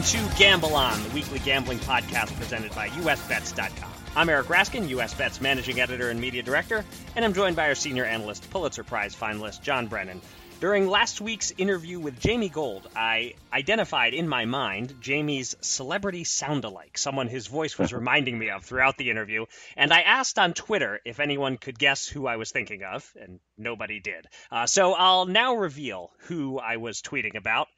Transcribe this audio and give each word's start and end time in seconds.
Welcome 0.00 0.30
to 0.30 0.38
Gamble 0.38 0.74
On, 0.76 1.02
the 1.02 1.10
weekly 1.10 1.40
gambling 1.40 1.78
podcast 1.80 2.34
presented 2.38 2.74
by 2.74 2.88
USBets.com. 2.88 3.90
I'm 4.16 4.30
Eric 4.30 4.46
Raskin, 4.46 4.88
USBets 4.88 5.42
managing 5.42 5.78
editor 5.78 6.08
and 6.08 6.18
media 6.18 6.42
director, 6.42 6.86
and 7.16 7.22
I'm 7.22 7.34
joined 7.34 7.54
by 7.54 7.68
our 7.68 7.74
senior 7.74 8.06
analyst, 8.06 8.48
Pulitzer 8.48 8.82
Prize 8.82 9.14
finalist 9.14 9.60
John 9.60 9.88
Brennan. 9.88 10.22
During 10.58 10.88
last 10.88 11.20
week's 11.20 11.50
interview 11.50 12.00
with 12.00 12.18
Jamie 12.18 12.48
Gold, 12.48 12.88
I 12.96 13.34
identified 13.52 14.14
in 14.14 14.26
my 14.26 14.46
mind 14.46 14.94
Jamie's 15.02 15.54
celebrity 15.60 16.24
sound-alike, 16.24 16.96
someone 16.96 17.28
his 17.28 17.46
voice 17.46 17.78
was 17.78 17.92
reminding 18.00 18.38
me 18.38 18.48
of 18.48 18.64
throughout 18.64 18.96
the 18.96 19.10
interview, 19.10 19.44
and 19.76 19.92
I 19.92 20.00
asked 20.00 20.38
on 20.38 20.54
Twitter 20.54 21.00
if 21.04 21.20
anyone 21.20 21.58
could 21.58 21.78
guess 21.78 22.08
who 22.08 22.26
I 22.26 22.36
was 22.36 22.52
thinking 22.52 22.84
of, 22.84 23.06
and 23.20 23.38
nobody 23.58 24.00
did. 24.00 24.26
Uh, 24.50 24.64
so 24.64 24.94
I'll 24.94 25.26
now 25.26 25.56
reveal 25.56 26.10
who 26.20 26.58
I 26.58 26.78
was 26.78 27.02
tweeting 27.02 27.36
about. 27.36 27.68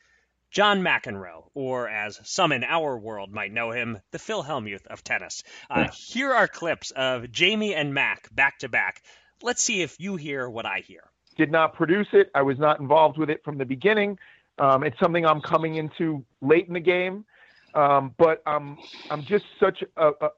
John 0.53 0.83
McEnroe, 0.83 1.49
or 1.55 1.89
as 1.89 2.21
some 2.23 2.53
in 2.53 2.63
our 2.63 2.97
world 2.97 3.33
might 3.33 3.53
know 3.53 3.73
him, 3.73 3.99
the 4.13 4.19
Phil 4.19 4.45
Hellmuth 4.45 4.87
of 4.87 5.03
tennis. 5.03 5.43
Uh, 5.69 5.89
here 5.89 6.33
are 6.33 6.47
clips 6.47 6.93
of 6.93 7.33
Jamie 7.33 7.75
and 7.75 7.93
Mac 7.93 8.33
back 8.35 8.59
to 8.59 8.69
back. 8.69 9.03
Let's 9.43 9.63
see 9.63 9.83
if 9.83 9.97
you 9.99 10.17
hear 10.17 10.49
what 10.49 10.67
I 10.67 10.85
hear 10.87 11.11
did 11.37 11.51
not 11.51 11.75
produce 11.75 12.09
it. 12.13 12.31
I 12.35 12.43
was 12.43 12.59
not 12.59 12.81
involved 12.81 13.19
with 13.19 13.31
it 13.31 13.43
from 13.45 13.59
the 13.59 13.65
beginning. 13.65 14.19
Um, 14.59 14.83
it's 14.85 14.99
something 15.01 15.25
I'm 15.25 15.41
coming 15.41 15.77
into 15.77 16.25
late 16.41 16.69
in 16.69 16.75
the 16.75 16.81
game, 16.81 17.25
um, 17.75 18.15
but 18.19 18.43
I'm 18.47 18.77
I'm 19.11 19.25
just 19.25 19.45
such 19.59 19.83
a, 19.97 20.09
a, 20.21 20.29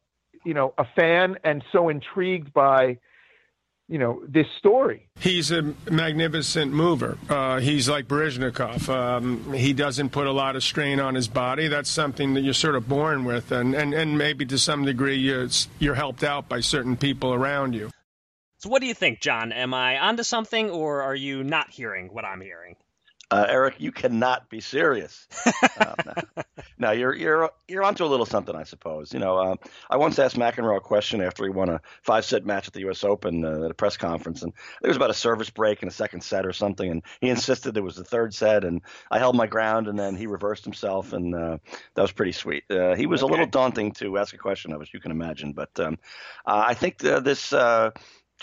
you 0.45 0.55
know 0.55 0.73
a 0.79 0.85
fan 0.97 1.37
and 1.45 1.65
so 1.73 1.89
intrigued 1.89 2.53
by 2.53 2.98
you 3.89 3.99
know 3.99 4.23
this 4.27 4.47
story. 4.59 5.09
He's 5.21 5.51
a 5.51 5.75
magnificent 5.91 6.73
mover. 6.73 7.19
Uh, 7.29 7.61
he's 7.61 7.89
like 7.89 8.09
Baryshnikov. 8.09 8.89
Um, 8.89 9.53
he 9.53 9.73
doesn't 9.73 10.11
put 10.11 10.27
a 10.27 10.33
lot 10.33 10.57
of 10.57 10.63
strain 10.63 11.01
on 11.01 11.15
his 11.15 11.29
body. 11.29 11.69
That's 11.69 11.91
something 11.91 12.35
that 12.35 12.41
you're 12.41 12.55
sort 12.55 12.77
of 12.77 12.89
born 12.89 13.25
with, 13.25 13.53
and 13.53 13.75
and, 13.75 13.93
and 13.95 14.17
maybe 14.17 14.47
to 14.47 14.59
some 14.59 14.85
degree 14.85 15.17
you're, 15.17 15.49
you're 15.79 15.95
helped 15.95 16.25
out 16.25 16.49
by 16.49 16.61
certain 16.61 16.97
people 16.97 17.35
around 17.35 17.75
you. 17.75 17.91
So, 18.59 18.71
what 18.71 18.81
do 18.81 18.87
you 18.87 18.95
think, 18.95 19.21
John? 19.21 19.53
Am 19.53 19.75
I 19.75 19.98
onto 19.98 20.23
something, 20.23 20.71
or 20.71 21.03
are 21.03 21.15
you 21.15 21.45
not 21.45 21.71
hearing 21.71 22.09
what 22.09 22.25
I'm 22.25 22.41
hearing? 22.41 22.77
Uh, 23.31 23.47
Eric, 23.48 23.75
you 23.79 23.93
cannot 23.93 24.48
be 24.48 24.61
serious. 24.61 25.27
uh, 25.79 25.95
no. 26.78 26.91
you're 26.91 27.14
you're 27.14 27.50
you're 27.69 27.84
onto 27.84 28.05
a 28.05 28.06
little 28.06 28.27
something, 28.27 28.55
I 28.55 28.64
suppose. 28.64 29.12
You 29.12 29.20
know, 29.20 29.36
uh, 29.36 29.56
I 29.91 29.97
once 29.97 30.19
asked 30.19 30.36
McEnroe 30.36 30.77
a 30.77 30.80
question 30.80 31.22
after 31.22 31.44
he 31.44 31.50
won 31.50 31.69
a 31.69 31.80
five 32.03 32.25
set 32.25 32.44
match 32.44 32.67
at 32.67 32.72
the 32.72 32.80
U.S. 32.80 33.05
Open 33.05 33.44
uh, 33.44 33.64
at 33.64 33.70
a 33.70 33.75
press 33.75 33.97
conference, 33.97 34.42
and 34.42 34.53
it 34.83 34.89
was 34.89 34.97
about 34.97 35.11
a 35.11 35.14
service 35.14 35.50
break 35.50 35.83
in 35.83 35.89
a 35.89 35.92
second 35.92 36.22
set 36.22 36.47
or 36.47 36.52
something, 36.52 36.91
and 36.91 37.02
he 37.20 37.28
insisted 37.28 37.77
it 37.77 37.80
was 37.80 37.97
the 37.97 38.05
third 38.05 38.34
set, 38.34 38.64
and 38.64 38.83
I 39.11 39.19
held 39.19 39.36
my 39.36 39.47
ground, 39.47 39.89
and 39.89 39.98
then 39.98 40.17
he 40.17 40.27
reversed 40.27 40.64
himself, 40.64 41.12
and 41.12 41.34
uh, 41.34 41.58
that 41.95 42.02
was 42.02 42.12
pretty 42.12 42.33
sweet. 42.33 42.64
Uh, 42.70 42.95
he 42.95 43.06
was 43.06 43.22
okay. 43.22 43.30
a 43.30 43.33
little 43.33 43.47
daunting 43.47 43.92
to 43.92 44.19
ask 44.19 44.34
a 44.34 44.39
question 44.39 44.72
of, 44.72 44.83
as 44.83 44.92
you 44.92 45.00
can 45.00 45.11
imagine, 45.11 45.52
but 45.52 45.70
um, 45.80 45.98
I 46.47 46.75
think 46.75 46.98
this 46.98 47.52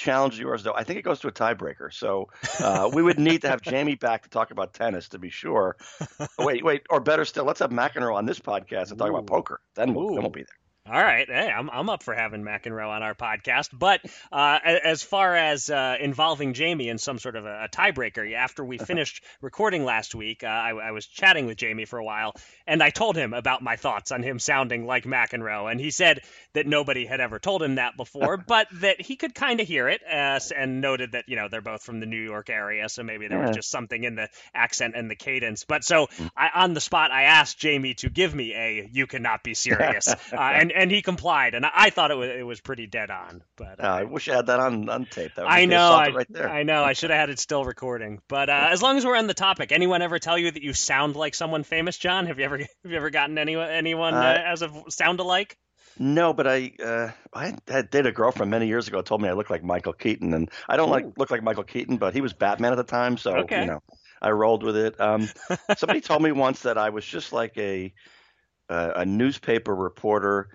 challenge 0.02 0.39
yours, 0.39 0.63
though. 0.63 0.73
I 0.73 0.83
think 0.83 0.99
it 0.99 1.03
goes 1.03 1.19
to 1.21 1.27
a 1.27 1.31
tiebreaker. 1.31 1.94
So 1.94 2.30
uh, 2.59 2.89
we 2.91 3.03
would 3.03 3.19
need 3.19 3.41
to 3.41 3.49
have 3.49 3.61
Jamie 3.61 3.95
back 3.95 4.23
to 4.23 4.30
talk 4.30 4.52
about 4.52 4.73
tennis 4.73 5.09
to 5.09 5.19
be 5.19 5.30
sure. 5.30 5.77
wait, 6.39 6.66
wait, 6.66 6.83
or 6.89 6.99
better 6.99 7.23
still, 7.25 7.45
let's 7.45 7.59
have 7.59 7.71
McEnroe 7.71 8.15
on 8.15 8.26
this 8.26 8.39
podcast 8.39 8.89
and 8.89 8.98
talk 8.98 9.09
Ooh. 9.09 9.15
about 9.15 9.27
poker. 9.27 9.61
Then 9.76 9.93
we'll, 9.93 10.09
then 10.09 10.21
we'll 10.21 10.31
be 10.31 10.43
there. 10.43 10.61
All 10.89 10.93
right, 10.93 11.27
hey, 11.30 11.47
I'm 11.47 11.69
I'm 11.69 11.89
up 11.92 12.02
for 12.02 12.15
having 12.15 12.42
McEnroe 12.42 12.89
on 12.89 13.03
our 13.03 13.14
podcast. 13.14 13.69
But 13.71 14.02
uh, 14.31 14.58
as 14.64 15.03
far 15.03 15.36
as 15.36 15.69
uh, 15.69 15.97
involving 15.99 16.53
Jamie 16.53 16.89
in 16.89 16.97
some 16.97 17.19
sort 17.19 17.36
of 17.36 17.45
a, 17.45 17.65
a 17.65 17.69
tiebreaker, 17.69 18.33
after 18.33 18.65
we 18.65 18.77
finished 18.80 19.23
recording 19.41 19.86
last 19.86 20.15
week, 20.15 20.43
uh, 20.43 20.47
I, 20.47 20.70
I, 20.71 20.91
was 20.91 21.05
chatting 21.05 21.45
with 21.45 21.58
Jamie 21.58 21.86
for 21.86 21.99
a 21.99 22.03
while, 22.03 22.33
and 22.65 22.81
I 22.81 22.89
told 22.89 23.15
him 23.15 23.36
about 23.36 23.61
my 23.61 23.75
thoughts 23.75 24.11
on 24.11 24.23
him 24.23 24.39
sounding 24.39 24.87
like 24.87 25.03
McEnroe, 25.03 25.70
and 25.70 25.80
he 25.80 25.91
said 25.91 26.21
that 26.53 26.65
nobody 26.65 27.05
had 27.05 27.21
ever 27.21 27.37
told 27.37 27.61
him 27.61 27.75
that 27.75 27.95
before, 27.95 28.37
but 28.47 28.67
that 28.73 28.99
he 28.99 29.15
could 29.15 29.36
kind 29.36 29.59
of 29.59 29.67
hear 29.67 29.87
it, 29.87 30.02
uh, 30.11 30.39
and 30.58 30.81
noted 30.81 31.11
that 31.11 31.25
you 31.27 31.36
know 31.36 31.47
they're 31.47 31.61
both 31.61 31.83
from 31.83 31.99
the 31.99 32.08
New 32.08 32.21
York 32.21 32.49
area, 32.49 32.89
so 32.89 33.03
maybe 33.03 33.27
there 33.27 33.39
was 33.39 33.55
just 33.55 33.70
something 33.70 34.03
in 34.03 34.15
the 34.15 34.30
accent 34.52 34.95
and 34.97 35.11
the 35.11 35.15
cadence. 35.15 35.64
But 35.64 35.83
so 35.83 36.08
mm. 36.08 36.31
I, 36.36 36.49
on 36.55 36.73
the 36.73 36.81
spot, 36.81 37.11
I 37.11 37.23
asked 37.23 37.59
Jamie 37.59 37.93
to 37.95 38.09
give 38.09 38.33
me 38.33 38.55
a 38.55 38.89
"You 38.91 39.05
cannot 39.05 39.43
be 39.43 39.53
serious," 39.53 40.08
uh, 40.33 40.37
and 40.73 40.92
and 40.92 40.92
he 40.92 41.02
complied, 41.02 41.54
and 41.54 41.65
I, 41.65 41.89
thought 41.89 42.11
it 42.11 42.15
was 42.15 42.30
it 42.30 42.45
was 42.45 42.59
pretty 42.59 42.87
dead 42.87 43.09
on. 43.09 43.43
But 43.55 43.83
uh, 43.83 43.87
I 43.87 44.04
wish 44.04 44.27
I 44.27 44.36
had 44.36 44.48
that 44.48 44.59
on 44.59 44.89
on 44.89 45.05
tape. 45.05 45.36
That 45.36 45.49
I 45.49 45.65
know, 45.65 45.92
I, 45.93 46.09
right 46.09 46.27
there. 46.30 46.49
I 46.49 46.64
know, 46.64 46.83
I 46.83 46.93
should 46.93 47.09
have 47.09 47.20
had 47.20 47.30
it 47.30 47.39
still 47.39 47.64
recording. 47.64 48.21
But 48.27 48.49
uh, 48.49 48.67
as 48.71 48.82
long 48.82 48.98
as 48.98 49.05
we're 49.05 49.17
on 49.17 49.27
the 49.27 49.33
topic, 49.33 49.71
anyone 49.71 50.02
ever 50.02 50.20
tell 50.20 50.37
you 50.37 50.52
that 50.52 50.61
you 50.61 50.73
sound 50.73 51.15
like 51.15 51.36
someone 51.36 51.64
famous, 51.64 51.98
John? 51.98 52.26
Have 52.27 52.39
you 52.39 52.45
ever 52.45 52.58
have 52.58 52.67
you 52.83 52.98
ever 52.98 53.09
gotten 53.09 53.37
anyone 53.37 53.70
anyone 53.70 54.14
uh, 54.14 54.17
uh 54.17 54.42
as 54.45 54.61
a 54.61 54.71
sound 54.89 55.20
alike? 55.20 55.58
No, 55.99 56.33
but 56.33 56.48
I 56.48 56.71
uh, 56.83 57.11
I 57.33 57.53
had 57.67 57.89
dated 57.89 58.08
a 58.08 58.11
girlfriend 58.11 58.52
many 58.52 58.67
years 58.67 58.88
ago. 58.88 59.02
Told 59.02 59.21
me 59.21 59.30
I 59.30 59.33
looked 59.33 59.52
like 59.52 59.64
Michael 59.64 59.93
Keaton, 59.93 60.33
and 60.33 60.49
I 60.67 60.77
don't 60.77 60.89
Ooh. 60.89 60.93
like 60.93 61.05
look 61.17 61.32
like 61.32 61.43
Michael 61.43 61.64
Keaton, 61.64 61.98
but 61.98 62.14
he 62.14 62.21
was 62.21 62.33
Batman 62.33 62.71
at 62.71 62.77
the 62.77 62.83
time, 62.83 63.17
so 63.17 63.38
okay. 63.38 63.61
you 63.61 63.67
know 63.67 63.82
I 64.21 64.32
rolled 64.32 64.64
with 64.64 64.77
it. 64.77 64.99
Um, 64.99 65.30
somebody 65.77 66.02
told 66.02 66.21
me 66.21 66.32
once 66.32 66.61
that 66.61 66.77
I 66.77 66.89
was 66.89 67.05
just 67.05 67.33
like 67.33 67.58
a 67.58 67.93
a 68.70 69.05
newspaper 69.05 69.76
reporter 69.76 70.49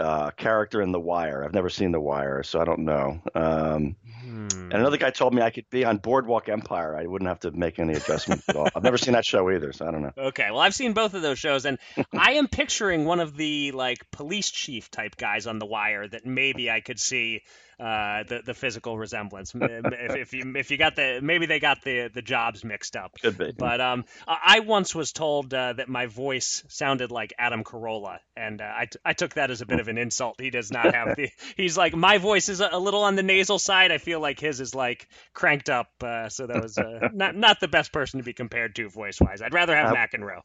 uh, 0.00 0.30
character 0.30 0.80
in 0.80 0.92
The 0.92 1.00
Wire. 1.00 1.44
I've 1.44 1.52
never 1.52 1.68
seen 1.68 1.92
The 1.92 2.00
Wire, 2.00 2.42
so 2.42 2.60
I 2.60 2.64
don't 2.64 2.80
know. 2.80 3.20
Um, 3.34 3.96
hmm. 4.22 4.48
And 4.50 4.72
another 4.72 4.96
guy 4.96 5.10
told 5.10 5.34
me 5.34 5.42
I 5.42 5.50
could 5.50 5.68
be 5.70 5.84
on 5.84 5.98
Boardwalk 5.98 6.48
Empire. 6.48 6.96
I 6.96 7.06
wouldn't 7.06 7.28
have 7.28 7.40
to 7.40 7.50
make 7.50 7.78
any 7.78 7.92
adjustments 7.92 8.48
at 8.48 8.56
all. 8.56 8.68
I've 8.74 8.82
never 8.82 8.96
seen 8.96 9.12
that 9.12 9.24
show 9.24 9.50
either, 9.50 9.72
so 9.72 9.86
I 9.86 9.90
don't 9.90 10.02
know. 10.02 10.12
Okay, 10.30 10.50
well, 10.50 10.60
I've 10.60 10.74
seen 10.74 10.92
both 10.92 11.14
of 11.14 11.22
those 11.22 11.38
shows, 11.38 11.64
and 11.64 11.78
I 12.12 12.34
am 12.34 12.46
picturing 12.46 13.04
one 13.04 13.20
of 13.20 13.36
the 13.36 13.72
like 13.72 14.10
police 14.10 14.50
chief 14.50 14.90
type 14.90 15.16
guys 15.16 15.46
on 15.46 15.58
The 15.58 15.66
Wire 15.66 16.06
that 16.06 16.24
maybe 16.24 16.70
I 16.70 16.80
could 16.80 17.00
see 17.00 17.42
uh, 17.80 18.24
the 18.24 18.42
the 18.44 18.54
physical 18.54 18.98
resemblance. 18.98 19.54
if, 19.54 20.16
if, 20.16 20.32
you 20.34 20.52
if 20.54 20.70
you 20.70 20.76
got 20.76 20.96
the 20.96 21.20
maybe 21.22 21.46
they 21.46 21.60
got 21.60 21.82
the 21.82 22.10
the 22.12 22.20
jobs 22.20 22.62
mixed 22.62 22.94
up. 22.94 23.18
Could 23.20 23.38
be. 23.38 23.52
But 23.56 23.80
um, 23.80 24.04
I 24.28 24.60
once 24.60 24.94
was 24.94 25.12
told 25.12 25.54
uh, 25.54 25.72
that 25.72 25.88
my 25.88 26.06
voice 26.06 26.62
sounded 26.68 27.10
like 27.10 27.32
Adam 27.38 27.64
Carolla, 27.64 28.18
and 28.36 28.60
uh, 28.60 28.72
I, 28.76 28.84
t- 28.84 28.98
I 29.04 29.12
took 29.14 29.34
that 29.34 29.50
as 29.50 29.62
a 29.62 29.66
bit 29.66 29.80
of 29.80 29.88
an 29.88 29.96
insult. 29.96 30.40
He 30.40 30.50
does 30.50 30.70
not 30.70 30.94
have 30.94 31.16
the. 31.16 31.30
He's 31.56 31.78
like 31.78 31.94
my 31.94 32.18
voice 32.18 32.48
is 32.48 32.60
a, 32.60 32.78
little 32.78 33.02
on 33.02 33.16
the 33.16 33.22
nasal 33.22 33.58
side. 33.58 33.92
I 33.92 33.98
feel 33.98 34.20
like 34.20 34.38
his 34.38 34.60
is 34.60 34.74
like 34.74 35.08
cranked 35.32 35.70
up. 35.70 35.88
Uh, 36.02 36.28
so 36.28 36.46
that 36.46 36.62
was 36.62 36.76
uh, 36.76 37.08
not 37.14 37.34
not 37.34 37.60
the 37.60 37.68
best 37.68 37.92
person 37.92 38.20
to 38.20 38.24
be 38.24 38.34
compared 38.34 38.74
to 38.76 38.88
voice 38.90 39.20
wise. 39.20 39.40
I'd 39.40 39.54
rather 39.54 39.74
have 39.74 39.94
McEnroe. 39.94 40.42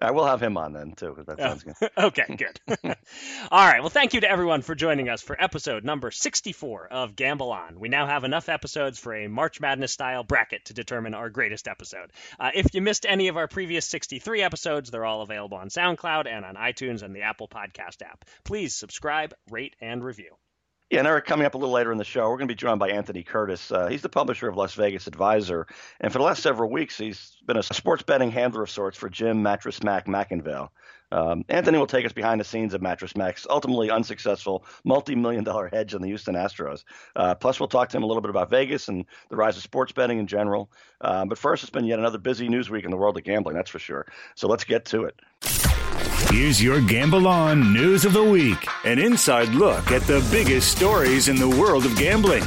I 0.00 0.12
will 0.12 0.26
have 0.26 0.42
him 0.42 0.56
on 0.56 0.72
then 0.72 0.92
too. 0.92 1.10
Because 1.10 1.26
that 1.26 1.38
sounds 1.38 1.64
good. 1.64 1.90
okay, 1.98 2.36
good. 2.36 2.60
All 3.50 3.66
right. 3.66 3.80
Well, 3.80 3.90
thank 3.90 4.14
you 4.14 4.20
to 4.20 4.30
everyone 4.30 4.62
for 4.62 4.74
joining 4.74 5.08
us 5.08 5.22
for 5.22 5.40
episode 5.40 5.84
number 5.84 6.10
64 6.10 6.88
of 6.88 7.16
Gamble 7.16 7.50
On. 7.50 7.80
We 7.80 7.88
now 7.88 8.06
have 8.06 8.24
enough 8.24 8.48
episodes 8.48 8.98
for 8.98 9.14
a 9.14 9.28
March 9.28 9.60
Madness 9.60 9.92
style 9.92 10.22
bracket 10.22 10.66
to 10.66 10.74
determine 10.74 11.14
our 11.14 11.30
greatest 11.30 11.66
episode. 11.66 12.12
Uh, 12.38 12.50
if 12.54 12.74
you 12.74 12.82
missed 12.82 13.06
any 13.08 13.28
of 13.28 13.36
our 13.36 13.48
previous 13.48 13.86
63 13.86 14.42
episodes, 14.42 14.90
they're 14.90 15.04
all 15.04 15.22
available 15.22 15.58
on 15.58 15.68
SoundCloud 15.68 16.26
and 16.26 16.44
on 16.44 16.54
iTunes 16.54 17.02
and 17.02 17.14
the 17.14 17.22
Apple 17.22 17.48
Podcast 17.48 18.02
app. 18.02 18.24
Please 18.44 18.74
subscribe, 18.74 19.34
rate, 19.50 19.74
and 19.80 20.04
review. 20.04 20.36
Yeah, 20.90 21.00
and 21.00 21.08
Eric, 21.08 21.26
coming 21.26 21.44
up 21.44 21.54
a 21.54 21.58
little 21.58 21.74
later 21.74 21.92
in 21.92 21.98
the 21.98 22.04
show, 22.04 22.22
we're 22.30 22.38
going 22.38 22.48
to 22.48 22.54
be 22.54 22.56
joined 22.56 22.78
by 22.78 22.88
Anthony 22.88 23.22
Curtis. 23.22 23.70
Uh, 23.70 23.88
he's 23.88 24.00
the 24.00 24.08
publisher 24.08 24.48
of 24.48 24.56
Las 24.56 24.72
Vegas 24.72 25.06
Advisor, 25.06 25.66
and 26.00 26.10
for 26.10 26.18
the 26.18 26.24
last 26.24 26.42
several 26.42 26.70
weeks, 26.70 26.96
he's 26.96 27.36
been 27.46 27.58
a 27.58 27.62
sports 27.62 28.02
betting 28.02 28.30
handler 28.30 28.62
of 28.62 28.70
sorts 28.70 28.96
for 28.96 29.10
Jim 29.10 29.42
Mattress 29.42 29.82
Mack 29.82 30.06
McIngvale. 30.06 30.70
Um, 31.12 31.44
Anthony 31.50 31.76
will 31.76 31.86
take 31.86 32.06
us 32.06 32.12
behind 32.12 32.40
the 32.40 32.44
scenes 32.44 32.72
of 32.72 32.80
Mattress 32.80 33.16
Mack's 33.16 33.46
ultimately 33.50 33.90
unsuccessful 33.90 34.64
multi-million 34.82 35.44
dollar 35.44 35.68
hedge 35.68 35.94
on 35.94 36.00
the 36.00 36.08
Houston 36.08 36.34
Astros. 36.34 36.84
Uh, 37.14 37.34
plus, 37.34 37.60
we'll 37.60 37.68
talk 37.68 37.90
to 37.90 37.96
him 37.98 38.02
a 38.02 38.06
little 38.06 38.22
bit 38.22 38.30
about 38.30 38.48
Vegas 38.48 38.88
and 38.88 39.04
the 39.28 39.36
rise 39.36 39.58
of 39.58 39.62
sports 39.62 39.92
betting 39.92 40.18
in 40.18 40.26
general. 40.26 40.70
Uh, 41.02 41.26
but 41.26 41.36
first, 41.36 41.62
it's 41.62 41.70
been 41.70 41.84
yet 41.84 41.98
another 41.98 42.18
busy 42.18 42.48
news 42.48 42.70
week 42.70 42.86
in 42.86 42.90
the 42.90 42.96
world 42.96 43.18
of 43.18 43.24
gambling, 43.24 43.56
that's 43.56 43.70
for 43.70 43.78
sure. 43.78 44.06
So 44.36 44.48
let's 44.48 44.64
get 44.64 44.86
to 44.86 45.04
it. 45.04 45.67
Here's 46.26 46.62
your 46.62 46.80
Gamble 46.82 47.26
On 47.26 47.72
News 47.72 48.04
of 48.04 48.12
the 48.12 48.22
Week 48.22 48.66
an 48.84 48.98
inside 48.98 49.48
look 49.50 49.90
at 49.90 50.02
the 50.02 50.26
biggest 50.30 50.70
stories 50.70 51.28
in 51.28 51.36
the 51.36 51.48
world 51.48 51.86
of 51.86 51.96
gambling. 51.96 52.42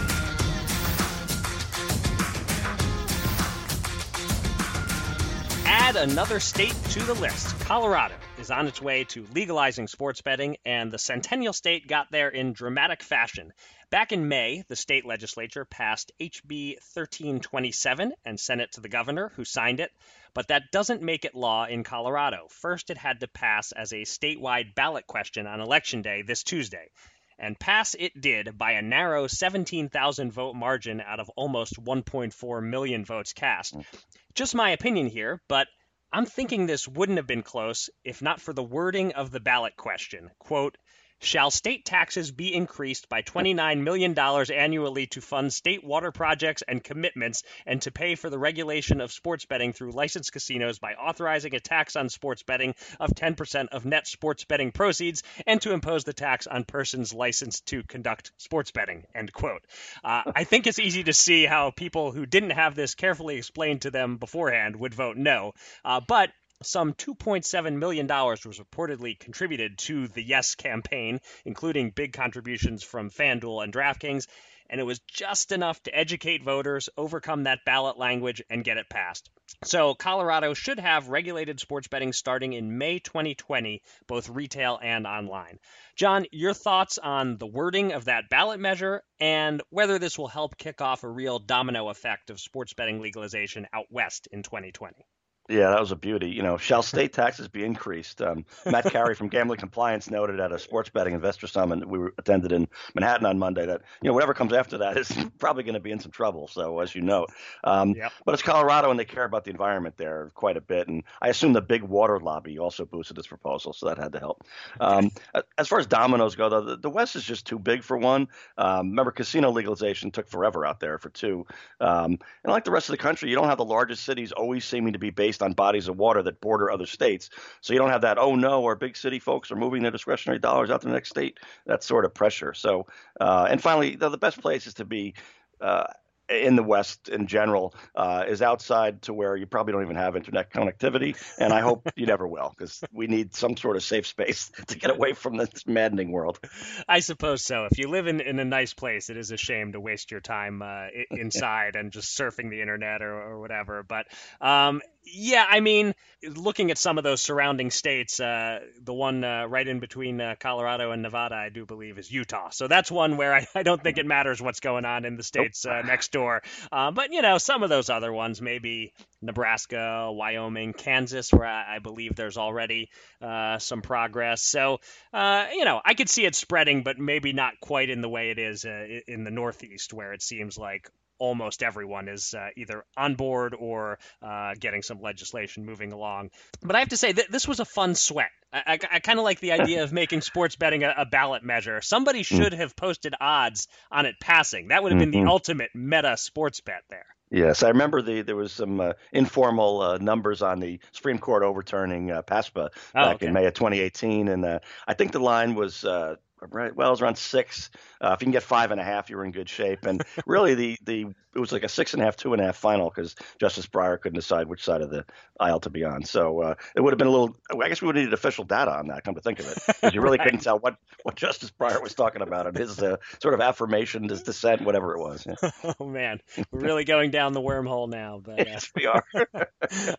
Add 5.66 5.96
another 5.96 6.40
state 6.40 6.76
to 6.92 7.00
the 7.00 7.16
list. 7.16 7.60
Colorado 7.62 8.16
is 8.42 8.50
on 8.50 8.68
its 8.68 8.82
way 8.82 9.04
to 9.04 9.28
legalizing 9.36 9.88
sports 9.88 10.22
betting, 10.22 10.58
and 10.66 10.92
the 10.92 10.98
Centennial 10.98 11.54
State 11.54 11.88
got 11.88 12.10
there 12.10 12.28
in 12.28 12.54
dramatic 12.54 13.04
fashion. 13.04 13.54
Back 13.92 14.12
in 14.12 14.28
May, 14.28 14.64
the 14.68 14.76
state 14.76 15.06
legislature 15.06 15.64
passed 15.64 16.12
HB 16.20 16.78
1327 16.96 18.14
and 18.26 18.40
sent 18.40 18.62
it 18.62 18.72
to 18.72 18.82
the 18.82 18.90
governor, 18.90 19.32
who 19.36 19.46
signed 19.46 19.80
it. 19.80 19.92
But 20.34 20.48
that 20.48 20.72
doesn't 20.72 21.04
make 21.04 21.24
it 21.24 21.36
law 21.36 21.66
in 21.66 21.84
Colorado. 21.84 22.48
First, 22.50 22.90
it 22.90 22.98
had 22.98 23.20
to 23.20 23.28
pass 23.28 23.74
as 23.74 23.94
a 23.94 24.02
statewide 24.02 24.74
ballot 24.74 25.06
question 25.06 25.46
on 25.46 25.62
Election 25.62 26.02
Day 26.02 26.24
this 26.24 26.42
Tuesday. 26.42 26.90
And 27.38 27.60
pass 27.60 27.94
it 27.94 28.20
did 28.20 28.58
by 28.58 28.72
a 28.72 28.82
narrow 28.82 29.28
17,000 29.28 30.32
vote 30.32 30.56
margin 30.56 31.00
out 31.00 31.20
of 31.20 31.30
almost 31.36 31.80
1.4 31.80 32.64
million 32.64 33.06
votes 33.06 33.34
cast. 33.34 33.76
Mm. 33.76 33.86
Just 34.34 34.56
my 34.56 34.72
opinion 34.72 35.06
here, 35.06 35.42
but 35.48 35.68
I'm 36.14 36.26
thinking 36.26 36.66
this 36.66 36.88
wouldn't 36.88 37.18
have 37.18 37.28
been 37.28 37.42
close 37.44 37.90
if 38.04 38.22
not 38.22 38.42
for 38.42 38.52
the 38.52 38.64
wording 38.64 39.14
of 39.14 39.32
the 39.32 39.40
ballot 39.40 39.78
question. 39.78 40.30
Quote, 40.40 40.78
Shall 41.24 41.52
state 41.52 41.86
taxes 41.86 42.32
be 42.32 42.54
increased 42.54 43.08
by 43.08 43.22
$29 43.22 43.82
million 43.84 44.18
annually 44.18 45.06
to 45.08 45.22
fund 45.22 45.54
state 45.54 45.84
water 45.84 46.12
projects 46.12 46.64
and 46.68 46.84
commitments 46.84 47.44
and 47.66 47.80
to 47.84 47.92
pay 47.92 48.16
for 48.16 48.32
the 48.32 48.40
regulation 48.40 49.00
of 49.02 49.12
sports 49.12 49.46
betting 49.46 49.72
through 49.72 49.92
licensed 49.92 50.34
casinos 50.34 50.80
by 50.80 50.94
authorizing 50.96 51.54
a 51.54 51.60
tax 51.60 51.96
on 51.96 52.10
sports 52.10 52.42
betting 52.42 52.74
of 53.00 53.12
10% 53.12 53.68
of 53.68 53.86
net 53.86 54.08
sports 54.08 54.46
betting 54.46 54.72
proceeds 54.72 55.22
and 55.46 55.62
to 55.62 55.74
impose 55.74 56.06
the 56.06 56.14
tax 56.14 56.48
on 56.48 56.64
persons 56.64 57.14
licensed 57.14 57.68
to 57.68 57.84
conduct 57.84 58.32
sports 58.38 58.72
betting? 58.72 59.06
End 59.14 59.32
quote. 59.32 59.62
Uh, 60.04 60.24
I 60.36 60.44
think 60.44 60.66
it's 60.66 60.80
easy 60.80 61.04
to 61.04 61.14
see 61.14 61.46
how 61.46 61.70
people 61.70 62.12
who 62.12 62.26
didn't 62.26 62.50
have 62.50 62.74
this 62.74 62.96
carefully 62.96 63.38
explained 63.38 63.84
to 63.84 63.92
them 63.92 64.18
beforehand 64.18 64.76
would 64.78 64.96
vote 64.96 65.18
no. 65.18 65.54
Uh, 65.86 66.02
but 66.08 66.32
some 66.64 66.94
$2.7 66.94 67.78
million 67.78 68.08
was 68.08 68.60
reportedly 68.60 69.18
contributed 69.18 69.78
to 69.80 70.08
the 70.08 70.24
Yes 70.24 70.56
campaign, 70.56 71.20
including 71.46 71.92
big 71.92 72.14
contributions 72.14 72.84
from 72.84 73.10
FanDuel 73.10 73.64
and 73.64 73.74
DraftKings, 73.74 74.28
and 74.72 74.80
it 74.80 74.86
was 74.86 75.00
just 75.00 75.52
enough 75.52 75.84
to 75.84 75.96
educate 75.96 76.44
voters, 76.44 76.90
overcome 76.96 77.44
that 77.44 77.66
ballot 77.66 77.98
language, 77.98 78.42
and 78.50 78.64
get 78.64 78.78
it 78.78 78.90
passed. 78.90 79.30
So, 79.66 79.94
Colorado 79.94 80.54
should 80.54 80.80
have 80.80 81.10
regulated 81.10 81.60
sports 81.60 81.90
betting 81.90 82.14
starting 82.14 82.54
in 82.54 82.78
May 82.78 83.00
2020, 83.00 83.82
both 84.08 84.30
retail 84.30 84.80
and 84.82 85.06
online. 85.06 85.60
John, 85.98 86.26
your 86.32 86.54
thoughts 86.54 86.98
on 86.98 87.38
the 87.38 87.48
wording 87.48 87.92
of 87.92 88.06
that 88.06 88.30
ballot 88.30 88.62
measure 88.62 89.04
and 89.20 89.62
whether 89.70 90.00
this 90.00 90.18
will 90.18 90.30
help 90.30 90.58
kick 90.58 90.80
off 90.80 91.04
a 91.04 91.10
real 91.10 91.38
domino 91.38 91.90
effect 91.90 92.30
of 92.30 92.40
sports 92.40 92.74
betting 92.74 93.02
legalization 93.02 93.68
out 93.74 93.88
west 93.92 94.28
in 94.32 94.42
2020? 94.42 95.06
Yeah, 95.52 95.70
that 95.72 95.80
was 95.82 95.92
a 95.92 95.98
beauty. 95.98 96.30
You 96.30 96.44
know, 96.44 96.58
shall 96.58 96.82
state 96.82 97.12
taxes 97.12 97.50
be 97.50 97.66
increased? 97.66 98.22
Um, 98.22 98.46
Matt 98.66 98.86
Carey 98.86 99.16
from 99.16 99.28
Gambling 99.28 99.60
Compliance 99.60 100.10
noted 100.10 100.40
at 100.40 100.54
a 100.54 100.58
sports 100.58 100.90
betting 100.90 101.14
investor 101.14 101.46
summit 101.46 101.86
we 101.86 102.00
attended 102.18 102.54
in 102.54 102.70
Manhattan 102.96 103.26
on 103.26 103.38
Monday 103.38 103.66
that 103.66 103.82
you 104.02 104.08
know 104.08 104.14
whatever 104.14 104.34
comes 104.34 104.54
after 104.54 104.78
that 104.78 104.98
is 104.98 105.12
probably 105.40 105.64
going 105.64 105.74
to 105.74 105.82
be 105.82 105.92
in 105.92 106.00
some 106.00 106.12
trouble. 106.12 106.48
So 106.48 106.80
as 106.80 106.96
you 106.96 107.02
know, 107.02 107.28
um, 107.66 107.92
yep. 107.96 108.14
but 108.24 108.34
it's 108.34 108.42
Colorado 108.42 108.92
and 108.92 109.00
they 109.00 109.04
care 109.04 109.26
about 109.26 109.44
the 109.44 109.52
environment 109.52 109.98
there 109.98 110.32
quite 110.36 110.56
a 110.56 110.62
bit, 110.62 110.88
and 110.88 111.04
I 111.22 111.28
assume 111.28 111.52
the 111.52 111.62
big 111.62 111.84
water 111.84 112.20
lobby 112.20 112.58
also 112.58 112.86
boosted 112.86 113.18
this 113.18 113.28
proposal, 113.28 113.74
so 113.74 113.88
that 113.88 113.98
had 113.98 114.14
to 114.14 114.20
help. 114.20 114.46
Um, 114.80 115.12
as 115.58 115.68
far 115.68 115.80
as 115.80 115.86
dominoes 115.88 116.36
go, 116.36 116.48
though, 116.48 116.62
the, 116.62 116.78
the, 116.78 116.90
West 116.90 117.16
is 117.16 117.24
just 117.24 117.46
too 117.46 117.60
big 117.60 117.84
for 117.84 117.98
one. 117.98 118.28
Um, 118.58 118.90
remember, 118.90 119.12
casino 119.12 119.52
legalization 119.52 120.12
took 120.12 120.30
forever 120.30 120.66
out 120.66 120.80
there 120.80 120.98
for 120.98 121.10
two, 121.10 121.46
um, 121.82 122.18
and 122.44 122.52
like 122.52 122.64
the 122.64 122.72
rest 122.72 122.88
of 122.88 122.94
the 122.94 122.98
country, 122.98 123.30
you 123.30 123.36
don't 123.36 123.50
have 123.50 123.58
the 123.58 123.66
largest 123.66 124.04
cities 124.04 124.32
always 124.32 124.64
seeming 124.64 124.94
to 124.94 125.00
be 125.00 125.10
based 125.10 125.41
on 125.42 125.54
bodies 125.54 125.88
of 125.88 125.98
water 125.98 126.24
that 126.24 126.42
border 126.42 126.72
other 126.72 126.86
states. 126.86 127.30
So 127.62 127.74
you 127.74 127.80
don't 127.80 127.90
have 127.90 128.02
that, 128.02 128.18
oh 128.18 128.36
no, 128.36 128.64
our 128.66 128.76
big 128.76 128.98
city 128.98 129.20
folks 129.20 129.52
are 129.52 129.56
moving 129.56 129.82
their 129.82 129.92
discretionary 129.92 130.40
dollars 130.40 130.70
out 130.70 130.82
to 130.82 130.88
the 130.88 130.94
next 130.94 131.10
state, 131.10 131.40
that 131.66 131.84
sort 131.84 132.06
of 132.06 132.14
pressure. 132.14 132.54
So, 132.54 132.88
uh, 133.20 133.48
and 133.50 133.62
finally, 133.62 133.96
the, 133.96 134.10
the 134.10 134.18
best 134.18 134.42
places 134.42 134.76
to 134.76 134.86
be 134.86 135.16
uh, 135.60 135.86
in 136.32 136.56
the 136.56 136.64
West 136.64 137.10
in 137.10 137.28
general 137.28 137.76
uh, 137.96 138.24
is 138.28 138.42
outside 138.42 139.02
to 139.04 139.14
where 139.14 139.36
you 139.36 139.46
probably 139.46 139.74
don't 139.74 139.84
even 139.84 139.96
have 139.96 140.16
internet 140.16 140.52
connectivity, 140.52 141.16
and 141.38 141.54
I 141.54 141.60
hope 141.60 141.90
you 141.96 142.06
never 142.06 142.28
will 142.28 142.54
because 142.58 142.82
we 142.92 143.08
need 143.08 143.36
some 143.36 143.58
sort 143.58 143.76
of 143.76 143.84
safe 143.84 144.08
space 144.08 144.50
to 144.68 144.78
get 144.78 144.92
away 144.92 145.14
from 145.14 145.38
this 145.38 145.68
maddening 145.68 146.12
world. 146.12 146.40
I 146.88 147.00
suppose 147.00 147.44
so. 147.44 147.66
If 147.70 147.78
you 147.78 147.90
live 147.90 148.08
in, 148.08 148.22
in 148.22 148.40
a 148.40 148.46
nice 148.46 148.74
place, 148.74 149.10
it 149.10 149.18
is 149.18 149.32
a 149.32 149.38
shame 149.38 149.74
to 149.74 149.80
waste 149.80 150.12
your 150.12 150.22
time 150.22 150.62
uh, 150.62 150.88
inside 151.12 151.76
and 151.76 151.92
just 151.92 152.18
surfing 152.18 152.50
the 152.50 152.62
internet 152.62 153.02
or, 153.02 153.14
or 153.14 153.40
whatever. 153.40 153.84
But 153.84 154.08
um, 154.40 154.82
yeah, 155.04 155.46
I 155.50 155.60
mean, 155.60 155.96
looking 156.24 156.70
at 156.70 156.78
some 156.78 156.98
of 156.98 157.04
those 157.04 157.22
surrounding 157.22 157.72
states, 157.72 158.20
uh, 158.20 158.60
the 158.82 158.94
one 158.94 159.24
uh, 159.24 159.46
right 159.48 159.68
in 159.68 159.80
between 159.80 160.22
uh, 160.22 160.36
Colorado 160.40 160.92
and 160.92 161.02
Nevada, 161.02 161.36
I 161.36 161.50
do 161.50 161.66
believe, 161.66 161.98
is 161.98 162.12
Utah. 162.12 162.50
So 162.52 162.68
that's 162.68 162.92
one 162.92 163.18
where 163.18 163.34
I, 163.34 163.48
I 163.56 163.64
don't 163.64 163.82
think 163.82 163.98
it 163.98 164.06
matters 164.06 164.42
what's 164.42 164.60
going 164.60 164.86
on 164.86 165.06
in 165.06 165.18
the 165.18 165.24
states 165.24 165.66
nope. 165.66 165.74
Uh, 165.74 165.88
next 165.88 166.12
door. 166.12 166.44
Uh, 166.72 166.92
but, 166.92 167.12
you 167.12 167.22
know, 167.22 167.40
some 167.40 167.64
of 167.64 167.70
those 167.70 167.90
other 167.90 168.14
ones, 168.14 168.42
maybe 168.42 168.94
Nebraska, 169.22 170.12
Wyoming, 170.12 170.74
Kansas, 170.74 171.34
where 171.34 171.48
I, 171.48 171.78
I 171.78 171.80
believe 171.80 172.16
there's 172.16 172.38
already 172.38 172.90
uh, 173.22 173.58
some 173.58 173.82
progress. 173.82 174.44
So, 174.44 174.80
you 175.14 175.66
know, 175.66 175.82
I 175.84 175.96
could 175.96 176.10
see 176.10 176.26
it 176.26 176.36
spreading, 176.36 176.84
but 176.84 177.00
maybe 177.00 177.34
not 177.34 177.60
quite 177.60 177.90
in 177.90 178.02
the 178.02 178.10
way 178.10 178.30
it 178.30 178.40
is 178.40 178.66
in 178.66 179.24
the 179.24 179.32
Northeast, 179.32 179.94
where 179.94 180.14
it 180.14 180.22
seems 180.22 180.58
like 180.58 180.90
almost 181.22 181.62
everyone 181.62 182.10
is 182.10 182.34
uh, 182.34 182.50
either 182.58 182.84
on 182.98 183.14
board 183.14 183.56
or 183.58 184.00
uh, 184.24 184.56
getting 184.60 184.82
some 184.82 185.00
legislation 185.00 185.64
moving 185.64 185.94
along. 185.94 186.32
But 186.64 186.76
I 186.76 186.80
have 186.80 186.90
to 186.90 186.98
say, 186.98 187.14
th- 187.14 187.28
this 187.28 187.48
was 187.48 187.60
a 187.60 187.66
fun 187.66 187.94
sweat. 187.94 188.32
I, 188.52 188.64
I, 188.66 188.80
I 188.94 189.00
kind 189.00 189.20
of 189.20 189.24
like 189.24 189.40
the 189.40 189.52
idea 189.52 189.84
of 189.84 189.94
making 189.94 190.22
sports 190.22 190.56
betting 190.56 190.84
a, 190.84 190.94
a 190.98 191.06
ballot 191.06 191.44
measure. 191.44 191.80
Somebody 191.82 192.24
hmm. 192.24 192.36
should 192.36 192.54
have 192.54 192.76
posted 192.76 193.14
odds 193.22 193.68
on 193.92 194.08
it 194.08 194.16
passing. 194.20 194.70
That 194.70 194.82
would 194.82 194.92
have 194.92 195.00
been 195.00 195.12
mm-hmm. 195.12 195.26
the 195.26 195.32
ultimate 195.32 195.70
meta 195.76 196.18
sports 196.18 196.60
bet 196.60 196.82
there. 196.90 197.06
Yes, 197.30 197.64
I 197.64 197.70
remember 197.70 198.02
the 198.02 198.24
there 198.24 198.36
was 198.36 198.52
some 198.52 198.82
uh, 198.82 198.94
informal 199.14 199.82
uh, 199.82 199.98
numbers 200.00 200.42
on 200.42 200.60
the 200.60 200.80
Supreme 200.92 201.18
Court 201.18 201.44
overturning 201.44 202.12
uh, 202.12 202.24
PASPA 202.24 202.70
oh, 202.74 202.94
back 202.94 203.16
okay. 203.16 203.28
in 203.28 203.34
May 203.34 203.46
of 203.46 203.54
2018, 203.54 204.28
and 204.28 204.44
uh, 204.44 204.60
I 204.86 204.96
think 204.96 205.14
the 205.14 205.20
line 205.20 205.56
was 205.56 205.86
uh, 205.86 206.16
right. 206.50 206.76
Well, 206.76 206.88
it 206.88 206.92
was 206.92 207.02
around 207.02 207.18
six. 207.18 207.70
Uh, 208.00 208.12
if 208.14 208.22
you 208.22 208.26
can 208.26 208.32
get 208.32 208.44
five 208.44 208.72
and 208.72 208.80
a 208.82 208.84
half, 208.84 209.10
you 209.10 209.18
were 209.18 209.26
in 209.26 209.32
good 209.32 209.50
shape. 209.50 209.86
And 209.86 210.04
really, 210.26 210.56
the 210.56 210.78
the 210.84 211.06
it 211.34 211.40
was 211.40 211.52
like 211.52 211.64
a 211.64 211.70
six 211.70 211.94
and 211.94 212.02
a 212.02 212.06
half, 212.06 212.18
two 212.18 212.34
and 212.34 212.42
a 212.42 212.46
half 212.46 212.58
final 212.58 212.90
because 212.90 213.16
Justice 213.40 213.66
Breyer 213.66 214.00
couldn't 214.00 214.18
decide 214.18 214.48
which 214.48 214.64
side 214.64 214.82
of 214.82 214.90
the 214.90 215.06
aisle 215.40 215.60
to 215.62 215.70
be 215.70 215.86
on. 215.86 216.04
So 216.04 216.42
uh, 216.42 216.56
it 216.76 216.82
would 216.82 216.92
have 216.92 216.98
been 216.98 217.08
a 217.08 217.12
little. 217.12 217.36
I 217.52 217.70
guess 217.70 217.82
we 217.82 217.86
would 217.88 217.96
have 217.96 218.04
needed 218.04 218.14
official 218.14 218.44
data 218.44 218.72
on 218.72 218.88
that. 218.88 219.04
Come 219.04 219.16
to 219.16 219.22
think 219.22 219.40
of 219.40 219.48
it, 219.48 219.60
because 219.66 219.94
you 219.94 220.02
really 220.02 220.18
right. 220.20 220.26
couldn't 220.26 220.42
tell 220.42 220.60
what 220.60 220.76
what 221.04 221.16
Justice 221.16 221.52
Breyer 221.52 221.82
was 221.82 221.94
talking 221.94 222.22
about 222.22 222.48
and 222.48 222.58
his 222.58 222.82
uh, 222.82 222.98
sort 223.22 223.34
of 223.34 223.42
affirmation, 223.42 224.10
his 224.10 224.24
dissent, 224.24 224.62
whatever 224.62 224.96
it 224.96 225.00
was. 225.00 225.26
Yeah. 225.26 225.52
Oh 225.80 225.86
man, 225.86 226.20
we're 226.52 226.60
really 226.60 226.84
going 226.84 227.12
down 227.12 227.34
the 227.34 227.42
wormhole 227.42 227.88
now. 227.88 228.20
But, 228.24 228.42
uh... 228.42 228.44
yes, 228.48 228.72
we 228.76 228.88
are. 228.88 229.04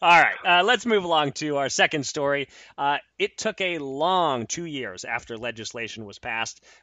All 0.03 0.23
right, 0.23 0.35
uh, 0.45 0.63
let's 0.65 0.85
move 0.85 1.05
along 1.05 1.33
to 1.33 1.57
our 1.57 1.69
second 1.69 2.05
story. 2.05 2.49
Uh, 2.77 2.99
it 3.19 3.39
took 3.39 3.61
a 3.61 3.79
long 3.79 4.47
two 4.47 4.65
years 4.65 5.05
after 5.05 5.37
legislation 5.39 6.05
was 6.05 6.19
passed, 6.19 6.32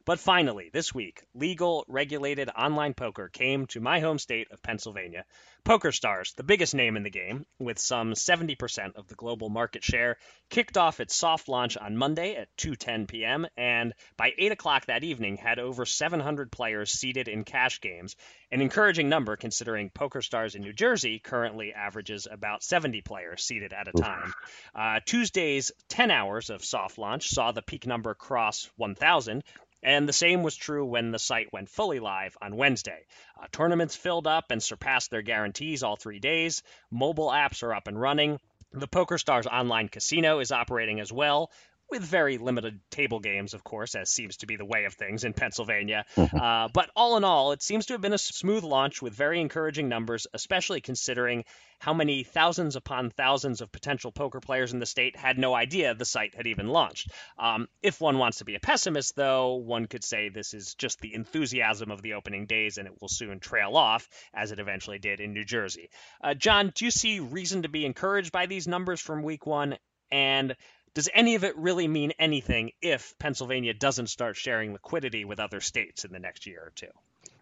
but 0.06 0.20
finally, 0.20 0.70
this 0.72 0.94
week, 0.94 1.24
legal, 1.34 1.86
regulated 1.88 2.50
online 2.50 2.94
poker 2.94 3.29
came 3.29 3.65
to 3.68 3.79
my 3.79 4.00
home 4.00 4.20
state 4.20 4.48
of 4.51 4.62
Pennsylvania. 4.62 5.25
PokerStars, 5.63 6.36
the 6.36 6.44
biggest 6.44 6.74
name 6.74 6.98
in 6.98 7.04
the 7.04 7.10
game, 7.10 7.46
with 7.60 7.80
some 7.80 8.13
70% 8.13 8.96
of 8.96 9.08
the 9.08 9.16
global 9.16 9.50
market 9.50 9.84
share, 9.84 10.18
kicked 10.50 10.78
off 10.78 11.00
its 11.00 11.16
soft 11.16 11.48
launch 11.48 11.78
on 11.78 11.98
Monday 11.98 12.36
at 12.36 12.56
2:10 12.58 13.08
p.m. 13.08 13.48
and 13.58 13.94
by 14.18 14.34
8 14.38 14.51
o'clock 14.51 14.86
that 14.88 15.04
evening 15.04 15.38
had 15.38 15.60
over 15.60 15.86
700 15.86 16.51
players 16.51 16.92
seated 16.92 17.28
in 17.28 17.44
cash 17.44 17.82
games, 17.82 18.16
an 18.51 18.62
encouraging 18.62 19.10
number 19.10 19.36
considering 19.36 19.89
PokerStars 19.89 20.56
in 20.56 20.62
New 20.62 20.74
Jersey 20.74 21.20
currently 21.20 21.74
averages 21.74 22.28
about 22.30 22.63
70 22.63 23.01
players 23.01 23.44
seated 23.44 23.74
at 23.74 23.88
a 23.88 23.92
time. 23.92 24.34
Uh, 24.74 25.00
Tuesday's 25.06 25.72
10 25.89 26.12
hours 26.12 26.50
of 26.50 26.63
soft 26.63 26.98
launch 26.98 27.30
saw 27.30 27.51
the 27.51 27.62
peak 27.62 27.86
number 27.86 28.13
cross 28.13 28.70
1,000, 28.78 29.44
and 29.81 30.07
the 30.07 30.13
same 30.13 30.43
was 30.43 30.55
true 30.55 30.86
when 30.86 31.12
the 31.12 31.19
site 31.19 31.51
went 31.53 31.69
fully 31.69 32.00
live 32.00 32.38
on 32.41 32.55
Wednesday. 32.55 33.05
Uh, 33.41 33.48
tournaments 33.51 33.95
filled 33.95 34.27
up 34.27 34.51
and 34.51 34.62
surpassed 34.62 35.12
their 35.12 35.21
guarantees 35.21 35.83
all 35.83 35.95
three 35.95 36.19
days. 36.19 36.63
Mobile 36.91 37.29
apps 37.29 37.63
are 37.63 37.74
up 37.74 37.88
and 37.88 38.00
running. 38.00 38.39
The 38.71 38.88
PokerStars 38.88 39.48
online 39.48 39.88
casino 39.89 40.39
is 40.39 40.51
operating 40.51 41.00
as 41.00 41.12
well, 41.12 41.51
with 41.89 42.01
very 42.01 42.38
limited 42.38 42.79
table 42.89 43.19
games, 43.19 43.53
of 43.53 43.63
course, 43.63 43.96
as 43.96 44.10
seems 44.10 44.38
to 44.38 44.46
be 44.46 44.55
the 44.55 44.65
way 44.65 44.86
of 44.86 44.93
things 44.93 45.24
in 45.24 45.34
Pennsylvania. 45.34 46.05
Mm-hmm. 46.15 46.38
Uh, 46.38 46.67
but 46.74 46.89
all 46.96 47.17
in 47.17 47.24
all, 47.24 47.51
it 47.51 47.62
seems 47.62 47.88
to 47.88 47.93
have 47.93 48.01
been 48.01 48.13
a 48.13 48.17
smooth 48.17 48.63
launch 48.63 49.01
with 49.01 49.13
very 49.13 49.41
encouraging 49.41 49.89
numbers, 49.89 50.27
especially 50.34 50.81
considering 50.81 51.43
how 51.79 51.93
many 51.93 52.24
thousands 52.24 52.75
upon 52.75 53.10
thousands 53.10 53.62
of 53.62 53.72
potential 53.72 54.12
poker 54.12 54.39
players 54.39 54.74
in 54.74 54.79
the 54.79 54.86
state 54.86 55.15
had 55.15 55.38
no 55.38 55.55
idea 55.55 55.93
the 55.93 56.05
site 56.05 56.36
had 56.36 56.46
even 56.46 56.67
launched. 56.67 57.10
Um, 57.38 57.67
if 57.81 58.01
one 58.01 58.17
wants 58.17 58.39
to 58.39 58.46
be 58.46 58.55
a 58.55 58.60
pessimist, 58.60 59.15
though, 59.15 59.55
one 59.55 59.88
could 59.88 60.03
say 60.03 60.29
this 60.29 60.53
is 60.53 60.75
just 60.75 61.00
the 61.00 61.13
enthusiasm 61.13 61.89
of 61.89 62.01
the 62.01 62.13
opening 62.13 62.46
days 62.46 62.77
and 62.77 62.88
it 62.88 62.93
will 63.00 63.08
soon 63.08 63.39
trail 63.39 63.77
off, 63.77 64.10
as 64.34 64.51
it 64.51 64.60
eventually 64.60 65.00
did 65.00 65.22
in 65.22 65.34
New 65.34 65.46
Jersey. 65.46 65.89
Uh, 66.22 66.34
John, 66.34 66.72
do 66.75 66.86
you 66.86 66.91
see 66.91 67.22
reason 67.22 67.62
to 67.62 67.69
be 67.69 67.86
encouraged 67.86 68.31
by 68.31 68.46
these 68.46 68.67
numbers 68.67 69.00
from 69.00 69.24
week 69.24 69.46
one? 69.46 69.77
And 70.12 70.55
does 71.00 71.08
any 71.13 71.36
of 71.36 71.46
it 71.46 71.58
really 71.58 71.88
mean 71.88 72.12
anything 72.20 72.72
if 72.82 73.18
Pennsylvania 73.20 73.74
doesn't 73.74 74.08
start 74.08 74.36
sharing 74.36 74.74
liquidity 74.74 75.24
with 75.24 75.39
other 75.39 75.62
states 75.62 76.03
in 76.03 76.12
the 76.12 76.20
next 76.20 76.46
year 76.46 76.60
or 76.60 76.74
two? 76.75 76.91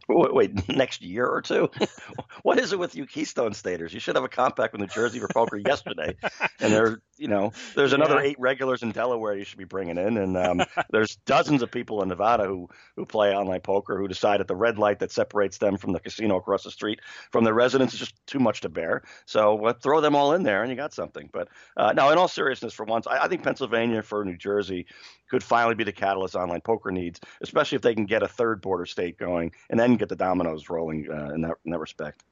Wait, 0.07 0.31
wait, 0.31 0.69
next 0.77 1.01
year 1.01 1.25
or 1.25 1.41
two? 1.41 1.67
what 2.43 2.59
is 2.59 2.71
it 2.71 2.77
with 2.77 2.93
you 2.93 3.07
Keystone 3.07 3.53
Staters? 3.53 3.91
You 3.91 3.99
should 3.99 4.15
have 4.15 4.23
a 4.23 4.29
compact 4.29 4.73
with 4.73 4.81
New 4.81 4.87
Jersey 4.87 5.17
for 5.17 5.27
poker 5.33 5.57
yesterday, 5.57 6.15
and 6.59 6.71
they're 6.71 7.01
you 7.17 7.27
know, 7.27 7.51
there's 7.75 7.93
another 7.93 8.15
yeah. 8.15 8.29
eight 8.29 8.39
regulars 8.39 8.83
in 8.83 8.91
Delaware 8.91 9.35
you 9.35 9.43
should 9.43 9.57
be 9.57 9.63
bringing 9.63 9.97
in, 9.97 10.17
and 10.17 10.37
um, 10.37 10.63
there's 10.91 11.15
dozens 11.25 11.61
of 11.61 11.71
people 11.71 12.01
in 12.01 12.09
Nevada 12.09 12.45
who 12.45 12.69
who 12.95 13.05
play 13.05 13.35
online 13.35 13.61
poker 13.61 13.97
who 13.97 14.07
decide 14.07 14.41
at 14.41 14.47
the 14.47 14.55
red 14.55 14.77
light 14.77 14.99
that 14.99 15.11
separates 15.11 15.57
them 15.57 15.77
from 15.77 15.93
the 15.93 15.99
casino 15.99 16.37
across 16.37 16.63
the 16.63 16.71
street 16.71 16.99
from 17.31 17.43
their 17.43 17.53
residence 17.53 17.93
is 17.93 17.99
just 17.99 18.15
too 18.27 18.39
much 18.39 18.61
to 18.61 18.69
bear. 18.69 19.03
So 19.25 19.65
uh, 19.65 19.73
throw 19.73 20.01
them 20.01 20.15
all 20.15 20.33
in 20.33 20.43
there, 20.43 20.61
and 20.61 20.69
you 20.69 20.75
got 20.75 20.93
something. 20.93 21.29
But 21.31 21.49
uh, 21.75 21.93
no, 21.93 22.11
in 22.11 22.17
all 22.17 22.27
seriousness, 22.27 22.73
for 22.73 22.85
once, 22.85 23.07
I, 23.07 23.23
I 23.23 23.27
think 23.27 23.43
Pennsylvania 23.43 24.01
for 24.01 24.23
New 24.23 24.37
Jersey 24.37 24.85
could 25.29 25.43
finally 25.43 25.75
be 25.75 25.83
the 25.83 25.91
catalyst 25.91 26.35
online 26.35 26.61
poker 26.61 26.91
needs, 26.91 27.19
especially 27.41 27.75
if 27.75 27.81
they 27.81 27.93
can 27.93 28.05
get 28.05 28.23
a 28.23 28.27
third 28.27 28.61
border 28.61 28.85
state 28.85 29.17
going 29.17 29.51
and 29.69 29.79
then 29.79 29.95
get 29.95 30.09
the 30.09 30.15
dominoes 30.15 30.69
rolling 30.69 31.07
uh, 31.11 31.33
in 31.33 31.41
that 31.41 31.55
in 31.65 31.71
that 31.71 31.79
respect. 31.79 32.23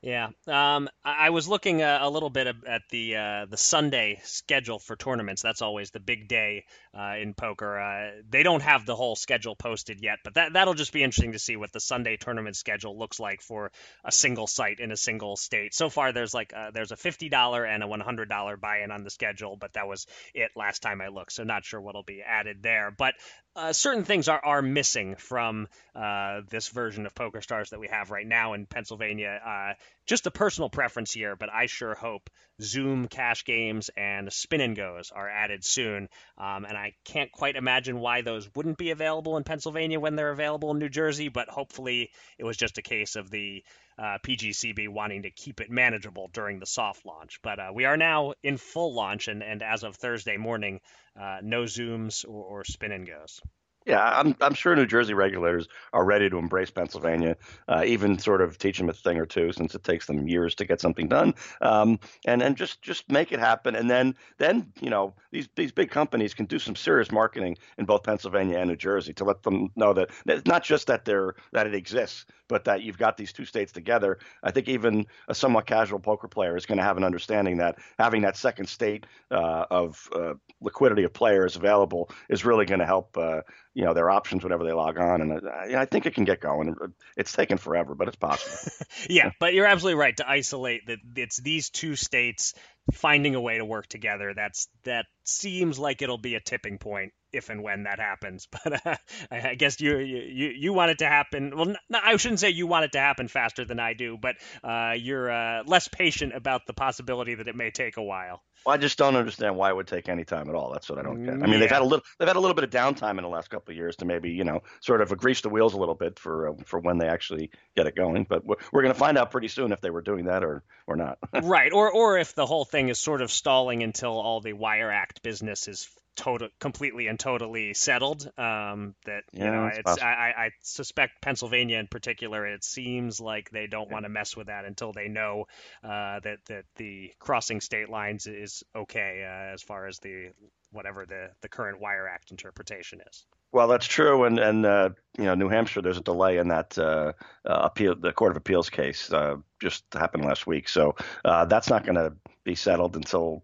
Yeah, 0.00 0.28
um, 0.46 0.88
I 1.04 1.30
was 1.30 1.48
looking 1.48 1.82
a, 1.82 1.98
a, 2.02 2.10
little 2.10 2.30
bit 2.30 2.46
at 2.46 2.82
the 2.90 3.16
uh, 3.16 3.46
the 3.46 3.56
Sunday 3.56 4.20
schedule 4.22 4.78
for 4.78 4.94
tournaments. 4.94 5.42
That's 5.42 5.60
always 5.60 5.90
the 5.90 5.98
big 5.98 6.28
day 6.28 6.66
uh, 6.96 7.16
in 7.20 7.34
poker. 7.34 7.78
Uh, 7.80 8.10
they 8.28 8.44
don't 8.44 8.62
have 8.62 8.86
the 8.86 8.94
whole 8.94 9.16
schedule 9.16 9.56
posted 9.56 10.00
yet, 10.00 10.18
but 10.22 10.34
that 10.34 10.52
that'll 10.52 10.74
just 10.74 10.92
be 10.92 11.02
interesting 11.02 11.32
to 11.32 11.38
see 11.40 11.56
what 11.56 11.72
the 11.72 11.80
Sunday 11.80 12.16
tournament 12.16 12.54
schedule 12.54 12.96
looks 12.96 13.18
like 13.18 13.42
for 13.42 13.72
a 14.04 14.12
single 14.12 14.46
site 14.46 14.78
in 14.78 14.92
a 14.92 14.96
single 14.96 15.36
state. 15.36 15.74
So 15.74 15.88
far, 15.88 16.12
there's 16.12 16.32
like 16.32 16.52
a, 16.52 16.58
uh, 16.58 16.70
there's 16.70 16.92
a 16.92 16.96
fifty 16.96 17.28
dollar 17.28 17.64
and 17.64 17.82
a 17.82 17.88
one 17.88 18.00
hundred 18.00 18.28
dollar 18.28 18.56
buy-in 18.56 18.92
on 18.92 19.02
the 19.02 19.10
schedule, 19.10 19.56
but 19.56 19.72
that 19.72 19.88
was 19.88 20.06
it 20.32 20.52
last 20.54 20.80
time 20.80 21.00
I 21.00 21.08
looked. 21.08 21.32
So 21.32 21.42
not 21.42 21.64
sure 21.64 21.80
what'll 21.80 22.04
be 22.04 22.22
added 22.22 22.62
there. 22.62 22.94
But 22.96 23.14
uh, 23.58 23.72
certain 23.72 24.04
things 24.04 24.28
are, 24.28 24.40
are 24.44 24.62
missing 24.62 25.16
from 25.16 25.66
uh, 25.96 26.42
this 26.48 26.68
version 26.68 27.06
of 27.06 27.14
PokerStars 27.14 27.70
that 27.70 27.80
we 27.80 27.88
have 27.88 28.12
right 28.12 28.26
now 28.26 28.52
in 28.52 28.66
Pennsylvania. 28.66 29.40
Uh, 29.44 29.72
just 30.06 30.26
a 30.26 30.30
personal 30.30 30.70
preference 30.70 31.12
here, 31.12 31.36
but 31.36 31.52
I 31.52 31.66
sure 31.66 31.94
hope 31.94 32.30
Zoom 32.60 33.08
cash 33.08 33.44
games 33.44 33.90
and 33.96 34.32
spin 34.32 34.60
and 34.60 34.74
goes 34.74 35.10
are 35.14 35.28
added 35.28 35.64
soon. 35.64 36.08
Um, 36.38 36.64
and 36.64 36.76
I 36.76 36.94
can't 37.04 37.30
quite 37.30 37.56
imagine 37.56 38.00
why 38.00 38.22
those 38.22 38.48
wouldn't 38.54 38.78
be 38.78 38.90
available 38.90 39.36
in 39.36 39.44
Pennsylvania 39.44 40.00
when 40.00 40.16
they're 40.16 40.30
available 40.30 40.70
in 40.70 40.78
New 40.78 40.88
Jersey, 40.88 41.28
but 41.28 41.48
hopefully 41.48 42.10
it 42.38 42.44
was 42.44 42.56
just 42.56 42.78
a 42.78 42.82
case 42.82 43.16
of 43.16 43.30
the 43.30 43.62
uh, 43.98 44.18
PGCB 44.24 44.88
wanting 44.88 45.22
to 45.22 45.30
keep 45.30 45.60
it 45.60 45.70
manageable 45.70 46.30
during 46.32 46.58
the 46.58 46.66
soft 46.66 47.04
launch. 47.04 47.40
But 47.42 47.58
uh, 47.58 47.70
we 47.74 47.84
are 47.84 47.96
now 47.96 48.34
in 48.42 48.56
full 48.56 48.94
launch, 48.94 49.28
and, 49.28 49.42
and 49.42 49.62
as 49.62 49.82
of 49.82 49.96
Thursday 49.96 50.36
morning, 50.36 50.80
uh, 51.20 51.38
no 51.42 51.64
Zooms 51.64 52.24
or, 52.26 52.44
or 52.44 52.64
spin 52.64 52.92
and 52.92 53.06
goes. 53.06 53.40
Yeah, 53.88 54.02
I'm 54.20 54.36
I'm 54.42 54.52
sure 54.52 54.76
New 54.76 54.84
Jersey 54.84 55.14
regulators 55.14 55.66
are 55.94 56.04
ready 56.04 56.28
to 56.28 56.36
embrace 56.36 56.70
Pennsylvania, 56.70 57.38
uh, 57.68 57.84
even 57.86 58.18
sort 58.18 58.42
of 58.42 58.58
teach 58.58 58.76
them 58.76 58.90
a 58.90 58.92
thing 58.92 59.16
or 59.16 59.24
two, 59.24 59.50
since 59.50 59.74
it 59.74 59.82
takes 59.82 60.04
them 60.04 60.28
years 60.28 60.54
to 60.56 60.66
get 60.66 60.78
something 60.82 61.08
done, 61.08 61.34
um, 61.62 61.98
and 62.26 62.42
and 62.42 62.54
just 62.54 62.82
just 62.82 63.10
make 63.10 63.32
it 63.32 63.40
happen. 63.40 63.74
And 63.74 63.88
then 63.90 64.14
then 64.36 64.70
you 64.82 64.90
know 64.90 65.14
these 65.30 65.48
these 65.56 65.72
big 65.72 65.90
companies 65.90 66.34
can 66.34 66.44
do 66.44 66.58
some 66.58 66.76
serious 66.76 67.10
marketing 67.10 67.56
in 67.78 67.86
both 67.86 68.02
Pennsylvania 68.02 68.58
and 68.58 68.68
New 68.68 68.76
Jersey 68.76 69.14
to 69.14 69.24
let 69.24 69.42
them 69.42 69.70
know 69.74 69.94
that 69.94 70.10
it's 70.26 70.46
not 70.46 70.62
just 70.64 70.86
that 70.88 71.06
they're 71.06 71.34
that 71.52 71.66
it 71.66 71.74
exists, 71.74 72.26
but 72.48 72.64
that 72.66 72.82
you've 72.82 72.98
got 72.98 73.16
these 73.16 73.32
two 73.32 73.46
states 73.46 73.72
together. 73.72 74.18
I 74.42 74.50
think 74.50 74.68
even 74.68 75.06
a 75.28 75.34
somewhat 75.34 75.64
casual 75.64 75.98
poker 75.98 76.28
player 76.28 76.58
is 76.58 76.66
going 76.66 76.78
to 76.78 76.84
have 76.84 76.98
an 76.98 77.04
understanding 77.04 77.56
that 77.56 77.78
having 77.98 78.20
that 78.22 78.36
second 78.36 78.68
state 78.68 79.06
uh, 79.30 79.64
of 79.70 80.08
uh, 80.14 80.34
liquidity 80.60 81.04
of 81.04 81.12
players 81.14 81.56
available 81.56 82.10
is 82.28 82.44
really 82.44 82.66
going 82.66 82.80
to 82.80 82.86
help 82.86 83.16
uh, 83.16 83.40
you 83.78 83.84
know 83.84 83.94
their 83.94 84.10
options 84.10 84.42
whenever 84.42 84.64
they 84.64 84.72
log 84.72 84.98
on, 84.98 85.20
and 85.20 85.32
uh, 85.34 85.48
I, 85.48 85.82
I 85.82 85.84
think 85.84 86.04
it 86.04 86.12
can 86.12 86.24
get 86.24 86.40
going. 86.40 86.74
It's 87.16 87.32
taken 87.32 87.58
forever, 87.58 87.94
but 87.94 88.08
it's 88.08 88.16
possible. 88.16 88.72
yeah, 89.08 89.30
but 89.38 89.54
you're 89.54 89.66
absolutely 89.66 90.00
right 90.00 90.16
to 90.16 90.28
isolate 90.28 90.86
that 90.88 90.98
it's 91.14 91.36
these 91.36 91.70
two 91.70 91.94
states 91.94 92.54
finding 92.92 93.36
a 93.36 93.40
way 93.40 93.58
to 93.58 93.64
work 93.64 93.86
together. 93.86 94.34
That's 94.34 94.66
that 94.82 95.06
seems 95.28 95.78
like 95.78 96.02
it'll 96.02 96.18
be 96.18 96.34
a 96.34 96.40
tipping 96.40 96.78
point 96.78 97.12
if 97.32 97.50
and 97.50 97.62
when 97.62 97.84
that 97.84 97.98
happens. 97.98 98.46
But 98.64 98.86
uh, 98.86 98.96
I 99.30 99.54
guess 99.54 99.80
you, 99.80 99.98
you 99.98 100.48
you 100.48 100.72
want 100.72 100.90
it 100.90 100.98
to 100.98 101.06
happen. 101.06 101.56
Well, 101.56 101.74
I 101.92 102.16
shouldn't 102.16 102.40
say 102.40 102.50
you 102.50 102.66
want 102.66 102.86
it 102.86 102.92
to 102.92 102.98
happen 102.98 103.28
faster 103.28 103.64
than 103.64 103.78
I 103.78 103.94
do, 103.94 104.18
but 104.20 104.36
uh, 104.64 104.94
you're 104.96 105.30
uh, 105.30 105.62
less 105.64 105.88
patient 105.88 106.34
about 106.34 106.66
the 106.66 106.72
possibility 106.72 107.34
that 107.36 107.46
it 107.46 107.54
may 107.54 107.70
take 107.70 107.96
a 107.96 108.02
while. 108.02 108.42
Well, 108.66 108.74
I 108.74 108.78
just 108.78 108.98
don't 108.98 109.16
understand 109.16 109.56
why 109.56 109.70
it 109.70 109.76
would 109.76 109.86
take 109.86 110.08
any 110.08 110.24
time 110.24 110.48
at 110.48 110.54
all. 110.54 110.72
That's 110.72 110.90
what 110.90 110.98
I 110.98 111.02
don't 111.02 111.24
get. 111.24 111.34
I 111.34 111.36
mean, 111.36 111.52
yeah. 111.52 111.58
they've 111.60 111.70
had 111.70 111.82
a 111.82 111.84
little 111.84 112.04
they've 112.18 112.28
had 112.28 112.36
a 112.36 112.40
little 112.40 112.54
bit 112.54 112.64
of 112.64 112.70
downtime 112.70 113.16
in 113.16 113.22
the 113.22 113.28
last 113.28 113.50
couple 113.50 113.72
of 113.72 113.76
years 113.76 113.96
to 113.96 114.04
maybe 114.04 114.30
you 114.30 114.44
know 114.44 114.62
sort 114.80 115.00
of 115.00 115.16
grease 115.16 115.40
the 115.40 115.48
wheels 115.48 115.74
a 115.74 115.78
little 115.78 115.94
bit 115.94 116.18
for 116.18 116.50
uh, 116.50 116.52
for 116.64 116.80
when 116.80 116.98
they 116.98 117.08
actually 117.08 117.50
get 117.76 117.86
it 117.86 117.94
going. 117.94 118.26
But 118.28 118.44
we're, 118.44 118.56
we're 118.72 118.82
going 118.82 118.92
to 118.92 118.98
find 118.98 119.16
out 119.16 119.30
pretty 119.30 119.48
soon 119.48 119.72
if 119.72 119.80
they 119.80 119.90
were 119.90 120.02
doing 120.02 120.26
that 120.26 120.42
or 120.42 120.64
or 120.86 120.96
not. 120.96 121.18
right, 121.42 121.72
or 121.72 121.90
or 121.90 122.18
if 122.18 122.34
the 122.34 122.46
whole 122.46 122.64
thing 122.64 122.88
is 122.88 122.98
sort 122.98 123.22
of 123.22 123.30
stalling 123.30 123.82
until 123.82 124.18
all 124.18 124.40
the 124.40 124.54
Wire 124.54 124.90
Act 124.90 125.17
business 125.18 125.68
is 125.68 125.88
total, 126.16 126.48
completely 126.58 127.06
and 127.06 127.18
totally 127.18 127.74
settled. 127.74 128.26
Um, 128.36 128.94
that 129.06 129.22
yeah, 129.32 129.44
you 129.44 129.50
know, 129.50 129.70
it's 129.72 130.02
I, 130.02 130.34
I, 130.36 130.50
suspect 130.62 131.22
Pennsylvania 131.22 131.78
in 131.78 131.86
particular. 131.86 132.46
It 132.46 132.64
seems 132.64 133.20
like 133.20 133.50
they 133.50 133.66
don't 133.66 133.88
yeah. 133.88 133.92
want 133.94 134.04
to 134.04 134.08
mess 134.10 134.36
with 134.36 134.48
that 134.48 134.64
until 134.64 134.92
they 134.92 135.08
know 135.08 135.46
uh, 135.82 136.20
that 136.20 136.38
that 136.46 136.64
the 136.76 137.12
crossing 137.18 137.60
state 137.60 137.88
lines 137.88 138.26
is 138.26 138.62
okay 138.74 139.24
uh, 139.24 139.54
as 139.54 139.62
far 139.62 139.86
as 139.86 139.98
the 140.00 140.30
whatever 140.72 141.06
the 141.06 141.30
the 141.40 141.48
current 141.48 141.80
Wire 141.80 142.08
Act 142.08 142.30
interpretation 142.30 143.00
is. 143.08 143.24
Well, 143.50 143.68
that's 143.68 143.86
true, 143.86 144.24
and 144.24 144.38
and 144.38 144.66
uh, 144.66 144.90
you 145.16 145.24
know, 145.24 145.34
New 145.34 145.48
Hampshire, 145.48 145.80
there's 145.80 145.96
a 145.96 146.02
delay 146.02 146.36
in 146.36 146.48
that 146.48 146.76
uh, 146.76 147.12
uh, 147.46 147.60
appeal, 147.62 147.94
the 147.94 148.12
Court 148.12 148.32
of 148.32 148.36
Appeals 148.36 148.68
case 148.68 149.10
uh, 149.10 149.36
just 149.58 149.84
happened 149.92 150.24
last 150.24 150.46
week, 150.46 150.68
so 150.68 150.96
uh, 151.24 151.46
that's 151.46 151.70
not 151.70 151.84
going 151.84 151.94
to 151.94 152.12
be 152.44 152.54
settled 152.54 152.96
until 152.96 153.42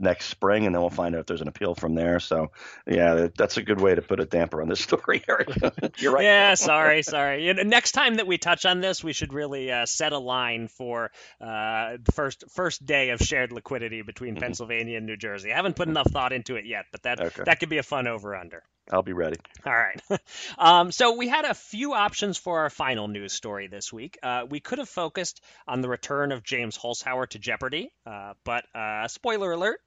next 0.00 0.26
spring, 0.26 0.66
and 0.66 0.74
then 0.74 0.80
we'll 0.80 0.90
find 0.90 1.14
out 1.14 1.20
if 1.20 1.26
there's 1.26 1.40
an 1.42 1.48
appeal 1.48 1.74
from 1.74 1.94
there. 1.94 2.20
So, 2.20 2.50
yeah, 2.86 3.28
that's 3.36 3.56
a 3.56 3.62
good 3.62 3.80
way 3.80 3.94
to 3.94 4.02
put 4.02 4.20
a 4.20 4.24
damper 4.24 4.62
on 4.62 4.68
this 4.68 4.80
story, 4.90 5.22
Eric. 5.28 5.50
You're 5.98 6.12
right. 6.12 6.24
Yeah, 6.24 6.54
sorry, 6.54 7.02
sorry. 7.02 7.46
You 7.46 7.54
know, 7.54 7.62
next 7.62 7.92
time 7.92 8.16
that 8.16 8.26
we 8.26 8.38
touch 8.38 8.64
on 8.64 8.80
this, 8.80 9.04
we 9.04 9.12
should 9.12 9.32
really 9.32 9.70
uh, 9.70 9.86
set 9.86 10.12
a 10.12 10.18
line 10.18 10.68
for 10.68 11.10
uh, 11.40 11.98
first 12.14 12.44
first 12.50 12.84
day 12.84 13.10
of 13.10 13.20
shared 13.20 13.52
liquidity 13.52 14.02
between 14.02 14.34
mm-hmm. 14.34 14.42
Pennsylvania 14.42 14.96
and 14.96 15.06
New 15.06 15.16
Jersey. 15.16 15.52
I 15.52 15.56
haven't 15.56 15.76
put 15.76 15.88
enough 15.88 16.10
thought 16.10 16.32
into 16.32 16.56
it 16.56 16.64
yet, 16.66 16.86
but 16.92 17.02
that 17.02 17.20
okay. 17.20 17.42
that 17.44 17.60
could 17.60 17.68
be 17.68 17.78
a 17.78 17.82
fun 17.82 18.06
over 18.06 18.34
under. 18.34 18.62
I'll 18.92 19.02
be 19.02 19.12
ready. 19.12 19.36
All 19.64 19.72
right. 19.72 20.00
um, 20.58 20.90
so 20.90 21.16
we 21.16 21.28
had 21.28 21.44
a 21.44 21.54
few 21.54 21.94
options 21.94 22.38
for 22.38 22.60
our 22.60 22.70
final 22.70 23.08
news 23.08 23.32
story 23.32 23.68
this 23.68 23.92
week. 23.92 24.18
Uh, 24.22 24.46
we 24.48 24.60
could 24.60 24.78
have 24.78 24.88
focused 24.88 25.40
on 25.68 25.80
the 25.80 25.88
return 25.88 26.32
of 26.32 26.42
James 26.42 26.76
Holzhauer 26.76 27.28
to 27.28 27.38
Jeopardy, 27.38 27.92
uh, 28.06 28.34
but 28.44 28.64
uh, 28.74 29.06
spoiler 29.08 29.52
alert, 29.52 29.80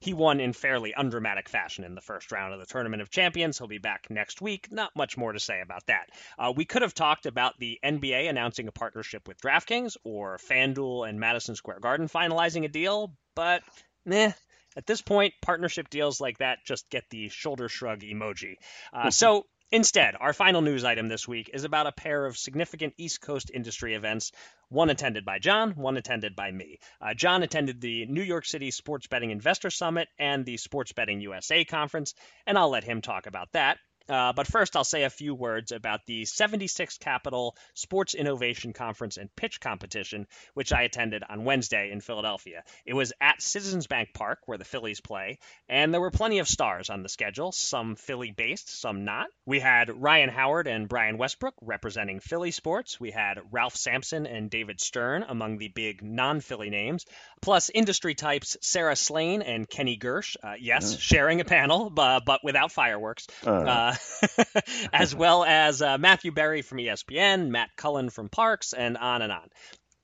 he 0.00 0.14
won 0.14 0.40
in 0.40 0.52
fairly 0.52 0.94
undramatic 0.94 1.48
fashion 1.48 1.84
in 1.84 1.94
the 1.94 2.00
first 2.00 2.30
round 2.32 2.52
of 2.52 2.60
the 2.60 2.66
Tournament 2.66 3.02
of 3.02 3.10
Champions. 3.10 3.58
He'll 3.58 3.66
be 3.66 3.78
back 3.78 4.06
next 4.10 4.40
week. 4.40 4.68
Not 4.70 4.94
much 4.94 5.16
more 5.16 5.32
to 5.32 5.40
say 5.40 5.60
about 5.60 5.86
that. 5.86 6.10
Uh, 6.38 6.52
we 6.54 6.64
could 6.64 6.82
have 6.82 6.94
talked 6.94 7.26
about 7.26 7.58
the 7.58 7.78
NBA 7.84 8.28
announcing 8.28 8.68
a 8.68 8.72
partnership 8.72 9.26
with 9.26 9.40
DraftKings 9.40 9.96
or 10.04 10.38
FanDuel 10.38 11.08
and 11.08 11.18
Madison 11.18 11.54
Square 11.54 11.80
Garden 11.80 12.08
finalizing 12.08 12.64
a 12.64 12.68
deal, 12.68 13.14
but 13.34 13.62
meh. 14.04 14.32
At 14.76 14.86
this 14.86 15.00
point, 15.00 15.32
partnership 15.40 15.88
deals 15.88 16.20
like 16.20 16.38
that 16.38 16.58
just 16.66 16.90
get 16.90 17.04
the 17.08 17.30
shoulder 17.30 17.68
shrug 17.68 18.00
emoji. 18.00 18.56
Uh, 18.92 19.10
so 19.10 19.46
Instead, 19.72 20.14
our 20.20 20.32
final 20.32 20.62
news 20.62 20.84
item 20.84 21.08
this 21.08 21.26
week 21.26 21.50
is 21.52 21.64
about 21.64 21.88
a 21.88 21.92
pair 21.92 22.24
of 22.24 22.38
significant 22.38 22.94
East 22.98 23.20
Coast 23.20 23.50
industry 23.52 23.94
events, 23.94 24.30
one 24.68 24.90
attended 24.90 25.24
by 25.24 25.40
John, 25.40 25.72
one 25.72 25.96
attended 25.96 26.36
by 26.36 26.52
me. 26.52 26.78
Uh, 27.00 27.14
John 27.14 27.42
attended 27.42 27.80
the 27.80 28.06
New 28.06 28.22
York 28.22 28.44
City 28.44 28.70
Sports 28.70 29.08
Betting 29.08 29.32
Investor 29.32 29.70
Summit 29.70 30.08
and 30.20 30.44
the 30.44 30.56
Sports 30.56 30.92
Betting 30.92 31.20
USA 31.20 31.64
conference, 31.64 32.14
and 32.46 32.56
I'll 32.56 32.70
let 32.70 32.84
him 32.84 33.00
talk 33.00 33.26
about 33.26 33.50
that. 33.52 33.78
Uh, 34.08 34.32
but 34.32 34.46
first, 34.46 34.76
I'll 34.76 34.84
say 34.84 35.04
a 35.04 35.10
few 35.10 35.34
words 35.34 35.72
about 35.72 36.06
the 36.06 36.22
76th 36.22 37.00
Capital 37.00 37.56
Sports 37.74 38.14
Innovation 38.14 38.72
Conference 38.72 39.16
and 39.16 39.34
Pitch 39.34 39.60
Competition, 39.60 40.26
which 40.54 40.72
I 40.72 40.82
attended 40.82 41.24
on 41.28 41.44
Wednesday 41.44 41.90
in 41.90 42.00
Philadelphia. 42.00 42.62
It 42.84 42.94
was 42.94 43.12
at 43.20 43.42
Citizens 43.42 43.86
Bank 43.86 44.10
Park, 44.14 44.40
where 44.46 44.58
the 44.58 44.64
Phillies 44.64 45.00
play, 45.00 45.38
and 45.68 45.92
there 45.92 46.00
were 46.00 46.10
plenty 46.10 46.38
of 46.38 46.48
stars 46.48 46.90
on 46.90 47.02
the 47.02 47.08
schedule, 47.08 47.52
some 47.52 47.96
Philly 47.96 48.30
based, 48.30 48.80
some 48.80 49.04
not. 49.04 49.28
We 49.44 49.60
had 49.60 49.90
Ryan 49.90 50.28
Howard 50.28 50.68
and 50.68 50.88
Brian 50.88 51.18
Westbrook 51.18 51.54
representing 51.60 52.20
Philly 52.20 52.52
sports. 52.52 53.00
We 53.00 53.10
had 53.10 53.40
Ralph 53.50 53.76
Sampson 53.76 54.26
and 54.26 54.50
David 54.50 54.80
Stern 54.80 55.24
among 55.28 55.58
the 55.58 55.68
big 55.68 56.02
non 56.02 56.40
Philly 56.40 56.70
names, 56.70 57.06
plus 57.40 57.70
industry 57.70 58.14
types 58.14 58.56
Sara 58.60 58.94
Slane 58.94 59.42
and 59.42 59.68
Kenny 59.68 59.98
Gersh. 59.98 60.36
Uh, 60.42 60.54
yes, 60.58 60.94
mm. 60.94 61.00
sharing 61.00 61.40
a 61.40 61.44
panel, 61.44 61.90
but, 61.90 62.24
but 62.24 62.44
without 62.44 62.70
fireworks. 62.70 63.26
Uh. 63.44 63.95
as 64.92 65.14
well 65.14 65.44
as 65.44 65.82
uh, 65.82 65.98
Matthew 65.98 66.32
Berry 66.32 66.62
from 66.62 66.78
ESPN, 66.78 67.48
Matt 67.48 67.70
Cullen 67.76 68.10
from 68.10 68.28
Parks, 68.28 68.72
and 68.72 68.96
on 68.96 69.22
and 69.22 69.32
on. 69.32 69.48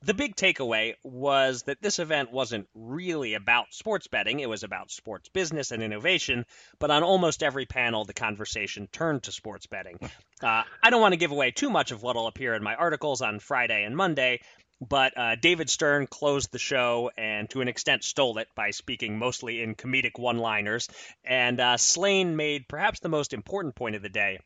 The 0.05 0.15
big 0.15 0.35
takeaway 0.35 0.95
was 1.05 1.63
that 1.65 1.81
this 1.81 2.01
event 2.01 2.33
wasn't 2.33 2.67
really 2.75 3.35
about 3.35 3.73
sports 3.73 4.09
betting, 4.09 4.41
it 4.41 4.49
was 4.49 4.65
about 4.65 4.91
sports 4.91 5.29
business 5.29 5.71
and 5.71 5.81
innovation, 5.81 6.45
but 6.81 6.91
on 6.91 7.05
almost 7.05 7.45
every 7.45 7.67
panel, 7.67 8.05
the 8.05 8.13
conversation 8.13 8.89
turned 8.91 9.23
to 9.25 9.33
sports 9.33 9.67
betting. 9.67 10.01
Uh, 10.43 10.65
I 10.83 10.91
don't 10.91 11.01
want 11.01 11.13
to 11.13 11.19
give 11.19 11.31
away 11.31 11.53
too 11.53 11.71
much 11.71 11.93
of 11.93 12.03
what 12.03 12.17
will 12.17 12.27
appear 12.27 12.55
in 12.55 12.65
my 12.65 12.75
articles 12.75 13.23
on 13.23 13.39
Friday 13.39 13.85
and 13.85 13.97
Monday, 13.97 14.41
but 14.89 15.17
uh, 15.17 15.37
David 15.37 15.71
Stern 15.71 16.07
closed 16.07 16.51
the 16.51 16.59
show 16.59 17.11
and 17.17 17.49
to 17.51 17.61
an 17.61 17.69
extent 17.69 18.03
stole 18.05 18.39
it 18.39 18.49
by 18.55 18.71
speaking 18.71 19.19
mostly 19.19 19.63
in 19.63 19.75
comedic 19.75 20.19
one 20.19 20.39
liners. 20.39 20.89
And 21.25 21.61
uh, 21.61 21.77
Slane 21.77 22.37
made 22.37 22.69
perhaps 22.69 23.01
the 23.01 23.09
most 23.09 23.33
important 23.33 23.75
point 23.75 23.95
of 23.95 24.03
the 24.03 24.09
day 24.09 24.41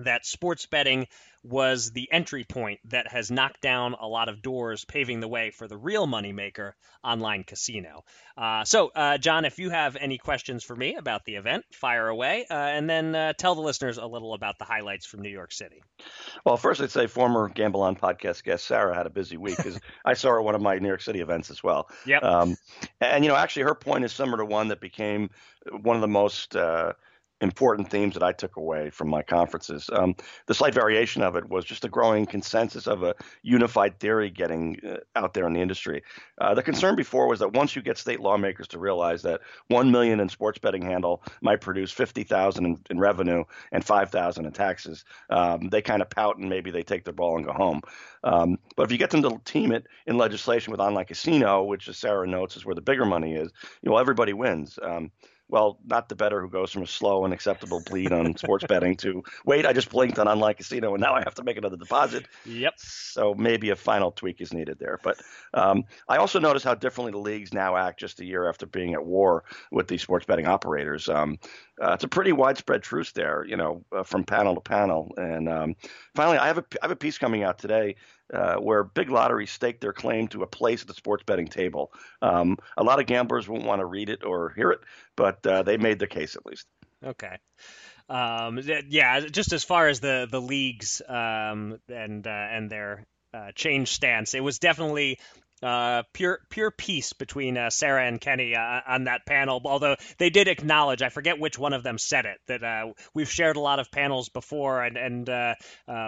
that 0.00 0.26
sports 0.26 0.66
betting 0.66 1.06
was 1.42 1.92
the 1.92 2.10
entry 2.10 2.42
point 2.42 2.80
that 2.86 3.06
has 3.06 3.30
knocked 3.30 3.60
down 3.60 3.94
a 4.00 4.06
lot 4.06 4.28
of 4.28 4.42
doors, 4.42 4.84
paving 4.84 5.20
the 5.20 5.28
way 5.28 5.50
for 5.50 5.68
the 5.68 5.76
real 5.76 6.06
moneymaker, 6.06 6.72
online 7.04 7.44
casino. 7.44 8.04
Uh, 8.36 8.64
so, 8.64 8.90
uh, 8.96 9.16
John, 9.16 9.44
if 9.44 9.60
you 9.60 9.70
have 9.70 9.94
any 9.94 10.18
questions 10.18 10.64
for 10.64 10.74
me 10.74 10.96
about 10.96 11.24
the 11.24 11.36
event, 11.36 11.64
fire 11.70 12.08
away, 12.08 12.46
uh, 12.50 12.54
and 12.54 12.90
then 12.90 13.14
uh, 13.14 13.32
tell 13.32 13.54
the 13.54 13.60
listeners 13.60 13.96
a 13.96 14.06
little 14.06 14.34
about 14.34 14.58
the 14.58 14.64
highlights 14.64 15.06
from 15.06 15.22
New 15.22 15.30
York 15.30 15.52
City. 15.52 15.82
Well, 16.44 16.56
first, 16.56 16.80
I'd 16.80 16.90
say 16.90 17.06
former 17.06 17.48
Gamble 17.48 17.82
On 17.82 17.94
podcast 17.94 18.42
guest 18.42 18.66
Sara 18.66 18.96
had 18.96 19.06
a 19.06 19.10
busy 19.10 19.36
week 19.36 19.56
because 19.56 19.78
I 20.04 20.14
saw 20.14 20.30
her 20.30 20.40
at 20.40 20.44
one 20.44 20.56
of 20.56 20.62
my 20.62 20.78
New 20.78 20.88
York 20.88 21.02
City 21.02 21.20
events 21.20 21.50
as 21.50 21.62
well. 21.62 21.88
Yep. 22.06 22.24
Um, 22.24 22.56
and, 23.00 23.24
you 23.24 23.30
know, 23.30 23.36
actually, 23.36 23.62
her 23.62 23.74
point 23.76 24.04
is 24.04 24.12
similar 24.12 24.38
to 24.38 24.44
one 24.44 24.68
that 24.68 24.80
became 24.80 25.30
one 25.70 25.94
of 25.94 26.02
the 26.02 26.08
most 26.08 26.56
uh, 26.56 26.94
important 27.40 27.90
themes 27.90 28.14
that 28.14 28.22
I 28.22 28.32
took 28.32 28.56
away 28.56 28.90
from 28.90 29.08
my 29.08 29.22
conferences. 29.22 29.90
Um, 29.92 30.16
the 30.46 30.54
slight 30.54 30.72
variation 30.72 31.22
of 31.22 31.36
it 31.36 31.48
was 31.48 31.64
just 31.64 31.84
a 31.84 31.88
growing 31.88 32.24
consensus 32.24 32.86
of 32.86 33.02
a 33.02 33.14
unified 33.42 34.00
theory 34.00 34.30
getting 34.30 34.78
uh, 34.86 34.96
out 35.14 35.34
there 35.34 35.46
in 35.46 35.52
the 35.52 35.60
industry. 35.60 36.02
Uh, 36.38 36.54
the 36.54 36.62
concern 36.62 36.96
before 36.96 37.28
was 37.28 37.40
that 37.40 37.52
once 37.52 37.76
you 37.76 37.82
get 37.82 37.98
state 37.98 38.20
lawmakers 38.20 38.68
to 38.68 38.78
realize 38.78 39.22
that 39.22 39.40
one 39.68 39.90
million 39.90 40.20
in 40.20 40.28
sports 40.28 40.58
betting 40.58 40.82
handle 40.82 41.22
might 41.42 41.60
produce 41.60 41.92
fifty 41.92 42.22
thousand 42.22 42.64
in, 42.64 42.78
in 42.90 42.98
revenue 42.98 43.44
and 43.72 43.84
five 43.84 44.10
thousand 44.10 44.46
in 44.46 44.52
taxes, 44.52 45.04
um, 45.30 45.68
they 45.68 45.82
kind 45.82 46.00
of 46.00 46.08
pout 46.08 46.38
and 46.38 46.48
maybe 46.48 46.70
they 46.70 46.82
take 46.82 47.04
their 47.04 47.12
ball 47.12 47.36
and 47.36 47.46
go 47.46 47.52
home. 47.52 47.80
Um, 48.24 48.58
but 48.76 48.84
if 48.84 48.92
you 48.92 48.98
get 48.98 49.10
them 49.10 49.22
to 49.22 49.40
team 49.44 49.72
it 49.72 49.86
in 50.06 50.16
legislation 50.16 50.70
with 50.70 50.80
online 50.80 51.04
casino, 51.04 51.64
which 51.64 51.88
as 51.88 51.98
Sara 51.98 52.26
notes 52.26 52.56
is 52.56 52.64
where 52.64 52.74
the 52.74 52.80
bigger 52.80 53.04
money 53.04 53.34
is, 53.34 53.52
you 53.82 53.90
know 53.90 53.98
everybody 53.98 54.32
wins. 54.32 54.78
Well, 55.48 55.78
not 55.86 56.08
the 56.08 56.16
better 56.16 56.40
who 56.40 56.48
goes 56.48 56.72
from 56.72 56.82
a 56.82 56.86
slow 56.86 57.24
and 57.24 57.32
acceptable 57.32 57.80
bleed 57.80 58.12
on 58.12 58.36
sports 58.36 58.64
betting 58.68 58.96
to 58.98 59.22
wait, 59.44 59.64
I 59.64 59.72
just 59.72 59.90
blinked 59.90 60.18
on 60.18 60.26
online 60.26 60.54
casino 60.54 60.94
and 60.94 61.00
now 61.00 61.14
I 61.14 61.20
have 61.20 61.34
to 61.36 61.44
make 61.44 61.56
another 61.56 61.76
deposit. 61.76 62.26
Yep. 62.44 62.74
So 62.76 63.34
maybe 63.34 63.70
a 63.70 63.76
final 63.76 64.10
tweak 64.10 64.40
is 64.40 64.52
needed 64.52 64.78
there. 64.78 64.98
But 65.02 65.20
um, 65.54 65.84
I 66.08 66.16
also 66.16 66.40
notice 66.40 66.64
how 66.64 66.74
differently 66.74 67.12
the 67.12 67.18
leagues 67.18 67.54
now 67.54 67.76
act 67.76 68.00
just 68.00 68.20
a 68.20 68.24
year 68.24 68.48
after 68.48 68.66
being 68.66 68.94
at 68.94 69.04
war 69.04 69.44
with 69.70 69.86
these 69.86 70.02
sports 70.02 70.26
betting 70.26 70.46
operators. 70.46 71.08
Um, 71.08 71.38
uh, 71.82 71.92
it's 71.92 72.04
a 72.04 72.08
pretty 72.08 72.32
widespread 72.32 72.82
truce 72.82 73.12
there, 73.12 73.44
you 73.46 73.56
know, 73.56 73.84
uh, 73.94 74.02
from 74.02 74.24
panel 74.24 74.54
to 74.54 74.60
panel. 74.60 75.12
And 75.16 75.48
um, 75.48 75.76
finally, 76.14 76.38
I 76.38 76.46
have 76.46 76.58
a 76.58 76.64
I 76.82 76.84
have 76.84 76.90
a 76.90 76.96
piece 76.96 77.18
coming 77.18 77.42
out 77.42 77.58
today 77.58 77.96
uh, 78.32 78.56
where 78.56 78.84
big 78.84 79.10
lotteries 79.10 79.50
stake 79.50 79.80
their 79.80 79.92
claim 79.92 80.28
to 80.28 80.42
a 80.42 80.46
place 80.46 80.82
at 80.82 80.88
the 80.88 80.94
sports 80.94 81.24
betting 81.26 81.48
table. 81.48 81.92
Um, 82.22 82.58
a 82.76 82.82
lot 82.82 83.00
of 83.00 83.06
gamblers 83.06 83.48
won't 83.48 83.64
want 83.64 83.80
to 83.80 83.86
read 83.86 84.08
it 84.08 84.24
or 84.24 84.50
hear 84.50 84.70
it, 84.70 84.80
but 85.16 85.46
uh, 85.46 85.62
they 85.62 85.76
made 85.76 85.98
the 85.98 86.06
case 86.06 86.36
at 86.36 86.46
least. 86.46 86.66
Okay. 87.04 87.36
Um, 88.08 88.60
yeah, 88.88 89.20
just 89.20 89.52
as 89.52 89.64
far 89.64 89.88
as 89.88 90.00
the 90.00 90.28
the 90.30 90.40
leagues 90.40 91.02
um, 91.06 91.78
and 91.88 92.26
uh, 92.26 92.30
and 92.30 92.70
their 92.70 93.04
uh, 93.34 93.50
change 93.54 93.88
stance, 93.88 94.34
it 94.34 94.40
was 94.42 94.58
definitely 94.58 95.18
uh, 95.66 96.02
pure 96.12 96.38
pure 96.48 96.70
peace 96.70 97.12
between 97.12 97.58
uh, 97.58 97.70
Sara 97.70 98.06
and 98.06 98.20
Kenny 98.20 98.54
uh, 98.54 98.80
on 98.86 99.04
that 99.04 99.26
panel. 99.26 99.60
Although 99.64 99.96
they 100.18 100.30
did 100.30 100.46
acknowledge, 100.46 101.02
I 101.02 101.08
forget 101.08 101.40
which 101.40 101.58
one 101.58 101.72
of 101.72 101.82
them 101.82 101.98
said 101.98 102.24
it, 102.24 102.38
that 102.46 102.62
uh, 102.62 102.92
we've 103.14 103.30
shared 103.30 103.56
a 103.56 103.60
lot 103.60 103.80
of 103.80 103.90
panels 103.90 104.28
before 104.28 104.82
and 104.82 104.96
and 104.96 105.28
uh, 105.28 105.54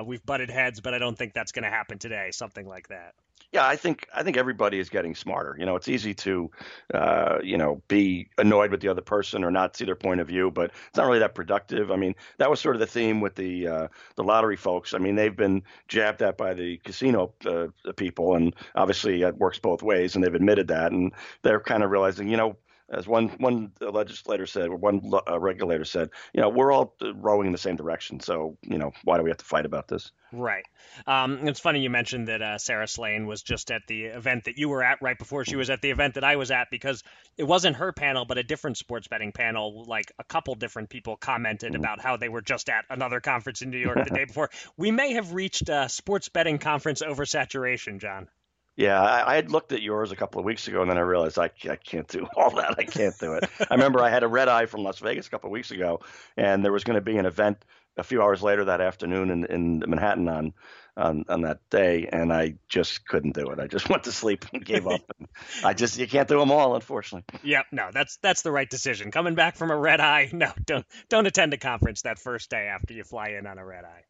we've 0.07 0.25
butted 0.25 0.51
heads, 0.51 0.81
but 0.81 0.95
I 0.95 0.99
don't 0.99 1.19
think 1.19 1.33
that's 1.33 1.53
going 1.53 1.65
to 1.65 1.71
happen 1.71 1.99
today. 1.99 2.29
Something 2.31 2.69
like 2.69 2.89
that 2.89 3.15
yeah, 3.53 3.67
I 3.67 3.77
think 3.77 4.07
I 4.15 4.23
think 4.23 4.37
everybody 4.37 4.79
is 4.79 4.91
getting 4.91 5.15
smarter. 5.15 5.57
You 5.59 5.65
know, 5.65 5.75
it's 5.75 5.89
easy 5.89 6.13
to, 6.15 6.51
uh, 6.93 7.39
you 7.43 7.57
know, 7.57 7.81
be 7.89 8.29
annoyed 8.37 8.71
with 8.71 8.81
the 8.81 8.89
other 8.89 9.01
person 9.01 9.43
or 9.43 9.51
not 9.51 9.75
see 9.75 9.87
their 9.87 9.97
point 9.97 10.21
of 10.21 10.29
view, 10.29 10.51
but 10.51 10.71
it's 10.89 10.99
not 10.99 11.07
really 11.07 11.21
that 11.21 11.35
productive. 11.35 11.91
I 11.91 11.97
mean, 11.97 12.15
that 12.37 12.51
was 12.51 12.61
sort 12.61 12.77
of 12.77 12.81
the 12.81 12.87
theme 12.87 13.23
with 13.23 13.37
the 13.37 13.67
uh, 13.67 13.89
the 14.17 14.25
lottery 14.25 14.57
folks. 14.57 14.93
I 14.93 14.99
mean, 14.99 15.17
they've 15.17 15.35
been 15.35 15.63
jabbed 15.89 16.21
at 16.21 16.37
by 16.37 16.53
the 16.53 16.77
casino 16.79 17.33
uh, 17.47 17.69
people, 17.97 18.35
and 18.35 18.55
obviously 18.75 19.23
it 19.23 19.39
works 19.39 19.59
both 19.59 19.83
ways, 19.83 20.15
and 20.15 20.23
they've 20.23 20.35
admitted 20.35 20.69
that, 20.69 20.93
and 20.93 21.13
they're 21.43 21.61
kind 21.61 21.83
of 21.83 21.91
realizing, 21.91 22.29
you 22.29 22.37
know, 22.37 22.57
as 22.91 23.07
one 23.07 23.29
one 23.39 23.73
legislator 23.81 24.47
said, 24.47 24.69
or 24.69 24.77
one 24.77 25.11
uh, 25.29 25.39
regulator 25.39 25.85
said, 25.85 26.11
you 26.33 26.41
know, 26.41 26.49
we're 26.49 26.73
all 26.73 26.95
rowing 27.15 27.47
in 27.47 27.53
the 27.53 27.59
same 27.59 27.77
direction. 27.77 28.21
So, 28.21 28.57
you 28.63 28.79
know, 28.79 28.93
why 29.05 29.19
do 29.19 29.23
we 29.23 29.31
have 29.31 29.39
to 29.39 29.45
fight 29.45 29.67
about 29.67 29.89
this? 29.89 30.11
Right. 30.33 30.65
Um, 31.07 31.49
it's 31.49 31.61
funny 31.61 31.81
you 31.81 31.91
mentioned 31.91 32.29
that 32.29 32.43
uh, 32.43 32.59
Sara 32.59 32.87
Slane 32.87 33.27
was 33.27 33.43
just 33.43 33.71
at 33.71 33.83
the 33.89 34.05
event 34.05 34.45
that 34.45 34.59
you 34.59 34.69
were 34.69 34.83
at 34.83 35.01
right 35.01 35.19
before 35.19 35.45
she 35.45 35.57
was 35.57 35.71
at 35.71 35.81
the 35.81 35.91
event 35.91 36.15
that 36.15 36.25
I 36.25 36.37
was 36.37 36.51
at 36.51 36.69
because 36.71 37.03
it 37.37 37.45
wasn't 37.45 37.77
her 37.77 37.93
panel, 37.93 38.25
but 38.25 38.39
a 38.39 38.43
different 38.43 38.77
sports 38.77 39.09
betting 39.09 39.33
panel. 39.33 39.85
Like 39.87 40.13
a 40.19 40.25
couple 40.25 40.55
different 40.55 40.91
people 40.91 41.17
commented 41.17 41.73
mm-hmm. 41.73 41.81
about 41.81 42.01
how 42.01 42.17
they 42.17 42.29
were 42.29 42.43
just 42.43 42.69
at 42.69 42.85
another 42.91 43.21
conference 43.21 43.63
in 43.63 43.71
New 43.71 43.79
York 43.79 44.03
the 44.05 44.15
day 44.15 44.25
before. 44.27 44.51
We 44.77 44.91
may 44.91 45.13
have 45.15 45.33
reached 45.33 45.69
a 45.69 45.89
sports 45.89 46.29
betting 46.29 46.59
conference 46.59 47.03
oversaturation, 47.03 48.01
John. 48.01 48.29
Yeah, 48.79 49.03
I, 49.03 49.33
I, 49.33 49.35
had 49.35 49.51
looked 49.51 49.73
at 49.73 49.83
yours 49.83 50.13
a 50.13 50.17
couple 50.17 50.39
of 50.39 50.45
weeks 50.45 50.69
ago, 50.69 50.83
and 50.83 50.89
then 50.89 50.99
I 50.99 51.01
realized 51.01 51.37
I, 51.37 51.51
I 51.69 51.75
can't 51.75 52.07
do 52.07 52.29
all 52.37 52.51
that. 52.51 52.77
I 52.79 52.85
can't 52.85 53.19
do 53.19 53.33
it. 53.33 53.51
I 53.69 53.75
remember 53.75 54.01
I 54.01 54.09
had 54.09 54.23
a 54.23 54.29
red 54.29 54.47
eye 54.47 54.67
from 54.67 54.85
Las 54.85 55.01
Vegas 55.01 55.27
a 55.27 55.31
couple 55.31 55.49
of 55.49 55.53
weeks 55.53 55.73
ago, 55.73 55.99
and 56.37 56.65
there 56.65 56.71
was 56.71 56.85
going 56.85 56.95
to 56.95 57.01
be 57.01 57.17
an 57.17 57.27
event 57.27 57.65
a 57.97 58.05
few 58.05 58.23
hours 58.23 58.41
later 58.41 58.67
that 58.67 58.81
afternoon 58.81 59.31
in, 59.31 59.45
in 59.47 59.79
Manhattan 59.85 60.29
on, 60.29 60.55
on 60.97 61.25
on 61.29 61.41
that 61.41 61.59
day, 61.71 62.09
and 62.13 62.33
I 62.33 62.55
just 62.69 63.05
couldn't 63.05 63.35
do 63.35 63.51
it. 63.51 63.59
I 63.59 63.67
just 63.67 63.89
went 63.91 64.05
to 64.05 64.13
sleep 64.13 64.47
and 64.53 64.65
gave 64.65 64.87
up. 64.87 65.01
I 65.65 65.75
just 65.75 65.99
you 65.99 66.07
can't 66.07 66.29
do 66.29 66.39
them 66.39 66.53
all, 66.53 66.77
unfortunately. 66.77 67.41
Yep, 67.43 67.67
no, 67.73 67.91
that's 67.93 68.19
that's 68.19 68.43
the 68.43 68.53
right 68.53 68.71
decision. 68.71 69.11
Coming 69.11 69.35
back 69.35 69.57
from 69.57 69.73
a 69.73 69.77
red 69.77 70.01
eye, 70.01 70.31
no, 70.33 70.53
don't 70.65 70.87
don't 71.09 71.27
attend 71.27 71.53
a 71.53 71.59
conference 71.59 72.03
that 72.03 72.21
first 72.21 72.49
day 72.49 72.69
after 72.69 72.95
you 72.95 73.03
fly 73.03 73.31
in 73.31 73.49
on 73.49 73.59
a 73.59 73.65
red 73.65 73.85
eye. 73.85 74.05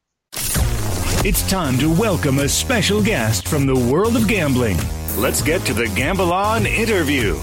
It's 1.24 1.42
time 1.42 1.76
to 1.78 1.92
welcome 1.92 2.38
a 2.38 2.48
special 2.48 3.02
guest 3.02 3.48
from 3.48 3.66
the 3.66 3.74
world 3.74 4.14
of 4.14 4.28
gambling. 4.28 4.76
Let's 5.16 5.42
get 5.42 5.62
to 5.62 5.74
the 5.74 5.88
Gamble 5.88 6.32
On 6.32 6.64
interview. 6.64 7.36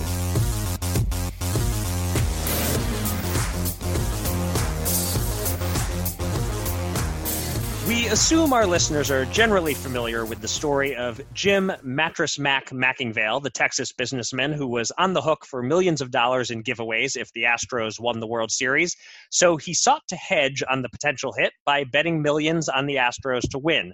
Assume 8.15 8.53
our 8.53 8.65
listeners 8.65 9.11
are 9.11 9.25
generally 9.25 9.73
familiar 9.73 10.23
with 10.23 10.39
the 10.39 10.47
story 10.47 10.95
of 10.95 11.19
Jim 11.33 11.69
Mattress 11.83 12.39
Mack 12.39 12.69
McIngvale, 12.69 13.43
the 13.43 13.49
Texas 13.49 13.91
businessman 13.91 14.53
who 14.53 14.67
was 14.67 14.89
on 14.97 15.11
the 15.11 15.21
hook 15.21 15.45
for 15.45 15.61
millions 15.61 15.99
of 15.99 16.11
dollars 16.11 16.49
in 16.49 16.63
giveaways 16.63 17.17
if 17.17 17.29
the 17.33 17.43
Astros 17.43 17.99
won 17.99 18.21
the 18.21 18.25
World 18.25 18.51
Series. 18.51 18.95
So 19.31 19.57
he 19.57 19.73
sought 19.73 20.03
to 20.07 20.15
hedge 20.15 20.63
on 20.69 20.81
the 20.81 20.87
potential 20.87 21.33
hit 21.33 21.51
by 21.65 21.83
betting 21.83 22.21
millions 22.21 22.69
on 22.69 22.85
the 22.85 22.95
Astros 22.95 23.49
to 23.49 23.59
win. 23.59 23.93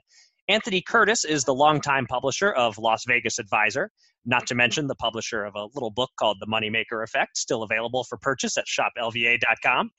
Anthony 0.51 0.81
Curtis 0.81 1.23
is 1.23 1.45
the 1.45 1.53
longtime 1.53 2.07
publisher 2.07 2.51
of 2.51 2.77
Las 2.77 3.05
Vegas 3.07 3.39
Advisor, 3.39 3.89
not 4.25 4.45
to 4.47 4.53
mention 4.53 4.85
the 4.85 4.95
publisher 4.95 5.45
of 5.45 5.55
a 5.55 5.67
little 5.73 5.91
book 5.91 6.09
called 6.19 6.39
The 6.41 6.45
Moneymaker 6.45 7.01
Effect, 7.05 7.37
still 7.37 7.63
available 7.63 8.03
for 8.03 8.17
purchase 8.17 8.57
at 8.57 8.65
shopLVA.com. 8.65 9.91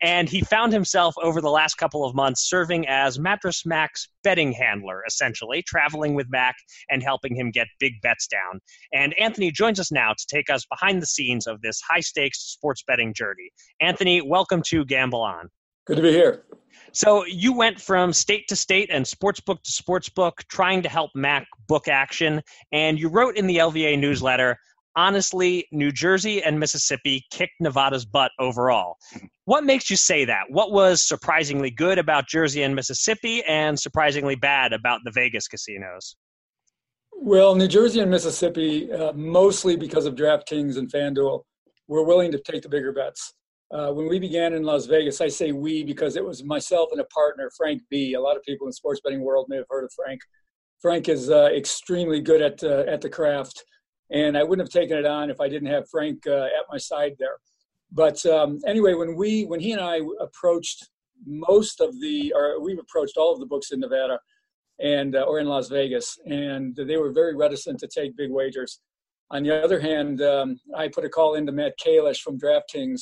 And 0.00 0.28
he 0.28 0.42
found 0.42 0.72
himself 0.72 1.16
over 1.20 1.40
the 1.40 1.50
last 1.50 1.74
couple 1.74 2.04
of 2.04 2.14
months 2.14 2.48
serving 2.48 2.86
as 2.86 3.18
Mattress 3.18 3.66
Mack's 3.66 4.08
betting 4.22 4.52
handler, 4.52 5.02
essentially, 5.08 5.64
traveling 5.66 6.14
with 6.14 6.28
Mack 6.30 6.54
and 6.88 7.02
helping 7.02 7.34
him 7.34 7.50
get 7.50 7.66
big 7.80 7.94
bets 8.00 8.28
down. 8.28 8.60
And 8.92 9.12
Anthony 9.18 9.50
joins 9.50 9.80
us 9.80 9.90
now 9.90 10.12
to 10.12 10.26
take 10.30 10.48
us 10.48 10.64
behind 10.66 11.02
the 11.02 11.06
scenes 11.06 11.48
of 11.48 11.60
this 11.62 11.80
high 11.80 11.98
stakes 11.98 12.38
sports 12.38 12.84
betting 12.86 13.12
journey. 13.12 13.50
Anthony, 13.80 14.22
welcome 14.22 14.62
to 14.68 14.84
Gamble 14.84 15.22
On. 15.22 15.48
Good 15.84 15.96
to 15.96 16.02
be 16.02 16.12
here. 16.12 16.44
So 16.92 17.24
you 17.26 17.52
went 17.52 17.80
from 17.80 18.12
state 18.12 18.48
to 18.48 18.56
state 18.56 18.90
and 18.92 19.04
sportsbook 19.04 19.62
to 19.62 19.70
sportsbook, 19.70 20.32
trying 20.48 20.82
to 20.82 20.88
help 20.88 21.10
Mack 21.14 21.46
book 21.68 21.88
action, 21.88 22.42
and 22.72 22.98
you 22.98 23.08
wrote 23.08 23.36
in 23.36 23.46
the 23.46 23.58
LVA 23.58 23.98
newsletter. 23.98 24.56
Honestly, 24.96 25.66
New 25.72 25.92
Jersey 25.92 26.42
and 26.42 26.58
Mississippi 26.58 27.22
kicked 27.30 27.52
Nevada's 27.60 28.06
butt 28.06 28.32
overall. 28.38 28.96
What 29.44 29.64
makes 29.64 29.90
you 29.90 29.96
say 29.96 30.24
that? 30.24 30.44
What 30.48 30.72
was 30.72 31.02
surprisingly 31.02 31.70
good 31.70 31.98
about 31.98 32.28
Jersey 32.28 32.62
and 32.62 32.74
Mississippi 32.74 33.42
and 33.44 33.78
surprisingly 33.78 34.36
bad 34.36 34.72
about 34.72 35.00
the 35.04 35.10
Vegas 35.10 35.48
casinos? 35.48 36.16
Well, 37.12 37.54
New 37.54 37.68
Jersey 37.68 38.00
and 38.00 38.10
Mississippi, 38.10 38.90
uh, 38.90 39.12
mostly 39.12 39.76
because 39.76 40.06
of 40.06 40.14
DraftKings 40.14 40.78
and 40.78 40.90
FanDuel, 40.90 41.42
were 41.88 42.04
willing 42.04 42.32
to 42.32 42.38
take 42.38 42.62
the 42.62 42.68
bigger 42.68 42.92
bets. 42.92 43.34
Uh, 43.72 43.90
when 43.90 44.08
we 44.08 44.18
began 44.18 44.52
in 44.54 44.62
Las 44.62 44.86
Vegas, 44.86 45.20
I 45.20 45.28
say 45.28 45.50
we 45.50 45.82
because 45.82 46.16
it 46.16 46.24
was 46.24 46.44
myself 46.44 46.90
and 46.92 47.00
a 47.00 47.04
partner, 47.06 47.50
Frank 47.56 47.82
B. 47.90 48.14
A 48.14 48.20
lot 48.20 48.36
of 48.36 48.42
people 48.44 48.66
in 48.66 48.70
the 48.70 48.74
sports 48.74 49.00
betting 49.02 49.22
world 49.22 49.46
may 49.48 49.56
have 49.56 49.66
heard 49.68 49.84
of 49.84 49.92
Frank. 49.92 50.20
Frank 50.80 51.08
is 51.08 51.30
uh, 51.30 51.46
extremely 51.46 52.20
good 52.20 52.40
at 52.40 52.62
uh, 52.62 52.84
at 52.86 53.00
the 53.00 53.08
craft, 53.08 53.64
and 54.10 54.38
I 54.38 54.44
wouldn't 54.44 54.66
have 54.66 54.72
taken 54.72 54.96
it 54.98 55.06
on 55.06 55.30
if 55.30 55.40
I 55.40 55.48
didn't 55.48 55.68
have 55.68 55.88
Frank 55.90 56.26
uh, 56.28 56.44
at 56.44 56.70
my 56.70 56.78
side 56.78 57.14
there. 57.18 57.38
But 57.90 58.24
um, 58.26 58.60
anyway, 58.66 58.94
when 58.94 59.16
we 59.16 59.44
when 59.46 59.58
he 59.58 59.72
and 59.72 59.80
I 59.80 60.00
approached 60.20 60.88
most 61.24 61.80
of 61.80 61.98
the, 62.00 62.32
or 62.36 62.60
we've 62.62 62.78
approached 62.78 63.16
all 63.16 63.32
of 63.32 63.40
the 63.40 63.46
books 63.46 63.72
in 63.72 63.80
Nevada, 63.80 64.20
and 64.78 65.16
uh, 65.16 65.22
or 65.22 65.40
in 65.40 65.46
Las 65.46 65.68
Vegas, 65.68 66.18
and 66.26 66.76
they 66.76 66.98
were 66.98 67.10
very 67.10 67.34
reticent 67.34 67.80
to 67.80 67.88
take 67.88 68.16
big 68.16 68.30
wagers. 68.30 68.80
On 69.32 69.42
the 69.42 69.60
other 69.60 69.80
hand, 69.80 70.22
um, 70.22 70.60
I 70.76 70.86
put 70.86 71.04
a 71.04 71.08
call 71.08 71.34
into 71.34 71.50
Matt 71.50 71.74
Kalish 71.84 72.20
from 72.20 72.38
DraftKings. 72.38 73.00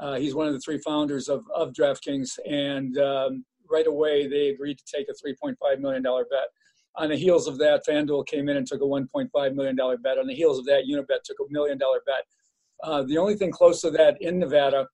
Uh, 0.00 0.16
he's 0.16 0.34
one 0.34 0.46
of 0.46 0.52
the 0.52 0.60
three 0.60 0.78
founders 0.78 1.28
of, 1.28 1.44
of 1.54 1.72
DraftKings, 1.72 2.38
and 2.48 2.98
um, 2.98 3.44
right 3.70 3.86
away 3.86 4.26
they 4.26 4.48
agreed 4.48 4.78
to 4.78 4.84
take 4.92 5.06
a 5.08 5.44
$3.5 5.46 5.78
million 5.80 6.02
bet. 6.02 6.48
On 6.96 7.08
the 7.08 7.16
heels 7.16 7.48
of 7.48 7.58
that, 7.58 7.82
FanDuel 7.88 8.26
came 8.26 8.48
in 8.48 8.56
and 8.56 8.66
took 8.66 8.80
a 8.80 8.84
$1.5 8.84 9.54
million 9.54 9.76
bet. 10.02 10.18
On 10.18 10.26
the 10.26 10.34
heels 10.34 10.58
of 10.58 10.64
that, 10.66 10.84
Unibet 10.88 11.22
took 11.24 11.38
a 11.40 11.52
million 11.52 11.76
dollar 11.76 12.00
bet. 12.06 12.24
Uh, 12.82 13.02
the 13.02 13.18
only 13.18 13.34
thing 13.34 13.50
close 13.50 13.80
to 13.80 13.90
that 13.90 14.16
in 14.20 14.38
Nevada 14.38 14.86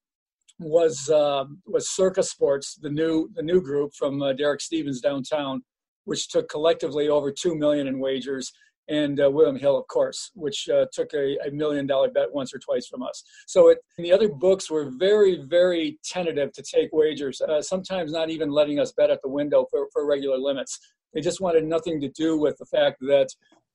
was 0.59 1.09
uh, 1.11 1.45
was 1.67 1.91
Circa 1.91 2.23
Sports, 2.23 2.79
the 2.81 2.91
new 2.91 3.31
the 3.35 3.43
new 3.43 3.61
group 3.61 3.93
from 3.99 4.23
uh, 4.23 4.33
Derek 4.33 4.61
Stevens 4.61 5.01
downtown, 5.01 5.63
which 6.05 6.29
took 6.29 6.49
collectively 6.49 7.09
over 7.09 7.33
two 7.33 7.55
million 7.55 7.87
in 7.87 7.99
wagers, 7.99 8.53
and 8.91 9.21
uh, 9.21 9.31
William 9.31 9.57
Hill, 9.57 9.79
of 9.79 9.87
course, 9.87 10.33
which 10.35 10.69
uh, 10.69 10.85
took 10.93 11.15
a, 11.15 11.37
a, 11.47 11.51
million 11.53 11.87
dollar 11.87 12.11
bet 12.11 12.33
once 12.33 12.53
or 12.53 12.59
twice 12.59 12.87
from 12.89 13.03
us. 13.03 13.23
So 13.47 13.69
it, 13.69 13.79
the 13.97 14.13
other 14.13 14.29
books 14.29 14.71
were 14.71 14.91
very 14.91 15.43
very 15.45 15.99
tentative 16.05 16.53
to 16.53 16.63
take 16.63 16.91
wagers, 16.93 17.41
uh, 17.41 17.63
sometimes 17.63 18.13
not 18.13 18.29
even 18.31 18.51
letting 18.51 18.81
us 18.81 18.93
bet 18.93 19.11
at 19.11 19.23
the 19.23 19.29
window 19.29 19.67
for, 19.71 19.89
for 19.93 20.07
regular 20.07 20.37
limits. 20.37 20.79
They 21.15 21.21
just 21.21 21.41
wanted 21.41 21.65
nothing 21.65 22.01
to 22.01 22.09
do 22.09 22.37
with 22.37 22.57
the 22.59 22.67
fact 22.67 22.99
that 23.01 23.29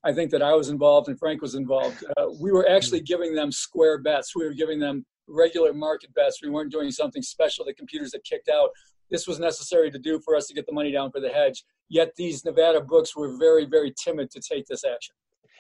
I 0.03 0.13
think 0.13 0.31
that 0.31 0.43
I 0.43 0.53
was 0.53 0.69
involved 0.69 1.07
and 1.07 1.17
Frank 1.17 1.41
was 1.41 1.55
involved. 1.55 2.03
Uh, 2.17 2.27
we 2.39 2.51
were 2.51 2.69
actually 2.69 3.01
giving 3.01 3.33
them 3.33 3.51
square 3.51 3.97
bets. 3.97 4.35
We 4.35 4.45
were 4.45 4.53
giving 4.53 4.79
them 4.79 5.05
regular 5.27 5.73
market 5.73 6.13
bets. 6.13 6.41
We 6.43 6.49
weren't 6.49 6.71
doing 6.71 6.91
something 6.91 7.23
special. 7.23 7.65
The 7.65 7.73
computers 7.73 8.13
had 8.13 8.23
kicked 8.23 8.49
out. 8.49 8.69
This 9.11 9.27
was 9.27 9.39
necessary 9.39 9.91
to 9.91 9.99
do 9.99 10.19
for 10.19 10.35
us 10.35 10.47
to 10.47 10.53
get 10.53 10.65
the 10.65 10.73
money 10.73 10.91
down 10.91 11.11
for 11.11 11.19
the 11.19 11.29
hedge. 11.29 11.63
Yet 11.89 12.13
these 12.17 12.43
Nevada 12.43 12.81
books 12.81 13.15
were 13.15 13.37
very, 13.37 13.65
very 13.65 13.93
timid 14.03 14.31
to 14.31 14.41
take 14.41 14.65
this 14.65 14.83
action. 14.83 15.15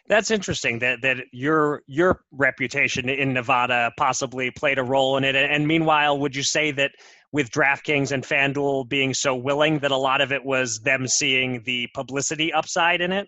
That's 0.07 0.29
interesting 0.29 0.79
that 0.79 1.01
that 1.01 1.17
your 1.31 1.81
your 1.87 2.21
reputation 2.31 3.09
in 3.09 3.33
Nevada 3.33 3.91
possibly 3.97 4.51
played 4.51 4.77
a 4.77 4.83
role 4.83 5.17
in 5.17 5.23
it. 5.23 5.35
And 5.35 5.67
meanwhile, 5.67 6.19
would 6.19 6.35
you 6.35 6.43
say 6.43 6.71
that 6.71 6.91
with 7.31 7.49
DraftKings 7.49 8.11
and 8.11 8.23
FanDuel 8.23 8.87
being 8.87 9.13
so 9.15 9.35
willing, 9.35 9.79
that 9.79 9.91
a 9.91 9.97
lot 9.97 10.21
of 10.21 10.31
it 10.31 10.45
was 10.45 10.79
them 10.81 11.07
seeing 11.07 11.63
the 11.63 11.87
publicity 11.95 12.53
upside 12.53 13.01
in 13.01 13.11
it? 13.11 13.27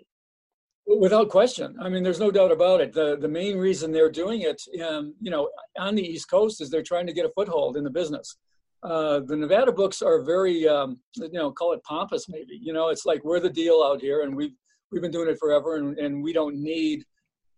Without 0.86 1.30
question. 1.30 1.76
I 1.82 1.90
mean, 1.90 2.04
there's 2.04 2.20
no 2.20 2.32
doubt 2.32 2.52
about 2.52 2.80
it. 2.80 2.94
The 2.94 3.18
the 3.18 3.28
main 3.28 3.58
reason 3.58 3.92
they're 3.92 4.12
doing 4.12 4.42
it, 4.42 4.62
um, 4.88 5.16
you 5.20 5.32
know, 5.32 5.50
on 5.80 5.96
the 5.96 6.04
East 6.04 6.30
Coast 6.30 6.62
is 6.62 6.70
they're 6.70 6.84
trying 6.84 7.08
to 7.08 7.14
get 7.14 7.26
a 7.26 7.30
foothold 7.30 7.76
in 7.76 7.84
the 7.84 7.90
business. 7.90 8.38
Uh, 8.84 9.22
the 9.22 9.36
Nevada 9.36 9.72
books 9.72 10.02
are 10.02 10.22
very, 10.22 10.68
um, 10.68 11.00
you 11.16 11.30
know, 11.34 11.52
call 11.52 11.74
it 11.74 11.84
pompous, 11.84 12.30
maybe. 12.30 12.60
You 12.62 12.74
know, 12.74 12.90
it's 12.90 13.06
like 13.06 13.24
we're 13.24 13.40
the 13.40 13.50
deal 13.50 13.84
out 13.84 14.02
here, 14.02 14.22
and 14.22 14.36
we've 14.36 14.54
we've 14.92 15.02
been 15.02 15.12
doing 15.12 15.30
it 15.30 15.40
forever, 15.40 15.76
and, 15.76 15.98
and 15.98 16.24
we 16.24 16.32
don't 16.32 16.56
need 16.56 17.04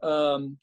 um, 0.01 0.57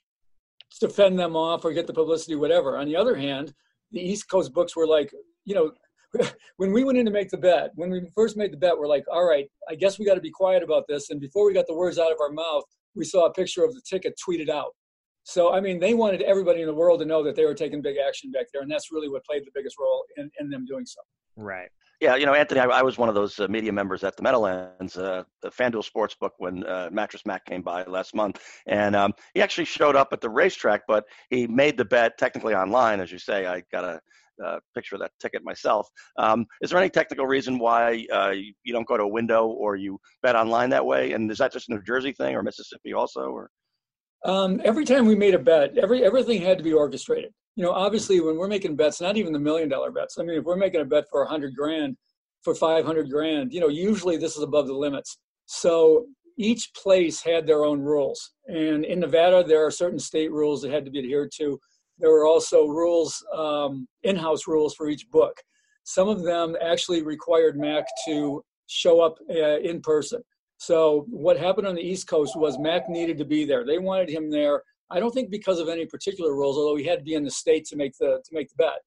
to 0.80 0.88
fend 0.88 1.18
them 1.18 1.36
off 1.36 1.64
or 1.64 1.72
get 1.72 1.86
the 1.86 1.92
publicity, 1.92 2.34
whatever. 2.34 2.78
On 2.78 2.86
the 2.86 2.96
other 2.96 3.14
hand, 3.14 3.52
the 3.92 4.00
East 4.00 4.28
Coast 4.28 4.52
books 4.52 4.74
were 4.74 4.86
like, 4.86 5.12
you 5.44 5.54
know, 5.54 5.72
when 6.56 6.72
we 6.72 6.84
went 6.84 6.98
in 6.98 7.04
to 7.04 7.12
make 7.12 7.30
the 7.30 7.36
bet, 7.36 7.70
when 7.74 7.90
we 7.90 8.02
first 8.14 8.36
made 8.36 8.52
the 8.52 8.56
bet, 8.56 8.76
we're 8.76 8.86
like, 8.86 9.04
all 9.10 9.24
right, 9.24 9.46
I 9.68 9.74
guess 9.74 9.98
we 9.98 10.06
got 10.06 10.14
to 10.14 10.20
be 10.20 10.30
quiet 10.30 10.62
about 10.62 10.84
this. 10.88 11.10
And 11.10 11.20
before 11.20 11.46
we 11.46 11.54
got 11.54 11.66
the 11.66 11.74
words 11.74 11.98
out 11.98 12.12
of 12.12 12.18
our 12.20 12.30
mouth, 12.30 12.64
we 12.94 13.04
saw 13.04 13.26
a 13.26 13.32
picture 13.32 13.64
of 13.64 13.74
the 13.74 13.82
ticket 13.88 14.18
tweeted 14.26 14.48
out. 14.48 14.74
So, 15.28 15.52
I 15.52 15.60
mean, 15.60 15.80
they 15.80 15.92
wanted 15.92 16.22
everybody 16.22 16.60
in 16.60 16.68
the 16.68 16.74
world 16.74 17.00
to 17.00 17.04
know 17.04 17.24
that 17.24 17.34
they 17.34 17.44
were 17.44 17.54
taking 17.54 17.82
big 17.82 17.96
action 17.96 18.30
back 18.30 18.46
there. 18.52 18.62
And 18.62 18.70
that's 18.70 18.92
really 18.92 19.08
what 19.08 19.24
played 19.24 19.42
the 19.44 19.50
biggest 19.52 19.76
role 19.76 20.04
in, 20.16 20.30
in 20.38 20.48
them 20.48 20.64
doing 20.64 20.86
so. 20.86 21.00
Right. 21.34 21.68
Yeah, 22.00 22.14
you 22.14 22.26
know, 22.26 22.34
Anthony, 22.34 22.60
I, 22.60 22.66
I 22.66 22.82
was 22.82 22.96
one 22.96 23.08
of 23.08 23.16
those 23.16 23.40
uh, 23.40 23.48
media 23.48 23.72
members 23.72 24.04
at 24.04 24.16
the 24.16 24.22
Meadowlands, 24.22 24.96
uh, 24.96 25.24
the 25.42 25.50
FanDuel 25.50 25.84
Sportsbook, 25.84 26.30
when 26.38 26.64
uh, 26.64 26.90
Mattress 26.92 27.26
Mack 27.26 27.44
came 27.44 27.62
by 27.62 27.82
last 27.84 28.14
month, 28.14 28.40
and 28.66 28.94
um, 28.94 29.14
he 29.34 29.42
actually 29.42 29.64
showed 29.64 29.96
up 29.96 30.12
at 30.12 30.20
the 30.20 30.30
racetrack, 30.30 30.82
but 30.86 31.04
he 31.30 31.48
made 31.48 31.76
the 31.76 31.84
bet 31.84 32.18
technically 32.18 32.54
online, 32.54 33.00
as 33.00 33.10
you 33.10 33.18
say. 33.18 33.46
I 33.46 33.62
got 33.72 33.82
a 33.82 34.00
uh, 34.44 34.60
picture 34.74 34.94
of 34.94 35.00
that 35.00 35.12
ticket 35.20 35.42
myself. 35.42 35.88
Um, 36.18 36.46
is 36.60 36.70
there 36.70 36.78
any 36.78 36.90
technical 36.90 37.26
reason 37.26 37.58
why 37.58 38.06
uh, 38.12 38.30
you, 38.30 38.52
you, 38.62 38.72
don't 38.72 38.86
go 38.86 38.98
to 38.98 39.04
a 39.04 39.08
window 39.08 39.46
or 39.46 39.74
you 39.74 39.98
bet 40.22 40.36
online 40.36 40.70
that 40.70 40.84
way? 40.84 41.12
And 41.12 41.30
is 41.30 41.38
that 41.38 41.52
just 41.52 41.68
a 41.70 41.72
New 41.72 41.82
Jersey 41.82 42.12
thing 42.12 42.36
or 42.36 42.42
Mississippi 42.42 42.92
also? 42.92 43.22
Or 43.22 43.50
um, 44.26 44.60
every 44.64 44.84
time 44.84 45.06
we 45.06 45.14
made 45.14 45.34
a 45.34 45.38
bet, 45.38 45.76
every 45.78 46.04
everything 46.04 46.42
had 46.42 46.58
to 46.58 46.64
be 46.64 46.72
orchestrated. 46.72 47.32
You 47.54 47.64
know, 47.64 47.72
obviously, 47.72 48.20
when 48.20 48.36
we're 48.36 48.48
making 48.48 48.76
bets, 48.76 49.00
not 49.00 49.16
even 49.16 49.32
the 49.32 49.38
million 49.38 49.68
dollar 49.68 49.90
bets. 49.90 50.18
I 50.18 50.22
mean, 50.22 50.38
if 50.38 50.44
we're 50.44 50.56
making 50.56 50.80
a 50.80 50.84
bet 50.84 51.04
for 51.10 51.22
a 51.22 51.28
hundred 51.28 51.54
grand, 51.54 51.96
for 52.42 52.54
five 52.54 52.84
hundred 52.84 53.10
grand, 53.10 53.52
you 53.52 53.60
know, 53.60 53.68
usually 53.68 54.16
this 54.16 54.36
is 54.36 54.42
above 54.42 54.66
the 54.66 54.74
limits. 54.74 55.18
So 55.46 56.06
each 56.38 56.70
place 56.74 57.22
had 57.22 57.46
their 57.46 57.64
own 57.64 57.80
rules, 57.80 58.32
and 58.46 58.84
in 58.84 59.00
Nevada, 59.00 59.42
there 59.42 59.64
are 59.64 59.70
certain 59.70 59.98
state 59.98 60.30
rules 60.30 60.60
that 60.62 60.70
had 60.70 60.84
to 60.84 60.90
be 60.90 60.98
adhered 60.98 61.30
to 61.38 61.58
there 61.98 62.10
were 62.10 62.26
also 62.26 62.66
rules, 62.66 63.24
um, 63.34 63.88
in-house 64.02 64.46
rules 64.46 64.74
for 64.74 64.88
each 64.88 65.08
book. 65.10 65.40
Some 65.84 66.08
of 66.08 66.24
them 66.24 66.56
actually 66.60 67.02
required 67.02 67.58
Mack 67.58 67.86
to 68.06 68.42
show 68.66 69.00
up 69.00 69.18
uh, 69.30 69.58
in 69.60 69.80
person. 69.80 70.22
So 70.58 71.06
what 71.10 71.38
happened 71.38 71.66
on 71.66 71.74
the 71.74 71.82
East 71.82 72.08
Coast 72.08 72.36
was 72.36 72.58
Mack 72.58 72.88
needed 72.88 73.18
to 73.18 73.24
be 73.24 73.44
there. 73.44 73.64
They 73.64 73.78
wanted 73.78 74.08
him 74.08 74.30
there. 74.30 74.62
I 74.90 75.00
don't 75.00 75.12
think 75.12 75.30
because 75.30 75.58
of 75.58 75.68
any 75.68 75.84
particular 75.84 76.34
rules, 76.34 76.56
although 76.56 76.76
he 76.76 76.84
had 76.84 77.00
to 77.00 77.04
be 77.04 77.14
in 77.14 77.24
the 77.24 77.30
state 77.30 77.64
to 77.66 77.76
make 77.76 77.92
the 77.98 78.22
to 78.24 78.30
make 78.32 78.48
the 78.48 78.56
bet. 78.56 78.78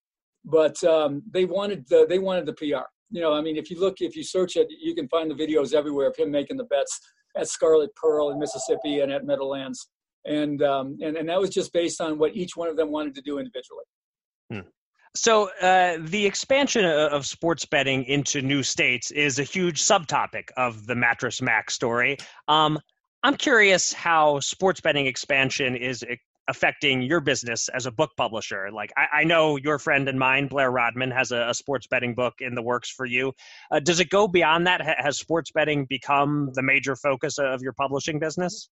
But 0.45 0.81
um, 0.83 1.21
they 1.29 1.45
wanted 1.45 1.87
the 1.89 2.05
they 2.07 2.19
wanted 2.19 2.45
the 2.45 2.53
PR. 2.53 2.87
You 3.11 3.21
know, 3.21 3.33
I 3.33 3.41
mean, 3.41 3.57
if 3.57 3.69
you 3.69 3.79
look, 3.79 4.01
if 4.01 4.15
you 4.15 4.23
search 4.23 4.55
it, 4.55 4.67
you 4.69 4.95
can 4.95 5.07
find 5.09 5.29
the 5.29 5.35
videos 5.35 5.73
everywhere 5.73 6.07
of 6.07 6.15
him 6.15 6.31
making 6.31 6.57
the 6.57 6.63
bets 6.65 6.99
at 7.35 7.47
Scarlet 7.47 7.93
Pearl 7.95 8.29
in 8.29 8.39
Mississippi 8.39 9.01
and 9.01 9.11
at 9.11 9.25
Meadowlands 9.25 9.89
and 10.25 10.61
um, 10.61 10.97
and 11.01 11.17
and 11.17 11.29
that 11.29 11.39
was 11.39 11.49
just 11.49 11.71
based 11.73 12.01
on 12.01 12.17
what 12.17 12.35
each 12.35 12.55
one 12.55 12.67
of 12.67 12.77
them 12.77 12.91
wanted 12.91 13.15
to 13.15 13.21
do 13.21 13.39
individually. 13.39 13.85
Hmm. 14.51 14.67
So 15.15 15.49
uh, 15.61 15.97
the 15.99 16.25
expansion 16.25 16.85
of 16.85 17.25
sports 17.25 17.65
betting 17.65 18.05
into 18.05 18.41
new 18.41 18.61
states 18.61 19.11
is 19.11 19.39
a 19.39 19.43
huge 19.43 19.81
subtopic 19.81 20.49
of 20.55 20.85
the 20.85 20.95
Mattress 20.95 21.41
Mack 21.41 21.71
story. 21.71 22.17
Um, 22.47 22.79
I'm 23.23 23.35
curious 23.35 23.91
how 23.91 24.39
sports 24.39 24.81
betting 24.81 25.07
expansion 25.07 25.75
is 25.75 26.03
affecting 26.47 27.01
your 27.01 27.21
business 27.21 27.69
as 27.69 27.85
a 27.85 27.91
book 27.91 28.11
publisher. 28.17 28.69
Like 28.71 28.91
I, 28.97 29.19
I 29.19 29.23
know 29.23 29.55
your 29.57 29.77
friend 29.77 30.09
and 30.09 30.17
mine, 30.17 30.47
Blair 30.47 30.71
Rodman, 30.71 31.11
has 31.11 31.31
a, 31.31 31.49
a 31.49 31.53
sports 31.53 31.87
betting 31.87 32.15
book 32.15 32.35
in 32.39 32.55
the 32.55 32.61
works 32.61 32.89
for 32.89 33.05
you. 33.05 33.33
Uh, 33.71 33.79
does 33.79 33.99
it 33.99 34.09
go 34.09 34.27
beyond 34.27 34.67
that? 34.67 34.81
has 34.81 35.17
sports 35.17 35.51
betting 35.51 35.85
become 35.85 36.49
the 36.53 36.63
major 36.63 36.95
focus 36.95 37.37
of 37.37 37.61
your 37.61 37.73
publishing 37.73 38.19
business? 38.19 38.69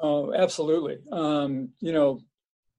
Oh, 0.00 0.32
absolutely. 0.32 0.98
Um, 1.10 1.70
you 1.80 1.92
know, 1.92 2.20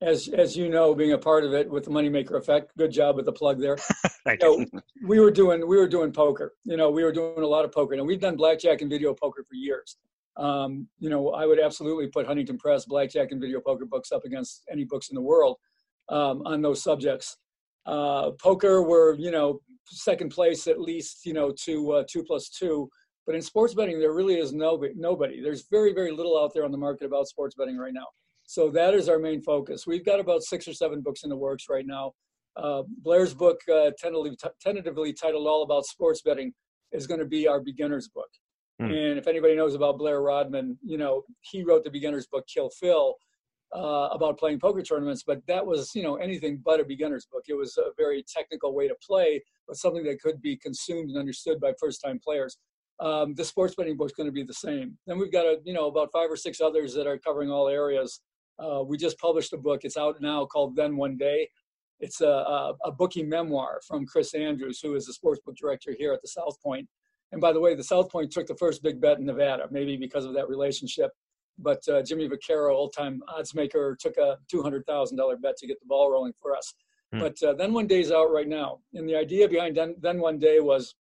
as 0.01 0.27
as 0.29 0.55
you 0.55 0.69
know, 0.69 0.95
being 0.95 1.13
a 1.13 1.17
part 1.17 1.43
of 1.43 1.53
it 1.53 1.69
with 1.69 1.85
the 1.85 1.89
Moneymaker 1.89 2.37
Effect, 2.37 2.71
good 2.77 2.91
job 2.91 3.15
with 3.15 3.25
the 3.25 3.31
plug 3.31 3.59
there. 3.59 3.77
Thank 4.25 4.41
you. 4.41 4.65
Know, 4.71 4.81
we 5.05 5.19
were 5.19 5.31
doing 5.31 5.67
we 5.67 5.77
were 5.77 5.87
doing 5.87 6.11
poker. 6.11 6.53
You 6.63 6.77
know, 6.77 6.89
we 6.89 7.03
were 7.03 7.11
doing 7.11 7.43
a 7.43 7.47
lot 7.47 7.65
of 7.65 7.71
poker, 7.71 7.93
and 7.93 8.05
we've 8.05 8.19
done 8.19 8.35
blackjack 8.35 8.81
and 8.81 8.89
video 8.89 9.13
poker 9.13 9.43
for 9.47 9.55
years. 9.55 9.97
Um, 10.37 10.87
you 10.99 11.09
know, 11.09 11.31
I 11.31 11.45
would 11.45 11.59
absolutely 11.59 12.07
put 12.07 12.25
Huntington 12.25 12.57
Press 12.57 12.85
blackjack 12.85 13.31
and 13.31 13.41
video 13.41 13.59
poker 13.59 13.85
books 13.85 14.11
up 14.11 14.23
against 14.25 14.63
any 14.71 14.85
books 14.85 15.09
in 15.09 15.15
the 15.15 15.21
world 15.21 15.57
um, 16.07 16.43
on 16.45 16.61
those 16.61 16.81
subjects. 16.81 17.37
Uh, 17.85 18.31
poker, 18.31 18.81
were 18.81 19.15
you 19.15 19.31
know 19.31 19.59
second 19.85 20.29
place 20.29 20.67
at 20.67 20.79
least 20.79 21.25
you 21.25 21.33
know 21.33 21.51
to 21.51 21.91
uh, 21.93 22.03
two 22.07 22.23
plus 22.23 22.49
two 22.49 22.89
but 23.29 23.35
in 23.35 23.43
sports 23.43 23.75
betting, 23.75 23.99
there 23.99 24.11
really 24.11 24.39
is 24.39 24.53
nobody. 24.53 24.91
nobody. 24.95 25.39
There's 25.39 25.67
very, 25.69 25.93
very 25.93 26.11
little 26.11 26.35
out 26.35 26.51
there 26.51 26.65
on 26.65 26.71
the 26.71 26.79
market 26.79 27.05
about 27.05 27.27
sports 27.27 27.53
betting 27.53 27.77
right 27.77 27.93
now. 27.93 28.07
So 28.49 28.71
that 28.71 28.95
is 28.95 29.07
our 29.09 29.19
main 29.19 29.43
focus. 29.43 29.85
We've 29.85 30.03
got 30.03 30.19
about 30.19 30.41
six 30.41 30.67
or 30.67 30.73
seven 30.73 31.01
books 31.01 31.21
in 31.21 31.29
the 31.29 31.35
works 31.37 31.65
right 31.69 31.85
now. 31.85 32.13
Uh, 32.57 32.81
Blair's 33.03 33.31
book, 33.31 33.59
uh, 33.71 33.91
tentatively, 33.95 34.35
tentatively, 34.59 35.13
titled 35.13 35.45
All 35.45 35.61
About 35.61 35.85
Sports 35.85 36.23
Betting, 36.23 36.51
is 36.91 37.05
going 37.05 37.19
to 37.19 37.27
be 37.27 37.47
our 37.47 37.59
beginner's 37.59 38.07
book. 38.07 38.29
Hmm. 38.79 38.85
And 38.85 39.19
if 39.19 39.27
anybody 39.27 39.55
knows 39.55 39.75
about 39.75 39.99
Blair 39.99 40.23
Rodman, 40.23 40.79
you 40.83 40.97
know, 40.97 41.25
he 41.41 41.63
wrote 41.63 41.83
the 41.83 41.91
beginner's 41.91 42.25
book, 42.25 42.47
Kill 42.51 42.71
Phil, 42.71 43.13
uh, 43.75 44.09
about 44.13 44.39
playing 44.39 44.59
poker 44.59 44.81
tournaments, 44.81 45.21
but 45.21 45.45
that 45.45 45.63
was, 45.63 45.91
you 45.93 46.01
know, 46.01 46.15
anything 46.15 46.59
but 46.65 46.79
a 46.79 46.83
beginner's 46.83 47.27
book. 47.31 47.43
It 47.47 47.53
was 47.53 47.77
a 47.77 47.91
very 47.99 48.25
technical 48.27 48.73
way 48.73 48.87
to 48.87 48.95
play, 48.95 49.43
but 49.67 49.77
something 49.77 50.03
that 50.05 50.23
could 50.23 50.41
be 50.41 50.57
consumed 50.57 51.11
and 51.11 51.19
understood 51.19 51.59
by 51.59 51.73
first 51.79 52.01
time 52.03 52.17
players 52.17 52.57
um, 52.99 53.33
the 53.33 53.45
sports 53.45 53.75
betting 53.75 53.95
book 53.95 54.07
is 54.07 54.13
going 54.13 54.27
to 54.27 54.33
be 54.33 54.43
the 54.43 54.53
same. 54.53 54.97
Then 55.07 55.17
we've 55.17 55.31
got 55.31 55.45
a, 55.45 55.57
you 55.63 55.73
know 55.73 55.87
about 55.87 56.09
five 56.11 56.29
or 56.29 56.35
six 56.35 56.59
others 56.59 56.93
that 56.95 57.07
are 57.07 57.17
covering 57.17 57.49
all 57.49 57.67
areas. 57.67 58.21
Uh, 58.59 58.83
we 58.83 58.97
just 58.97 59.17
published 59.17 59.53
a 59.53 59.57
book. 59.57 59.81
It's 59.83 59.97
out 59.97 60.21
now 60.21 60.45
called 60.45 60.75
Then 60.75 60.97
One 60.97 61.17
Day. 61.17 61.49
It's 61.99 62.21
a, 62.21 62.27
a, 62.27 62.73
a 62.85 62.91
bookie 62.91 63.23
memoir 63.23 63.81
from 63.87 64.05
Chris 64.05 64.33
Andrews, 64.33 64.79
who 64.81 64.95
is 64.95 65.05
the 65.05 65.13
sports 65.13 65.41
book 65.45 65.55
director 65.55 65.95
here 65.97 66.13
at 66.13 66.21
the 66.21 66.27
South 66.27 66.61
Point. 66.61 66.87
And 67.31 67.41
by 67.41 67.51
the 67.51 67.59
way, 67.59 67.75
the 67.75 67.83
South 67.83 68.09
Point 68.09 68.31
took 68.31 68.47
the 68.47 68.55
first 68.55 68.81
big 68.81 68.99
bet 68.99 69.19
in 69.19 69.25
Nevada, 69.25 69.67
maybe 69.69 69.97
because 69.97 70.25
of 70.25 70.33
that 70.33 70.49
relationship. 70.49 71.11
But 71.57 71.87
uh, 71.89 72.01
Jimmy 72.01 72.29
Vaccaro, 72.29 72.71
old-time 72.71 73.21
odds 73.27 73.53
maker, 73.53 73.97
took 73.99 74.17
a 74.17 74.37
$200,000 74.53 75.41
bet 75.41 75.57
to 75.57 75.67
get 75.67 75.79
the 75.79 75.85
ball 75.87 76.09
rolling 76.09 76.33
for 76.41 76.55
us. 76.55 76.73
Hmm. 77.11 77.19
But 77.19 77.43
uh, 77.43 77.53
then 77.53 77.73
one 77.73 77.87
day's 77.87 78.11
out 78.11 78.31
right 78.31 78.47
now, 78.47 78.79
and 78.93 79.07
the 79.07 79.15
idea 79.15 79.47
behind 79.49 79.75
then, 79.75 79.95
then 79.99 80.19
one 80.19 80.39
day 80.39 80.59
was 80.59 80.95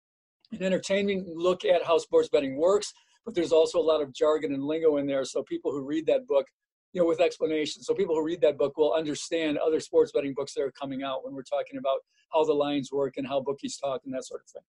an 0.53 0.63
entertaining 0.63 1.33
look 1.35 1.65
at 1.65 1.85
how 1.85 1.99
sports 1.99 2.29
betting 2.29 2.57
works, 2.57 2.93
but 3.25 3.35
there's 3.35 3.53
also 3.53 3.79
a 3.79 3.83
lot 3.83 4.03
of 4.03 4.13
jargon 4.13 4.53
and 4.53 4.63
lingo 4.63 4.99
in 4.99 5.07
there. 5.07 5.25
So 5.25 5.43
people 5.43 5.73
who 5.73 5.83
read 5.83 6.07
that 6.07 6.27
book, 6.27 6.47
you 6.95 7.03
know, 7.03 7.07
with 7.07 7.21
explanations, 7.21 7.87
so 7.87 7.93
people 7.93 8.15
who 8.15 8.25
read 8.25 8.41
that 8.41 8.57
book 8.57 8.79
will 8.79 8.95
understand 8.95 9.59
other 9.59 9.81
sports 9.81 10.13
betting 10.13 10.33
books 10.33 10.55
that 10.55 10.63
are 10.63 10.71
coming 10.71 11.03
out 11.03 11.25
when 11.25 11.35
we're 11.35 11.43
talking 11.43 11.77
about 11.77 11.99
how 12.33 12.45
the 12.45 12.53
lines 12.53 12.91
work 12.93 13.15
and 13.17 13.27
how 13.27 13.41
bookies 13.41 13.77
talk 13.77 14.01
and 14.05 14.15
that 14.15 14.25
sort 14.25 14.43
of 14.43 14.49
thing. 14.49 14.63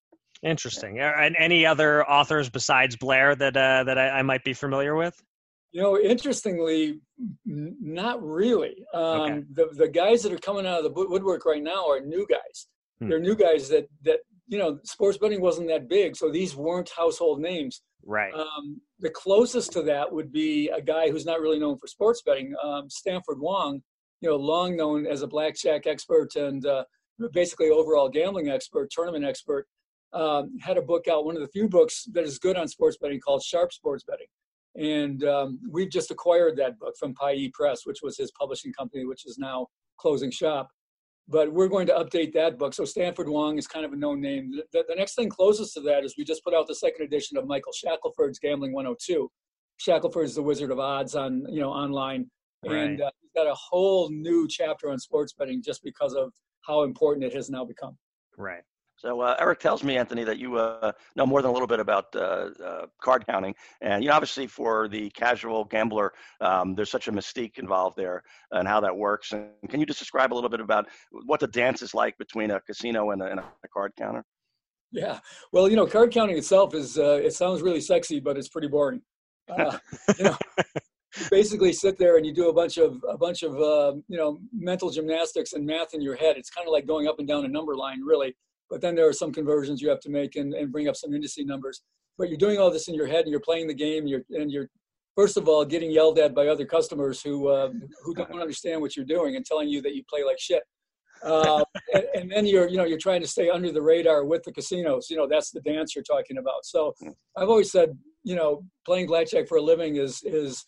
Interesting. 0.44 1.00
And 1.00 1.36
any 1.38 1.66
other 1.66 2.04
authors 2.10 2.50
besides 2.50 2.96
Blair 2.96 3.36
that 3.36 3.56
uh, 3.56 3.84
that 3.86 3.98
I, 3.98 4.10
I 4.10 4.22
might 4.24 4.44
be 4.44 4.54
familiar 4.54 4.96
with? 4.96 5.16
You 5.72 5.82
know, 5.82 6.00
interestingly, 6.00 7.00
not 7.46 8.24
really. 8.24 8.86
Um, 8.94 9.04
okay. 9.04 9.44
The 9.52 9.68
the 9.74 9.88
guys 9.88 10.24
that 10.24 10.34
are 10.34 10.38
coming 10.38 10.66
out 10.66 10.84
of 10.84 10.84
the 10.84 10.92
woodwork 10.92 11.46
right 11.46 11.64
now 11.64 11.88
are 11.88 12.00
new 12.00 12.26
guys. 12.28 12.68
Hmm. 13.00 13.10
They're 13.10 13.20
new 13.20 13.36
guys 13.36 13.70
that 13.70 13.88
that 14.04 14.20
you 14.48 14.58
know, 14.58 14.80
sports 14.84 15.18
betting 15.18 15.42
wasn't 15.42 15.68
that 15.70 15.90
big, 15.90 16.16
so 16.16 16.32
these 16.32 16.56
weren't 16.56 16.90
household 16.90 17.40
names. 17.40 17.82
Right. 18.06 18.34
Um, 18.34 18.80
the 19.00 19.10
closest 19.10 19.72
to 19.74 19.82
that 19.84 20.12
would 20.12 20.32
be 20.32 20.70
a 20.70 20.82
guy 20.82 21.10
who's 21.10 21.26
not 21.26 21.42
really 21.42 21.60
known 21.60 21.78
for 21.78 21.88
sports 21.88 22.22
betting, 22.24 22.54
um, 22.64 22.90
Stanford 22.90 23.40
Wong. 23.40 23.82
You 24.22 24.30
know, 24.30 24.38
long 24.38 24.78
known 24.78 25.06
as 25.06 25.22
a 25.22 25.28
blackjack 25.28 25.86
expert 25.88 26.36
and 26.36 26.66
uh, 26.66 26.86
basically 27.34 27.70
overall 27.70 28.10
gambling 28.10 28.50
expert, 28.50 28.90
tournament 28.90 29.26
expert. 29.26 29.68
Um, 30.14 30.58
had 30.62 30.78
a 30.78 30.82
book 30.82 31.08
out, 31.10 31.26
one 31.26 31.36
of 31.36 31.42
the 31.42 31.50
few 31.50 31.68
books 31.68 32.06
that 32.14 32.24
is 32.24 32.40
good 32.40 32.56
on 32.56 32.68
sports 32.68 32.98
betting 33.02 33.20
called 33.20 33.44
Sharp 33.44 33.74
Sports 33.74 34.06
Betting. 34.08 34.28
And 34.76 35.24
um, 35.26 35.60
we've 35.70 35.92
just 35.92 36.12
acquired 36.12 36.58
that 36.58 36.80
book 36.80 36.96
from 36.98 37.14
Pie 37.14 37.52
Press, 37.54 37.82
which 37.86 38.00
was 38.02 38.18
his 38.18 38.32
publishing 38.32 38.72
company, 38.72 39.06
which 39.06 39.26
is 39.26 39.38
now 39.38 39.68
closing 39.98 40.32
shop 40.32 40.70
but 41.28 41.52
we're 41.52 41.68
going 41.68 41.88
to 41.88 41.94
update 41.94 42.34
that 42.34 42.58
book. 42.58 42.74
So 42.74 42.86
Stanford 42.86 43.28
Wong 43.28 43.58
is 43.58 43.68
kind 43.68 43.86
of 43.86 43.94
a 43.94 43.96
known 43.96 44.22
name. 44.22 44.52
The, 44.72 44.84
the, 44.88 44.96
next 44.96 45.16
thing 45.16 45.30
closest 45.30 45.74
to 45.74 45.82
that 45.82 46.04
is 46.04 46.16
we 46.18 46.24
just 46.24 46.44
put 46.44 46.54
out 46.54 46.68
the 46.68 46.76
second 46.76 47.04
edition 47.06 47.38
of 47.38 47.48
Michael 47.48 47.72
Shackelford's 47.74 48.40
Gambling 48.40 48.74
102. 48.74 49.30
Shackelford 49.78 50.26
is 50.26 50.36
the 50.36 50.44
Wizard 50.44 50.72
of 50.72 50.80
Odds 50.80 51.16
on 51.16 51.46
you 51.50 51.60
know 51.60 51.70
online, 51.70 52.30
right. 52.66 52.76
and 52.76 53.02
uh, 53.02 53.12
he's 53.22 53.32
got 53.36 53.50
a 53.50 53.56
whole 53.56 54.10
new 54.10 54.48
chapter 54.48 54.90
on 54.90 55.00
sports 55.00 55.34
betting 55.34 55.62
just 55.62 55.84
because 55.84 56.14
of 56.14 56.32
how 56.62 56.84
important 56.84 57.26
it 57.26 57.34
has 57.34 57.50
now 57.50 57.66
become. 57.66 57.98
Right. 58.38 58.64
So 59.06 59.22
uh, 59.22 59.36
Eric 59.40 59.60
tells 59.60 59.84
me, 59.84 59.98
Anthony, 59.98 60.24
that 60.24 60.40
you 60.40 60.58
uh, 60.58 60.92
know 61.16 61.28
more 61.28 61.44
than 61.44 61.52
a 61.52 61.54
little 61.54 61.68
bit 61.68 61.80
about 61.80 62.06
uh, 62.16 62.50
uh 62.64 62.86
card 63.04 63.24
counting, 63.28 63.54
and 63.82 64.04
you 64.04 64.10
know, 64.10 64.16
obviously 64.16 64.48
for 64.48 64.88
the 64.88 65.12
casual 65.12 65.64
gambler, 65.64 66.12
um, 66.42 66.74
there's 66.74 66.90
such 66.90 67.08
a 67.08 67.12
mystique 67.12 67.60
involved 67.60 67.98
there 67.98 68.24
and 68.52 68.68
how 68.68 68.80
that 68.80 68.98
works. 68.98 69.32
And 69.32 69.52
can 69.70 69.80
you 69.80 69.86
just 69.86 70.00
describe 70.00 70.34
a 70.34 70.36
little 70.36 70.50
bit 70.50 70.60
about 70.60 70.88
what 71.12 71.40
the 71.40 71.46
dance 71.46 71.84
is 71.84 71.94
like 71.94 72.18
between 72.18 72.50
a 72.50 72.60
casino 72.62 73.12
and 73.12 73.22
a, 73.22 73.26
and 73.26 73.40
a 73.40 73.68
card 73.72 73.92
counter? 73.96 74.26
Yeah, 74.92 75.20
well, 75.52 75.70
you 75.70 75.76
know, 75.76 75.86
card 75.86 76.12
counting 76.12 76.40
itself 76.40 76.74
is 76.74 76.98
uh, 76.98 77.22
it 77.24 77.34
sounds 77.34 77.62
really 77.62 77.82
sexy, 77.82 78.20
but 78.20 78.38
it's 78.38 78.50
pretty 78.50 78.70
boring. 78.70 79.04
Uh, 79.48 79.78
you 80.18 80.24
know. 80.24 80.38
you 81.20 81.28
basically 81.30 81.74
sit 81.74 82.00
there 82.00 82.18
and 82.18 82.26
you 82.26 82.34
do 82.34 82.50
a 82.50 82.54
bunch 82.54 82.78
of 82.78 83.06
a 83.08 83.20
bunch 83.20 83.44
of 83.44 83.54
you 84.08 84.18
know 84.18 84.40
mental 84.52 84.90
gymnastics 84.90 85.54
and 85.54 85.64
math 85.64 85.94
in 85.94 86.02
your 86.02 86.16
head. 86.16 86.38
It's 86.38 86.50
kind 86.50 86.68
of 86.68 86.72
like 86.72 86.88
going 86.88 87.08
up 87.08 87.20
and 87.20 87.28
down 87.28 87.46
a 87.46 87.48
number 87.48 87.76
line, 87.76 88.02
really 88.02 88.36
but 88.70 88.82
then 88.82 88.96
there 88.96 89.08
are 89.08 89.14
some 89.14 89.32
conversions 89.32 89.82
you 89.82 89.90
have 89.90 90.00
to 90.02 90.10
make 90.10 90.36
and, 90.36 90.54
and 90.54 90.72
bring 90.72 90.88
up 90.88 90.96
some 90.96 91.14
industry 91.14 91.44
numbers. 91.44 91.82
But 92.18 92.30
you're 92.30 92.38
doing 92.38 92.58
all 92.58 92.72
this 92.72 92.88
in 92.88 92.96
your 92.96 93.08
head 93.08 93.22
and 93.22 93.30
you're 93.30 93.40
playing 93.40 93.68
the 93.68 93.74
game. 93.74 94.08
You're 94.08 94.24
and 94.32 94.52
you're 94.52 94.70
first 95.16 95.38
of 95.38 95.48
all 95.48 95.66
getting 95.66 95.92
yelled 95.92 96.20
at 96.20 96.34
by 96.34 96.48
other 96.48 96.66
customers 96.66 97.22
who 97.22 97.48
uh, 97.50 97.72
who 98.04 98.14
don't 98.14 98.32
understand 98.42 98.82
what 98.82 98.96
you're 98.96 99.06
doing 99.06 99.36
and 99.36 99.46
telling 99.46 99.70
you 99.70 99.82
that 99.82 99.96
you 99.96 100.04
play 100.10 100.24
like 100.24 100.40
shit. 100.40 100.64
Uh, 101.24 101.64
and, 101.94 102.04
and, 102.14 102.32
then 102.32 102.46
you're 102.46 102.68
you 102.68 102.78
know 102.78 102.84
you're 102.84 102.98
trying 102.98 103.22
to 103.22 103.28
stay 103.28 103.50
under 103.50 103.72
the 103.72 103.82
radar 103.82 104.26
with 104.26 104.44
the 104.44 104.52
casinos. 104.52 105.10
You 105.10 105.18
know 105.18 105.28
that's 105.28 105.52
the 105.52 105.62
dance 105.62 105.96
you're 105.96 106.04
talking 106.04 106.38
about. 106.38 106.66
So 106.66 106.94
I've 107.38 107.50
always 107.50 107.72
said 107.72 107.98
you 108.24 108.36
know 108.36 108.64
playing 108.86 109.08
blackjack 109.08 109.48
for 109.48 109.58
a 109.58 109.62
living 109.62 109.98
is 109.98 110.22
is 110.24 110.66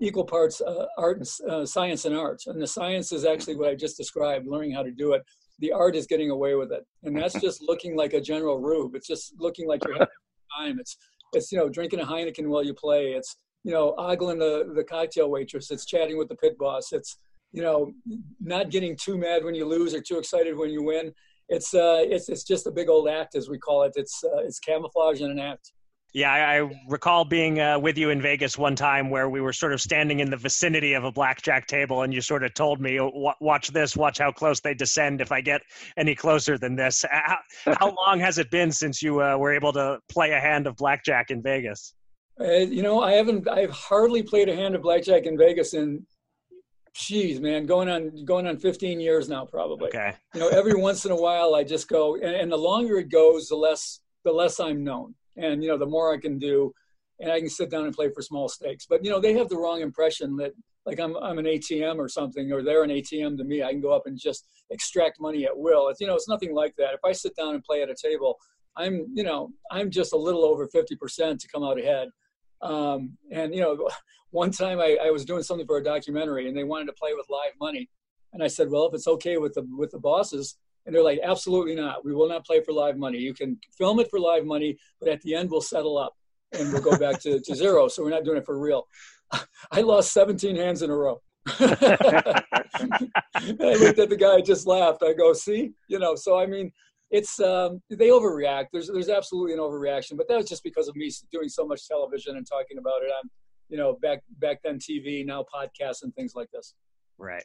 equal 0.00 0.24
parts 0.24 0.60
uh, 0.60 0.86
art 0.96 1.18
and 1.18 1.50
uh, 1.50 1.66
science 1.66 2.04
and 2.04 2.16
art. 2.16 2.42
And 2.46 2.60
the 2.60 2.66
science 2.66 3.12
is 3.12 3.24
actually 3.24 3.56
what 3.56 3.68
I 3.68 3.74
just 3.74 3.96
described, 3.96 4.46
learning 4.46 4.72
how 4.72 4.82
to 4.82 4.90
do 4.90 5.12
it 5.12 5.22
the 5.60 5.72
art 5.72 5.96
is 5.96 6.06
getting 6.06 6.30
away 6.30 6.54
with 6.54 6.72
it, 6.72 6.84
and 7.02 7.16
that's 7.16 7.40
just 7.40 7.62
looking 7.66 7.96
like 7.96 8.12
a 8.12 8.20
general 8.20 8.58
rube. 8.58 8.94
It's 8.94 9.06
just 9.06 9.34
looking 9.38 9.66
like 9.66 9.84
you're 9.84 9.94
having 9.94 10.08
time. 10.56 10.78
It's 10.78 10.96
it's 11.32 11.52
you 11.52 11.58
know 11.58 11.68
drinking 11.68 12.00
a 12.00 12.04
Heineken 12.04 12.48
while 12.48 12.64
you 12.64 12.74
play. 12.74 13.12
It's 13.12 13.36
you 13.64 13.72
know 13.72 13.94
ogling 13.98 14.38
the 14.38 14.72
the 14.74 14.84
cocktail 14.84 15.30
waitress. 15.30 15.70
It's 15.70 15.86
chatting 15.86 16.18
with 16.18 16.28
the 16.28 16.36
pit 16.36 16.56
boss. 16.58 16.92
It's 16.92 17.18
you 17.52 17.62
know 17.62 17.92
not 18.40 18.70
getting 18.70 18.96
too 18.96 19.18
mad 19.18 19.44
when 19.44 19.54
you 19.54 19.64
lose 19.64 19.94
or 19.94 20.00
too 20.00 20.18
excited 20.18 20.56
when 20.56 20.70
you 20.70 20.82
win. 20.82 21.12
It's 21.48 21.74
uh 21.74 22.02
it's 22.02 22.28
it's 22.28 22.44
just 22.44 22.66
a 22.66 22.70
big 22.70 22.88
old 22.88 23.08
act 23.08 23.34
as 23.34 23.48
we 23.48 23.58
call 23.58 23.82
it. 23.82 23.92
It's 23.96 24.22
uh, 24.24 24.38
it's 24.38 24.58
camouflage 24.58 25.20
and 25.20 25.32
an 25.32 25.38
act. 25.38 25.72
Yeah, 26.14 26.32
I, 26.32 26.60
I 26.60 26.70
recall 26.88 27.26
being 27.26 27.60
uh, 27.60 27.78
with 27.78 27.98
you 27.98 28.08
in 28.08 28.22
Vegas 28.22 28.56
one 28.56 28.74
time 28.74 29.10
where 29.10 29.28
we 29.28 29.42
were 29.42 29.52
sort 29.52 29.74
of 29.74 29.80
standing 29.80 30.20
in 30.20 30.30
the 30.30 30.38
vicinity 30.38 30.94
of 30.94 31.04
a 31.04 31.12
blackjack 31.12 31.66
table, 31.66 32.02
and 32.02 32.14
you 32.14 32.22
sort 32.22 32.42
of 32.44 32.54
told 32.54 32.80
me, 32.80 32.98
"Watch 33.40 33.68
this, 33.68 33.94
watch 33.94 34.18
how 34.18 34.32
close 34.32 34.60
they 34.60 34.72
descend 34.72 35.20
if 35.20 35.32
I 35.32 35.42
get 35.42 35.60
any 35.98 36.14
closer 36.14 36.56
than 36.56 36.76
this." 36.76 37.04
How, 37.10 37.38
how 37.66 37.94
long 38.06 38.20
has 38.20 38.38
it 38.38 38.50
been 38.50 38.72
since 38.72 39.02
you 39.02 39.22
uh, 39.22 39.36
were 39.36 39.52
able 39.52 39.72
to 39.74 39.98
play 40.08 40.32
a 40.32 40.40
hand 40.40 40.66
of 40.66 40.76
blackjack 40.76 41.30
in 41.30 41.42
Vegas? 41.42 41.92
Uh, 42.40 42.52
you 42.52 42.82
know, 42.82 43.02
I 43.02 43.12
haven't. 43.12 43.46
I've 43.46 43.70
hardly 43.70 44.22
played 44.22 44.48
a 44.48 44.56
hand 44.56 44.74
of 44.74 44.82
blackjack 44.82 45.26
in 45.26 45.36
Vegas 45.36 45.74
in, 45.74 46.06
Jeez, 46.96 47.38
man, 47.38 47.66
going 47.66 47.90
on 47.90 48.24
going 48.24 48.46
on 48.46 48.56
15 48.56 48.98
years 48.98 49.28
now, 49.28 49.44
probably. 49.44 49.88
Okay. 49.88 50.14
You 50.32 50.40
know, 50.40 50.48
every 50.48 50.74
once 50.74 51.04
in 51.04 51.12
a 51.12 51.16
while, 51.16 51.54
I 51.54 51.64
just 51.64 51.86
go, 51.86 52.14
and, 52.16 52.34
and 52.34 52.50
the 52.50 52.56
longer 52.56 52.98
it 52.98 53.10
goes, 53.10 53.48
the 53.48 53.56
less 53.56 54.00
the 54.24 54.32
less 54.32 54.58
I'm 54.58 54.82
known 54.82 55.14
and 55.38 55.62
you 55.62 55.68
know 55.68 55.78
the 55.78 55.86
more 55.86 56.12
I 56.12 56.18
can 56.18 56.38
do, 56.38 56.72
and 57.20 57.32
I 57.32 57.40
can 57.40 57.48
sit 57.48 57.70
down 57.70 57.84
and 57.84 57.94
play 57.94 58.10
for 58.10 58.22
small 58.22 58.48
stakes. 58.48 58.86
But 58.88 59.04
you 59.04 59.10
know 59.10 59.20
they 59.20 59.34
have 59.34 59.48
the 59.48 59.56
wrong 59.56 59.80
impression 59.80 60.36
that 60.36 60.52
like 60.86 61.00
I'm 61.00 61.16
I'm 61.16 61.38
an 61.38 61.44
ATM 61.44 61.96
or 61.96 62.08
something, 62.08 62.52
or 62.52 62.62
they're 62.62 62.82
an 62.82 62.90
ATM 62.90 63.36
to 63.38 63.44
me. 63.44 63.62
I 63.62 63.70
can 63.70 63.80
go 63.80 63.92
up 63.92 64.06
and 64.06 64.18
just 64.18 64.46
extract 64.70 65.20
money 65.20 65.44
at 65.44 65.56
will. 65.56 65.88
It's 65.88 66.00
you 66.00 66.06
know 66.06 66.14
it's 66.14 66.28
nothing 66.28 66.54
like 66.54 66.74
that. 66.76 66.94
If 66.94 67.00
I 67.04 67.12
sit 67.12 67.36
down 67.36 67.54
and 67.54 67.64
play 67.64 67.82
at 67.82 67.90
a 67.90 67.94
table, 67.94 68.36
I'm 68.76 69.06
you 69.14 69.22
know 69.22 69.50
I'm 69.70 69.90
just 69.90 70.12
a 70.12 70.16
little 70.16 70.44
over 70.44 70.66
fifty 70.68 70.96
percent 70.96 71.40
to 71.40 71.48
come 71.48 71.62
out 71.62 71.78
ahead. 71.78 72.08
Um, 72.62 73.16
and 73.30 73.54
you 73.54 73.60
know, 73.60 73.88
one 74.30 74.50
time 74.50 74.80
I, 74.80 74.98
I 75.04 75.10
was 75.10 75.24
doing 75.24 75.42
something 75.42 75.66
for 75.66 75.78
a 75.78 75.84
documentary, 75.84 76.48
and 76.48 76.56
they 76.56 76.64
wanted 76.64 76.86
to 76.86 76.92
play 76.94 77.10
with 77.14 77.26
live 77.30 77.52
money, 77.60 77.88
and 78.32 78.42
I 78.42 78.48
said, 78.48 78.70
well, 78.70 78.86
if 78.86 78.94
it's 78.94 79.06
okay 79.06 79.36
with 79.36 79.54
the 79.54 79.66
with 79.76 79.90
the 79.90 79.98
bosses, 79.98 80.56
and 80.88 80.96
they're 80.96 81.04
like, 81.04 81.20
absolutely 81.22 81.74
not. 81.74 82.02
We 82.02 82.14
will 82.14 82.30
not 82.30 82.46
play 82.46 82.62
for 82.62 82.72
live 82.72 82.96
money. 82.96 83.18
You 83.18 83.34
can 83.34 83.58
film 83.76 84.00
it 84.00 84.08
for 84.10 84.18
live 84.18 84.46
money, 84.46 84.78
but 84.98 85.10
at 85.10 85.20
the 85.20 85.34
end 85.34 85.50
we'll 85.50 85.60
settle 85.60 85.98
up 85.98 86.14
and 86.52 86.72
we'll 86.72 86.80
go 86.80 86.96
back 86.96 87.20
to, 87.20 87.38
to 87.40 87.54
zero. 87.54 87.88
So 87.88 88.02
we're 88.02 88.08
not 88.08 88.24
doing 88.24 88.38
it 88.38 88.46
for 88.46 88.58
real. 88.58 88.88
I 89.70 89.82
lost 89.82 90.14
17 90.14 90.56
hands 90.56 90.80
in 90.80 90.88
a 90.88 90.96
row. 90.96 91.20
I 91.46 92.42
looked 93.58 93.98
at 93.98 94.08
the 94.08 94.16
guy, 94.18 94.40
just 94.40 94.66
laughed. 94.66 95.02
I 95.02 95.12
go, 95.12 95.34
see, 95.34 95.72
you 95.88 95.98
know. 95.98 96.14
So 96.14 96.38
I 96.38 96.46
mean, 96.46 96.72
it's 97.10 97.38
um, 97.38 97.82
they 97.90 98.08
overreact. 98.08 98.68
There's 98.72 98.88
there's 98.88 99.10
absolutely 99.10 99.52
an 99.52 99.58
overreaction, 99.58 100.16
but 100.16 100.26
that 100.28 100.38
was 100.38 100.48
just 100.48 100.64
because 100.64 100.88
of 100.88 100.96
me 100.96 101.10
doing 101.30 101.50
so 101.50 101.66
much 101.66 101.86
television 101.86 102.38
and 102.38 102.46
talking 102.46 102.78
about 102.78 103.02
it 103.02 103.10
on, 103.10 103.28
you 103.68 103.76
know, 103.76 103.98
back 104.00 104.22
back 104.38 104.60
then 104.64 104.78
TV, 104.78 105.24
now 105.24 105.44
podcasts 105.54 106.02
and 106.02 106.14
things 106.14 106.34
like 106.34 106.50
this. 106.50 106.74
Right. 107.18 107.44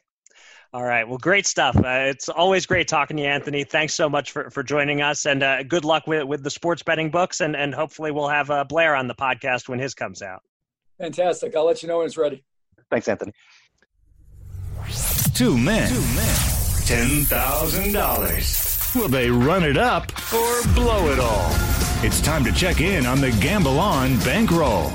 All 0.72 0.82
right. 0.82 1.08
Well, 1.08 1.18
great 1.18 1.46
stuff. 1.46 1.76
Uh, 1.76 2.06
it's 2.08 2.28
always 2.28 2.66
great 2.66 2.88
talking 2.88 3.16
to 3.16 3.22
you, 3.22 3.28
Anthony. 3.28 3.62
Thanks 3.62 3.94
so 3.94 4.08
much 4.08 4.32
for, 4.32 4.50
for 4.50 4.62
joining 4.62 5.02
us, 5.02 5.24
and 5.24 5.42
uh, 5.42 5.62
good 5.62 5.84
luck 5.84 6.06
with 6.06 6.24
with 6.24 6.42
the 6.42 6.50
sports 6.50 6.82
betting 6.82 7.10
books. 7.10 7.40
And 7.40 7.54
and 7.54 7.74
hopefully 7.74 8.10
we'll 8.10 8.28
have 8.28 8.50
uh, 8.50 8.64
Blair 8.64 8.96
on 8.96 9.06
the 9.06 9.14
podcast 9.14 9.68
when 9.68 9.78
his 9.78 9.94
comes 9.94 10.20
out. 10.20 10.42
Fantastic. 10.98 11.54
I'll 11.54 11.64
let 11.64 11.82
you 11.82 11.88
know 11.88 11.98
when 11.98 12.06
it's 12.06 12.16
ready. 12.16 12.44
Thanks, 12.90 13.06
Anthony. 13.08 13.32
Two 15.34 15.56
men. 15.56 15.88
Two 15.88 16.00
men. 16.14 16.36
Ten 16.86 17.24
thousand 17.24 17.92
dollars. 17.92 18.92
Will 18.94 19.08
they 19.08 19.30
run 19.30 19.64
it 19.64 19.76
up 19.76 20.12
or 20.32 20.62
blow 20.74 21.10
it 21.10 21.18
all? 21.18 21.50
It's 22.04 22.20
time 22.20 22.44
to 22.44 22.52
check 22.52 22.80
in 22.80 23.06
on 23.06 23.20
the 23.20 23.30
Gamble 23.40 23.78
On 23.78 24.18
bankroll. 24.20 24.92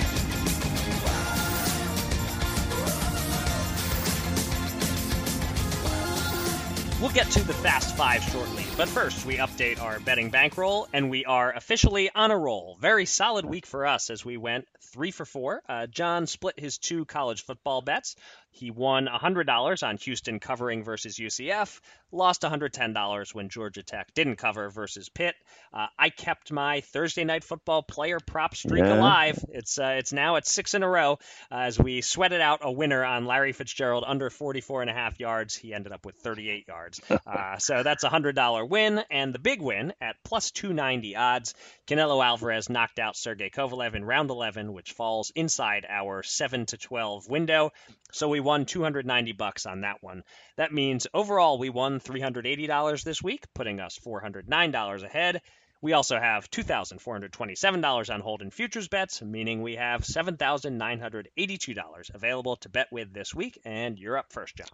We'll 6.99 7.11
get 7.11 7.31
to 7.31 7.39
the 7.47 7.53
Fast 7.53 7.95
Five 7.95 8.21
shortly, 8.23 8.65
but 8.79 8.87
first 8.87 9.25
we 9.25 9.35
update 9.35 9.81
our 9.81 9.99
betting 9.99 10.29
bankroll, 10.29 10.87
and 10.93 11.09
we 11.09 11.25
are 11.25 11.51
officially 11.51 12.09
on 12.15 12.31
a 12.31 12.37
roll. 12.37 12.77
Very 12.79 13.05
solid 13.05 13.43
week 13.43 13.65
for 13.65 13.85
us 13.85 14.09
as 14.09 14.23
we 14.23 14.37
went 14.37 14.69
three 14.93 15.11
for 15.11 15.25
four. 15.25 15.61
Uh, 15.67 15.85
John 15.87 16.27
split 16.27 16.57
his 16.57 16.77
two 16.77 17.03
college 17.03 17.43
football 17.43 17.81
bets. 17.81 18.15
He 18.51 18.71
won 18.71 19.07
$100 19.07 19.87
on 19.87 19.97
Houston 19.97 20.39
covering 20.39 20.83
versus 20.83 21.17
UCF, 21.17 21.79
lost 22.11 22.41
$110 22.41 23.35
when 23.35 23.49
Georgia 23.49 23.83
Tech 23.83 24.13
didn't 24.15 24.37
cover 24.37 24.69
versus 24.69 25.07
Pitt. 25.07 25.35
Uh, 25.71 25.87
I 25.97 26.09
kept 26.09 26.51
my 26.51 26.81
Thursday 26.81 27.23
night 27.23 27.43
football 27.43 27.83
player 27.83 28.19
prop 28.19 28.55
streak 28.55 28.83
yeah. 28.83 28.97
alive. 28.97 29.43
It's 29.49 29.77
uh, 29.77 29.95
it's 29.99 30.11
now 30.11 30.35
at 30.35 30.47
six 30.47 30.73
in 30.73 30.81
a 30.81 30.89
row 30.89 31.19
uh, 31.51 31.55
as 31.55 31.77
we 31.77 32.01
sweated 32.01 32.41
out 32.41 32.61
a 32.63 32.71
winner 32.71 33.05
on 33.05 33.25
Larry 33.25 33.51
Fitzgerald 33.51 34.03
under 34.05 34.29
44 34.31 34.81
and 34.81 34.89
a 34.89 34.93
half 34.93 35.19
yards. 35.19 35.55
He 35.55 35.73
ended 35.73 35.91
up 35.91 36.05
with 36.05 36.15
38 36.15 36.67
yards. 36.67 37.01
Uh, 37.29 37.57
so 37.57 37.83
that's 37.83 38.03
a 38.03 38.09
$100 38.09 38.68
win. 38.69 39.03
And 39.09 39.33
the 39.33 39.39
big 39.39 39.61
win 39.61 39.93
at 39.99 40.15
plus 40.23 40.51
290 40.51 41.15
odds 41.15 41.53
Canelo 41.87 42.23
Alvarez 42.23 42.69
knocked 42.69 42.99
out 42.99 43.17
Sergey 43.17 43.49
Kovalev 43.49 43.95
in 43.95 44.05
round 44.05 44.29
11, 44.29 44.71
which 44.73 44.93
falls 44.93 45.31
inside 45.35 45.85
our 45.89 46.23
7 46.23 46.65
to 46.67 46.77
12 46.77 47.27
window. 47.29 47.71
So 48.11 48.29
we 48.29 48.39
won 48.39 48.65
290 48.65 49.33
bucks 49.33 49.65
on 49.65 49.81
that 49.81 50.01
one. 50.01 50.23
That 50.57 50.71
means 50.71 51.07
overall 51.13 51.57
we 51.57 51.69
won 51.69 51.99
$380 51.99 53.03
this 53.03 53.21
week, 53.21 53.45
putting 53.53 53.79
us 53.79 53.99
$409 53.99 55.03
ahead. 55.03 55.41
We 55.81 55.93
also 55.93 56.19
have 56.19 56.51
$2,427 56.51 58.13
on 58.13 58.19
hold 58.19 58.41
in 58.41 58.51
futures 58.51 58.89
bets, 58.89 59.21
meaning 59.21 59.61
we 59.61 59.77
have 59.77 60.01
$7,982 60.01 62.13
available 62.13 62.57
to 62.57 62.67
bet 62.67 62.87
with 62.91 63.13
this 63.13 63.33
week. 63.33 63.61
And 63.63 63.97
you're 63.97 64.17
up 64.17 64.33
first, 64.33 64.57
John. 64.57 64.67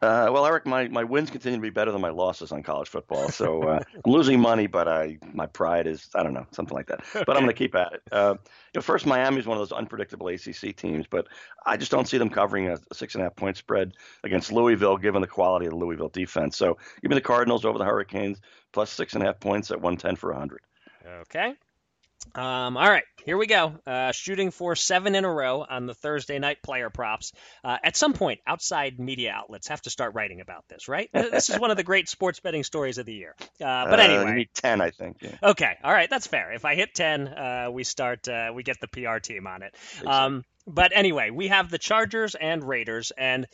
Uh, 0.00 0.30
well, 0.32 0.46
Eric, 0.46 0.64
my, 0.64 0.86
my 0.86 1.02
wins 1.02 1.30
continue 1.30 1.58
to 1.58 1.62
be 1.62 1.70
better 1.70 1.90
than 1.90 2.00
my 2.00 2.10
losses 2.10 2.52
on 2.52 2.62
college 2.62 2.88
football. 2.88 3.30
So 3.30 3.64
uh, 3.64 3.80
I'm 3.94 4.12
losing 4.12 4.38
money, 4.38 4.68
but 4.68 4.86
I 4.86 5.18
my 5.32 5.46
pride 5.46 5.88
is, 5.88 6.08
I 6.14 6.22
don't 6.22 6.34
know, 6.34 6.46
something 6.52 6.76
like 6.76 6.86
that. 6.86 7.00
But 7.12 7.30
I'm 7.30 7.42
going 7.42 7.48
to 7.48 7.52
keep 7.52 7.74
at 7.74 7.94
it. 7.94 8.02
Uh, 8.12 8.36
you 8.38 8.76
know, 8.76 8.82
first, 8.82 9.06
Miami 9.06 9.38
is 9.38 9.46
one 9.46 9.56
of 9.56 9.60
those 9.60 9.76
unpredictable 9.76 10.28
ACC 10.28 10.76
teams, 10.76 11.08
but 11.08 11.26
I 11.66 11.76
just 11.76 11.90
don't 11.90 12.06
see 12.06 12.18
them 12.18 12.30
covering 12.30 12.68
a, 12.68 12.78
a 12.90 12.94
six 12.94 13.16
and 13.16 13.22
a 13.22 13.24
half 13.24 13.34
point 13.34 13.56
spread 13.56 13.94
against 14.22 14.52
Louisville, 14.52 14.98
given 14.98 15.20
the 15.20 15.26
quality 15.26 15.66
of 15.66 15.72
the 15.72 15.78
Louisville 15.78 16.10
defense. 16.10 16.56
So 16.56 16.78
give 17.02 17.08
me 17.08 17.16
the 17.16 17.20
Cardinals 17.20 17.64
over 17.64 17.78
the 17.78 17.84
Hurricanes 17.84 18.40
plus 18.72 18.90
six 18.90 19.14
and 19.14 19.22
a 19.22 19.26
half 19.26 19.40
points 19.40 19.70
at 19.70 19.80
110 19.80 20.16
for 20.16 20.30
100. 20.30 20.60
Okay. 21.22 21.54
Um, 22.34 22.76
all 22.76 22.88
right, 22.88 23.04
here 23.24 23.38
we 23.38 23.46
go. 23.46 23.74
Uh, 23.86 24.12
shooting 24.12 24.50
for 24.50 24.76
seven 24.76 25.14
in 25.14 25.24
a 25.24 25.32
row 25.32 25.64
on 25.68 25.86
the 25.86 25.94
Thursday 25.94 26.38
night 26.38 26.58
player 26.62 26.90
props. 26.90 27.32
Uh, 27.64 27.78
at 27.82 27.96
some 27.96 28.12
point, 28.12 28.40
outside 28.46 28.98
media 28.98 29.32
outlets 29.34 29.68
have 29.68 29.80
to 29.82 29.90
start 29.90 30.14
writing 30.14 30.40
about 30.40 30.64
this, 30.68 30.88
right? 30.88 31.08
this 31.12 31.48
is 31.48 31.58
one 31.58 31.70
of 31.70 31.76
the 31.76 31.84
great 31.84 32.08
sports 32.08 32.40
betting 32.40 32.64
stories 32.64 32.98
of 32.98 33.06
the 33.06 33.14
year. 33.14 33.34
Uh, 33.40 33.46
but 33.90 34.00
anyway, 34.00 34.30
you 34.30 34.34
need 34.34 34.48
10, 34.54 34.80
I 34.80 34.90
think. 34.90 35.18
Yeah. 35.22 35.36
Okay, 35.42 35.76
all 35.82 35.92
right, 35.92 36.10
that's 36.10 36.26
fair. 36.26 36.52
If 36.52 36.64
I 36.64 36.74
hit 36.74 36.94
10, 36.94 37.28
uh, 37.28 37.68
we 37.72 37.84
start. 37.84 38.28
Uh, 38.28 38.50
we 38.54 38.62
get 38.62 38.78
the 38.80 38.88
PR 38.88 39.18
team 39.18 39.46
on 39.46 39.62
it. 39.62 39.74
Um, 40.04 40.44
but 40.66 40.92
anyway, 40.94 41.30
we 41.30 41.48
have 41.48 41.70
the 41.70 41.78
Chargers 41.78 42.34
and 42.34 42.62
Raiders, 42.62 43.10
and 43.16 43.46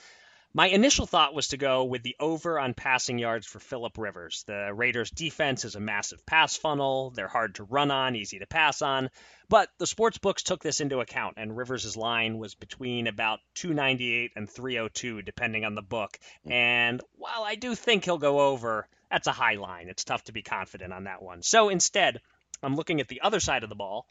my 0.57 0.69
initial 0.69 1.05
thought 1.05 1.35
was 1.35 1.49
to 1.49 1.57
go 1.57 1.83
with 1.83 2.05
the 2.05 2.15
over 2.21 2.61
on 2.61 2.75
passing 2.75 3.19
yards 3.19 3.45
for 3.45 3.59
Philip 3.59 3.99
Rivers. 3.99 4.45
The 4.47 4.73
Raiders' 4.73 5.11
defense 5.11 5.65
is 5.65 5.75
a 5.75 5.81
massive 5.81 6.25
pass 6.25 6.57
funnel. 6.57 7.11
They're 7.11 7.27
hard 7.27 7.57
to 7.57 7.65
run 7.65 7.91
on, 7.91 8.15
easy 8.15 8.39
to 8.39 8.47
pass 8.47 8.81
on. 8.81 9.11
But 9.49 9.69
the 9.79 9.87
sports 9.87 10.19
books 10.19 10.45
took 10.45 10.63
this 10.63 10.81
into 10.81 11.01
account, 11.01 11.35
and 11.39 11.57
Rivers' 11.57 11.97
line 11.97 12.39
was 12.39 12.55
between 12.55 13.09
about 13.09 13.41
298 13.55 14.31
and 14.37 14.49
302, 14.49 15.23
depending 15.23 15.65
on 15.65 15.75
the 15.75 15.83
book. 15.83 16.21
And 16.47 17.03
while 17.17 17.43
I 17.43 17.57
do 17.57 17.75
think 17.75 18.05
he'll 18.05 18.19
go 18.19 18.39
over, 18.39 18.87
that's 19.11 19.27
a 19.27 19.33
high 19.33 19.57
line. 19.57 19.89
It's 19.89 20.05
tough 20.05 20.23
to 20.25 20.33
be 20.33 20.43
confident 20.43 20.93
on 20.93 21.05
that 21.05 21.21
one. 21.21 21.43
So 21.43 21.69
instead, 21.69 22.21
I'm 22.63 22.77
looking 22.77 23.01
at 23.01 23.09
the 23.09 23.23
other 23.23 23.41
side 23.41 23.65
of 23.65 23.71
the 23.71 23.75
ball 23.75 24.07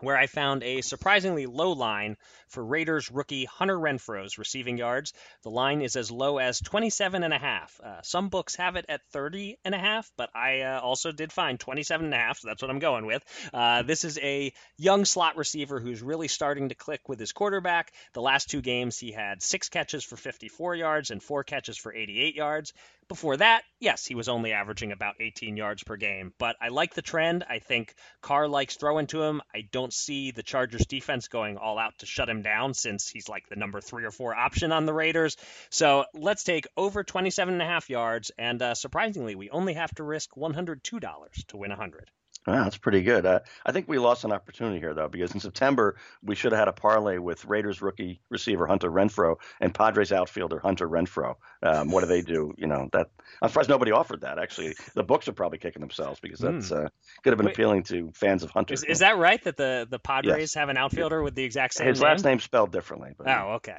where 0.00 0.16
I 0.16 0.26
found 0.26 0.62
a 0.62 0.80
surprisingly 0.80 1.46
low 1.46 1.72
line 1.72 2.16
for 2.48 2.64
Raiders 2.64 3.10
rookie 3.10 3.44
Hunter 3.44 3.78
Renfrow's 3.78 4.38
receiving 4.38 4.78
yards. 4.78 5.12
The 5.42 5.50
line 5.50 5.82
is 5.82 5.96
as 5.96 6.10
low 6.10 6.38
as 6.38 6.60
27 6.60 7.22
and 7.22 7.32
a 7.32 7.38
half. 7.38 7.80
Uh, 7.82 8.02
some 8.02 8.28
books 8.28 8.56
have 8.56 8.76
it 8.76 8.86
at 8.88 9.00
30 9.12 9.58
and 9.64 9.74
a 9.74 9.78
half, 9.78 10.10
but 10.16 10.30
I 10.34 10.62
uh, 10.62 10.80
also 10.80 11.12
did 11.12 11.32
find 11.32 11.58
27 11.58 12.06
and 12.06 12.14
a 12.14 12.18
half, 12.18 12.38
so 12.38 12.48
that's 12.48 12.62
what 12.62 12.70
I'm 12.70 12.78
going 12.78 13.06
with. 13.06 13.24
Uh, 13.52 13.82
this 13.82 14.04
is 14.04 14.18
a 14.18 14.52
young 14.76 15.04
slot 15.04 15.36
receiver 15.36 15.80
who's 15.80 16.02
really 16.02 16.28
starting 16.28 16.70
to 16.70 16.74
click 16.74 17.08
with 17.08 17.18
his 17.18 17.32
quarterback. 17.32 17.92
The 18.12 18.22
last 18.22 18.50
two 18.50 18.60
games, 18.60 18.98
he 18.98 19.12
had 19.12 19.42
six 19.42 19.68
catches 19.68 20.04
for 20.04 20.16
54 20.16 20.74
yards 20.74 21.10
and 21.10 21.22
four 21.22 21.44
catches 21.44 21.76
for 21.76 21.92
88 21.92 22.34
yards. 22.34 22.72
Before 23.10 23.36
that, 23.38 23.64
yes, 23.80 24.06
he 24.06 24.14
was 24.14 24.28
only 24.28 24.52
averaging 24.52 24.92
about 24.92 25.16
18 25.18 25.56
yards 25.56 25.82
per 25.82 25.96
game, 25.96 26.32
but 26.38 26.54
I 26.60 26.68
like 26.68 26.94
the 26.94 27.02
trend. 27.02 27.42
I 27.42 27.58
think 27.58 27.92
Carr 28.20 28.46
likes 28.46 28.76
throwing 28.76 29.08
to 29.08 29.20
him. 29.20 29.42
I 29.52 29.62
don't 29.72 29.92
see 29.92 30.30
the 30.30 30.44
Chargers 30.44 30.86
defense 30.86 31.26
going 31.26 31.56
all 31.56 31.76
out 31.76 31.98
to 31.98 32.06
shut 32.06 32.28
him 32.28 32.42
down 32.42 32.72
since 32.72 33.08
he's 33.08 33.28
like 33.28 33.48
the 33.48 33.56
number 33.56 33.80
three 33.80 34.04
or 34.04 34.12
four 34.12 34.36
option 34.36 34.70
on 34.70 34.86
the 34.86 34.94
Raiders. 34.94 35.36
So 35.70 36.04
let's 36.14 36.44
take 36.44 36.68
over 36.76 37.02
27 37.02 37.52
and 37.52 37.60
a 37.60 37.66
half 37.66 37.90
yards, 37.90 38.30
and 38.38 38.62
uh, 38.62 38.74
surprisingly, 38.76 39.34
we 39.34 39.50
only 39.50 39.74
have 39.74 39.92
to 39.96 40.04
risk 40.04 40.30
$102 40.36 41.46
to 41.48 41.56
win 41.56 41.70
100. 41.70 42.12
Wow, 42.46 42.64
that's 42.64 42.78
pretty 42.78 43.02
good. 43.02 43.26
Uh, 43.26 43.40
I 43.66 43.72
think 43.72 43.86
we 43.86 43.98
lost 43.98 44.24
an 44.24 44.32
opportunity 44.32 44.78
here, 44.80 44.94
though, 44.94 45.08
because 45.08 45.32
in 45.34 45.40
September 45.40 45.96
we 46.22 46.34
should 46.34 46.52
have 46.52 46.58
had 46.58 46.68
a 46.68 46.72
parlay 46.72 47.18
with 47.18 47.44
Raiders 47.44 47.82
rookie 47.82 48.22
receiver 48.30 48.66
Hunter 48.66 48.90
Renfrow 48.90 49.36
and 49.60 49.74
Padres 49.74 50.10
outfielder 50.10 50.58
Hunter 50.58 50.88
Renfroe. 50.88 51.34
Um, 51.62 51.90
what 51.90 52.00
do 52.00 52.06
they 52.06 52.22
do? 52.22 52.54
You 52.56 52.66
know 52.66 52.88
that 52.92 53.08
I'm 53.42 53.50
surprised 53.50 53.68
nobody 53.68 53.92
offered 53.92 54.22
that. 54.22 54.38
Actually, 54.38 54.74
the 54.94 55.02
books 55.02 55.28
are 55.28 55.32
probably 55.32 55.58
kicking 55.58 55.80
themselves 55.80 56.18
because 56.20 56.38
that's 56.40 56.72
uh, 56.72 56.88
could 57.22 57.32
have 57.32 57.36
been 57.38 57.46
Wait. 57.46 57.54
appealing 57.54 57.82
to 57.84 58.10
fans 58.14 58.42
of 58.42 58.50
Hunter. 58.50 58.72
Is, 58.72 58.84
is 58.84 58.98
that 59.00 59.18
right 59.18 59.42
that 59.44 59.58
the, 59.58 59.86
the 59.90 59.98
Padres 59.98 60.54
have 60.54 60.70
an 60.70 60.78
outfielder 60.78 61.22
with 61.22 61.34
the 61.34 61.44
exact 61.44 61.74
same 61.74 61.88
His 61.88 62.00
name? 62.00 62.08
last 62.08 62.24
name's 62.24 62.44
spelled 62.44 62.72
differently, 62.72 63.10
but, 63.18 63.28
Oh, 63.28 63.52
okay. 63.56 63.72
All 63.72 63.78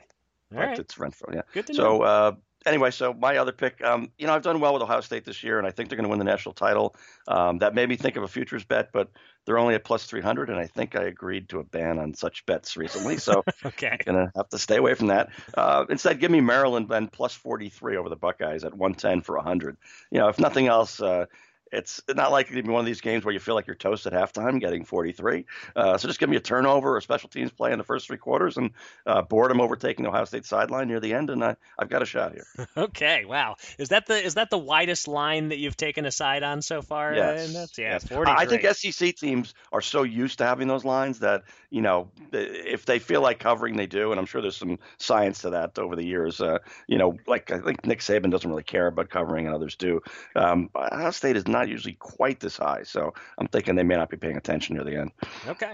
but 0.51 0.57
right. 0.67 0.79
it's 0.79 0.95
Renfrow. 0.95 1.33
Yeah. 1.33 1.41
Good 1.53 1.65
to 1.67 1.73
So 1.73 1.83
know. 1.83 2.01
uh, 2.03 2.31
anyway, 2.65 2.91
so 2.91 3.13
my 3.13 3.37
other 3.37 3.51
pick, 3.51 3.83
um, 3.83 4.11
you 4.17 4.27
know, 4.27 4.33
I've 4.33 4.43
done 4.43 4.59
well 4.59 4.73
with 4.73 4.81
Ohio 4.81 5.01
State 5.01 5.25
this 5.25 5.43
year, 5.43 5.57
and 5.57 5.67
I 5.67 5.71
think 5.71 5.89
they're 5.89 5.97
going 5.97 6.05
to 6.05 6.09
win 6.09 6.19
the 6.19 6.25
national 6.25 6.53
title. 6.53 6.95
Um, 7.27 7.59
that 7.59 7.75
made 7.75 7.89
me 7.89 7.95
think 7.95 8.15
of 8.15 8.23
a 8.23 8.27
futures 8.27 8.63
bet, 8.63 8.91
but 8.91 9.09
they're 9.45 9.57
only 9.57 9.75
at 9.75 9.83
plus 9.83 10.05
300, 10.05 10.49
and 10.49 10.59
I 10.59 10.67
think 10.67 10.95
I 10.95 11.03
agreed 11.03 11.49
to 11.49 11.59
a 11.59 11.63
ban 11.63 11.97
on 11.99 12.13
such 12.13 12.45
bets 12.45 12.77
recently, 12.77 13.17
so 13.17 13.43
okay. 13.65 13.97
I'm 14.07 14.13
going 14.13 14.27
to 14.27 14.31
have 14.35 14.49
to 14.49 14.57
stay 14.57 14.77
away 14.77 14.93
from 14.93 15.07
that. 15.07 15.29
Uh, 15.53 15.85
instead, 15.89 16.19
give 16.19 16.31
me 16.31 16.41
Maryland 16.41 16.89
then 16.89 17.07
plus 17.07 17.33
43 17.33 17.97
over 17.97 18.09
the 18.09 18.15
Buckeyes 18.15 18.63
at 18.63 18.73
110 18.73 19.21
for 19.21 19.35
100. 19.35 19.77
You 20.11 20.19
know, 20.19 20.27
if 20.27 20.39
nothing 20.39 20.67
else. 20.67 21.01
Uh, 21.01 21.25
it's 21.71 22.01
not 22.13 22.31
likely 22.31 22.55
to 22.57 22.63
be 22.63 22.69
one 22.69 22.79
of 22.79 22.85
these 22.85 23.01
games 23.01 23.23
where 23.23 23.33
you 23.33 23.39
feel 23.39 23.55
like 23.55 23.67
you're 23.67 23.75
toast 23.75 24.05
at 24.05 24.13
halftime 24.13 24.59
getting 24.59 24.83
43. 24.85 25.45
Uh, 25.75 25.97
so 25.97 26.07
just 26.07 26.19
give 26.19 26.29
me 26.29 26.35
a 26.37 26.41
turnover 26.41 26.95
or 26.97 27.01
special 27.01 27.29
teams 27.29 27.51
play 27.51 27.71
in 27.71 27.77
the 27.77 27.83
first 27.83 28.07
three 28.07 28.17
quarters 28.17 28.57
and 28.57 28.71
uh, 29.05 29.21
boredom 29.21 29.61
overtaking 29.61 30.03
the 30.03 30.09
Ohio 30.09 30.25
State 30.25 30.45
sideline 30.45 30.87
near 30.87 30.99
the 30.99 31.13
end, 31.13 31.29
and 31.29 31.43
I, 31.43 31.55
I've 31.79 31.89
got 31.89 32.01
a 32.01 32.05
shot 32.05 32.33
here. 32.33 32.45
Okay. 32.77 33.25
Wow. 33.25 33.55
Is 33.77 33.89
that 33.89 34.05
the 34.07 34.15
is 34.23 34.35
that 34.35 34.49
the 34.49 34.57
widest 34.57 35.07
line 35.07 35.49
that 35.49 35.57
you've 35.57 35.77
taken 35.77 36.05
a 36.05 36.11
side 36.11 36.41
on 36.43 36.61
so 36.61 36.81
far? 36.81 37.13
Yes. 37.13 37.45
And 37.47 37.55
that's- 37.55 37.77
yeah. 37.77 37.93
yes. 37.93 38.07
43. 38.07 38.35
I 38.37 38.45
think 38.45 38.63
SEC 38.75 39.15
teams 39.15 39.53
are 39.71 39.81
so 39.81 40.03
used 40.03 40.37
to 40.39 40.45
having 40.45 40.67
those 40.67 40.85
lines 40.85 41.19
that 41.19 41.43
you 41.69 41.81
know 41.81 42.09
if 42.31 42.85
they 42.85 42.99
feel 42.99 43.21
like 43.21 43.39
covering, 43.39 43.75
they 43.77 43.87
do, 43.87 44.11
and 44.11 44.19
I'm 44.19 44.25
sure 44.25 44.41
there's 44.41 44.57
some 44.57 44.79
science 44.97 45.41
to 45.41 45.51
that 45.51 45.77
over 45.77 45.95
the 45.95 46.03
years. 46.05 46.41
Uh, 46.41 46.59
you 46.87 46.97
know, 46.97 47.17
like 47.27 47.51
I 47.51 47.59
think 47.59 47.85
Nick 47.85 47.99
Saban 47.99 48.31
doesn't 48.31 48.49
really 48.49 48.63
care 48.63 48.87
about 48.87 49.09
covering, 49.09 49.45
and 49.45 49.55
others 49.55 49.75
do. 49.75 50.01
Um, 50.35 50.69
Ohio 50.75 51.11
State 51.11 51.35
is 51.35 51.47
not 51.47 51.60
usually 51.69 51.93
quite 51.93 52.39
this 52.39 52.57
high, 52.57 52.83
so 52.83 53.13
I'm 53.37 53.47
thinking 53.47 53.75
they 53.75 53.83
may 53.83 53.95
not 53.95 54.09
be 54.09 54.17
paying 54.17 54.37
attention 54.37 54.75
near 54.75 54.83
the 54.83 54.95
end. 54.95 55.11
Okay. 55.47 55.73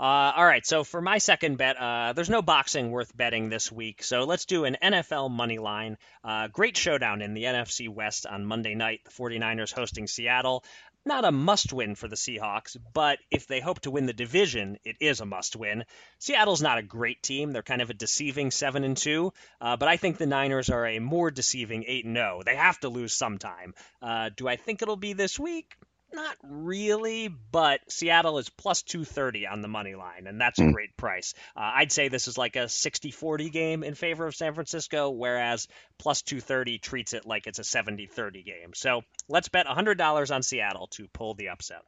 Uh, 0.00 0.32
all 0.34 0.46
right, 0.46 0.64
so 0.64 0.82
for 0.82 1.02
my 1.02 1.18
second 1.18 1.58
bet, 1.58 1.76
uh, 1.76 2.14
there's 2.14 2.30
no 2.30 2.40
boxing 2.40 2.90
worth 2.90 3.14
betting 3.14 3.50
this 3.50 3.70
week, 3.70 4.02
so 4.02 4.24
let's 4.24 4.46
do 4.46 4.64
an 4.64 4.78
NFL 4.82 5.30
money 5.30 5.58
line. 5.58 5.98
Uh, 6.24 6.48
great 6.48 6.78
showdown 6.78 7.20
in 7.20 7.34
the 7.34 7.44
NFC 7.44 7.86
West 7.86 8.24
on 8.24 8.46
Monday 8.46 8.74
night. 8.74 9.00
The 9.04 9.10
49ers 9.10 9.74
hosting 9.74 10.06
Seattle. 10.06 10.64
Not 11.06 11.24
a 11.24 11.32
must 11.32 11.72
win 11.72 11.94
for 11.94 12.08
the 12.08 12.16
Seahawks, 12.16 12.76
but 12.92 13.18
if 13.30 13.46
they 13.46 13.60
hope 13.60 13.80
to 13.80 13.90
win 13.90 14.04
the 14.04 14.12
division, 14.12 14.78
it 14.84 14.96
is 15.00 15.20
a 15.20 15.24
must 15.24 15.56
win. 15.56 15.86
Seattle's 16.18 16.60
not 16.60 16.76
a 16.76 16.82
great 16.82 17.22
team. 17.22 17.52
They're 17.52 17.62
kind 17.62 17.80
of 17.80 17.88
a 17.88 17.94
deceiving 17.94 18.50
7 18.50 18.84
and 18.84 18.96
2, 18.96 19.32
uh, 19.62 19.76
but 19.78 19.88
I 19.88 19.96
think 19.96 20.18
the 20.18 20.26
Niners 20.26 20.68
are 20.68 20.86
a 20.86 20.98
more 20.98 21.30
deceiving 21.30 21.84
8 21.86 22.04
and 22.04 22.16
0. 22.16 22.42
They 22.44 22.56
have 22.56 22.78
to 22.80 22.90
lose 22.90 23.14
sometime. 23.14 23.74
Uh, 24.02 24.28
do 24.36 24.46
I 24.46 24.56
think 24.56 24.82
it'll 24.82 24.96
be 24.96 25.14
this 25.14 25.38
week? 25.38 25.74
Not 26.12 26.36
really, 26.42 27.28
but 27.28 27.80
Seattle 27.90 28.38
is 28.38 28.48
plus 28.48 28.82
230 28.82 29.46
on 29.46 29.60
the 29.60 29.68
money 29.68 29.94
line, 29.94 30.26
and 30.26 30.40
that's 30.40 30.60
a 30.60 30.64
Hmm. 30.64 30.72
great 30.72 30.96
price. 30.96 31.34
Uh, 31.56 31.70
I'd 31.74 31.92
say 31.92 32.08
this 32.08 32.26
is 32.26 32.36
like 32.36 32.56
a 32.56 32.68
60 32.68 33.10
40 33.12 33.50
game 33.50 33.84
in 33.84 33.94
favor 33.94 34.26
of 34.26 34.34
San 34.34 34.54
Francisco, 34.54 35.10
whereas 35.10 35.68
plus 35.98 36.22
230 36.22 36.78
treats 36.78 37.12
it 37.12 37.26
like 37.26 37.46
it's 37.46 37.58
a 37.60 37.64
70 37.64 38.06
30 38.06 38.42
game. 38.42 38.72
So 38.74 39.02
let's 39.28 39.48
bet 39.48 39.66
$100 39.66 40.30
on 40.30 40.42
Seattle 40.42 40.88
to 40.88 41.06
pull 41.08 41.34
the 41.34 41.50
upset. 41.50 41.82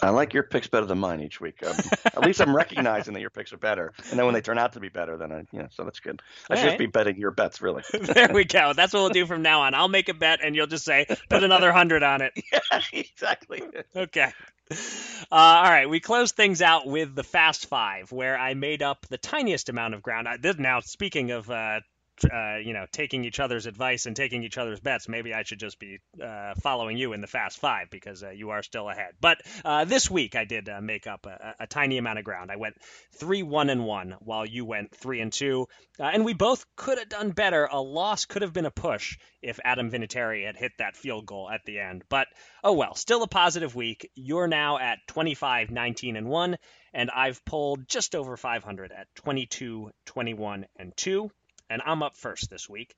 I 0.00 0.10
like 0.10 0.34
your 0.34 0.42
picks 0.42 0.66
better 0.66 0.86
than 0.86 0.98
mine 0.98 1.20
each 1.20 1.40
week. 1.40 1.64
Um, 1.64 1.76
at 2.04 2.20
least 2.22 2.40
I'm 2.40 2.54
recognizing 2.54 3.14
that 3.14 3.20
your 3.20 3.30
picks 3.30 3.52
are 3.52 3.58
better, 3.58 3.92
and 4.10 4.18
then 4.18 4.24
when 4.24 4.34
they 4.34 4.40
turn 4.40 4.58
out 4.58 4.72
to 4.72 4.80
be 4.80 4.88
better, 4.88 5.16
then 5.16 5.32
I, 5.32 5.44
you 5.52 5.60
know, 5.60 5.68
so 5.70 5.84
that's 5.84 6.00
good. 6.00 6.20
I 6.50 6.54
All 6.54 6.56
should 6.56 6.64
right. 6.64 6.70
just 6.70 6.78
be 6.78 6.86
betting 6.86 7.16
your 7.16 7.30
bets, 7.30 7.60
really. 7.60 7.82
there 7.92 8.30
we 8.32 8.44
go. 8.44 8.72
That's 8.72 8.92
what 8.92 9.00
we'll 9.00 9.10
do 9.10 9.26
from 9.26 9.42
now 9.42 9.62
on. 9.62 9.74
I'll 9.74 9.88
make 9.88 10.08
a 10.08 10.14
bet, 10.14 10.40
and 10.42 10.56
you'll 10.56 10.66
just 10.66 10.84
say, 10.84 11.06
put 11.28 11.44
another 11.44 11.68
100 11.68 12.02
on 12.02 12.22
it. 12.22 12.32
yeah, 12.52 12.80
exactly. 12.92 13.62
Okay. 13.94 14.32
Uh, 14.70 14.74
all 15.30 15.64
right, 15.64 15.88
we 15.88 16.00
close 16.00 16.32
things 16.32 16.62
out 16.62 16.86
with 16.86 17.14
the 17.14 17.24
Fast 17.24 17.66
Five, 17.66 18.10
where 18.10 18.38
I 18.38 18.54
made 18.54 18.82
up 18.82 19.06
the 19.08 19.18
tiniest 19.18 19.68
amount 19.68 19.94
of 19.94 20.02
ground. 20.02 20.26
I, 20.26 20.36
this, 20.36 20.58
now, 20.58 20.80
speaking 20.80 21.30
of 21.30 21.50
uh, 21.50 21.80
uh, 22.30 22.56
you 22.56 22.72
know, 22.72 22.86
taking 22.92 23.24
each 23.24 23.40
other's 23.40 23.66
advice 23.66 24.06
and 24.06 24.14
taking 24.14 24.42
each 24.42 24.58
other's 24.58 24.80
bets, 24.80 25.08
maybe 25.08 25.34
I 25.34 25.42
should 25.42 25.58
just 25.58 25.78
be 25.78 25.98
uh, 26.22 26.54
following 26.62 26.96
you 26.96 27.12
in 27.12 27.20
the 27.20 27.26
Fast 27.26 27.58
Five 27.58 27.90
because 27.90 28.22
uh, 28.22 28.30
you 28.30 28.50
are 28.50 28.62
still 28.62 28.88
ahead. 28.88 29.14
But 29.20 29.38
uh, 29.64 29.84
this 29.84 30.10
week 30.10 30.36
I 30.36 30.44
did 30.44 30.68
uh, 30.68 30.80
make 30.80 31.06
up 31.06 31.26
a, 31.26 31.54
a, 31.60 31.66
tiny 31.66 31.98
amount 31.98 32.18
of 32.18 32.24
ground. 32.24 32.50
I 32.50 32.56
went 32.56 32.76
three 33.16 33.42
one 33.42 33.70
and 33.70 33.84
one 33.84 34.16
while 34.20 34.46
you 34.46 34.64
went 34.64 34.94
three 34.94 35.20
and 35.20 35.32
two, 35.32 35.68
uh, 35.98 36.04
and 36.04 36.24
we 36.24 36.34
both 36.34 36.64
could 36.76 36.98
have 36.98 37.08
done 37.08 37.30
better. 37.30 37.68
A 37.70 37.80
loss 37.80 38.26
could 38.26 38.42
have 38.42 38.52
been 38.52 38.66
a 38.66 38.70
push 38.70 39.18
if 39.40 39.58
Adam 39.64 39.90
Vinatieri 39.90 40.46
had 40.46 40.56
hit 40.56 40.72
that 40.78 40.96
field 40.96 41.26
goal 41.26 41.50
at 41.50 41.64
the 41.64 41.80
end. 41.80 42.04
But 42.08 42.28
oh 42.62 42.72
well, 42.72 42.94
still 42.94 43.22
a 43.22 43.28
positive 43.28 43.74
week. 43.74 44.10
You're 44.14 44.48
now 44.48 44.78
at 44.78 44.98
25, 45.08 45.70
19 45.70 46.16
and 46.16 46.28
one 46.28 46.56
and 46.94 47.10
I've 47.10 47.42
pulled 47.46 47.88
just 47.88 48.14
over 48.14 48.36
500 48.36 48.92
at 48.92 49.06
22, 49.16 49.90
21, 50.04 50.66
and 50.76 50.92
2 50.94 51.30
and 51.70 51.82
I'm 51.84 52.02
up 52.02 52.16
first 52.16 52.50
this 52.50 52.68
week. 52.68 52.94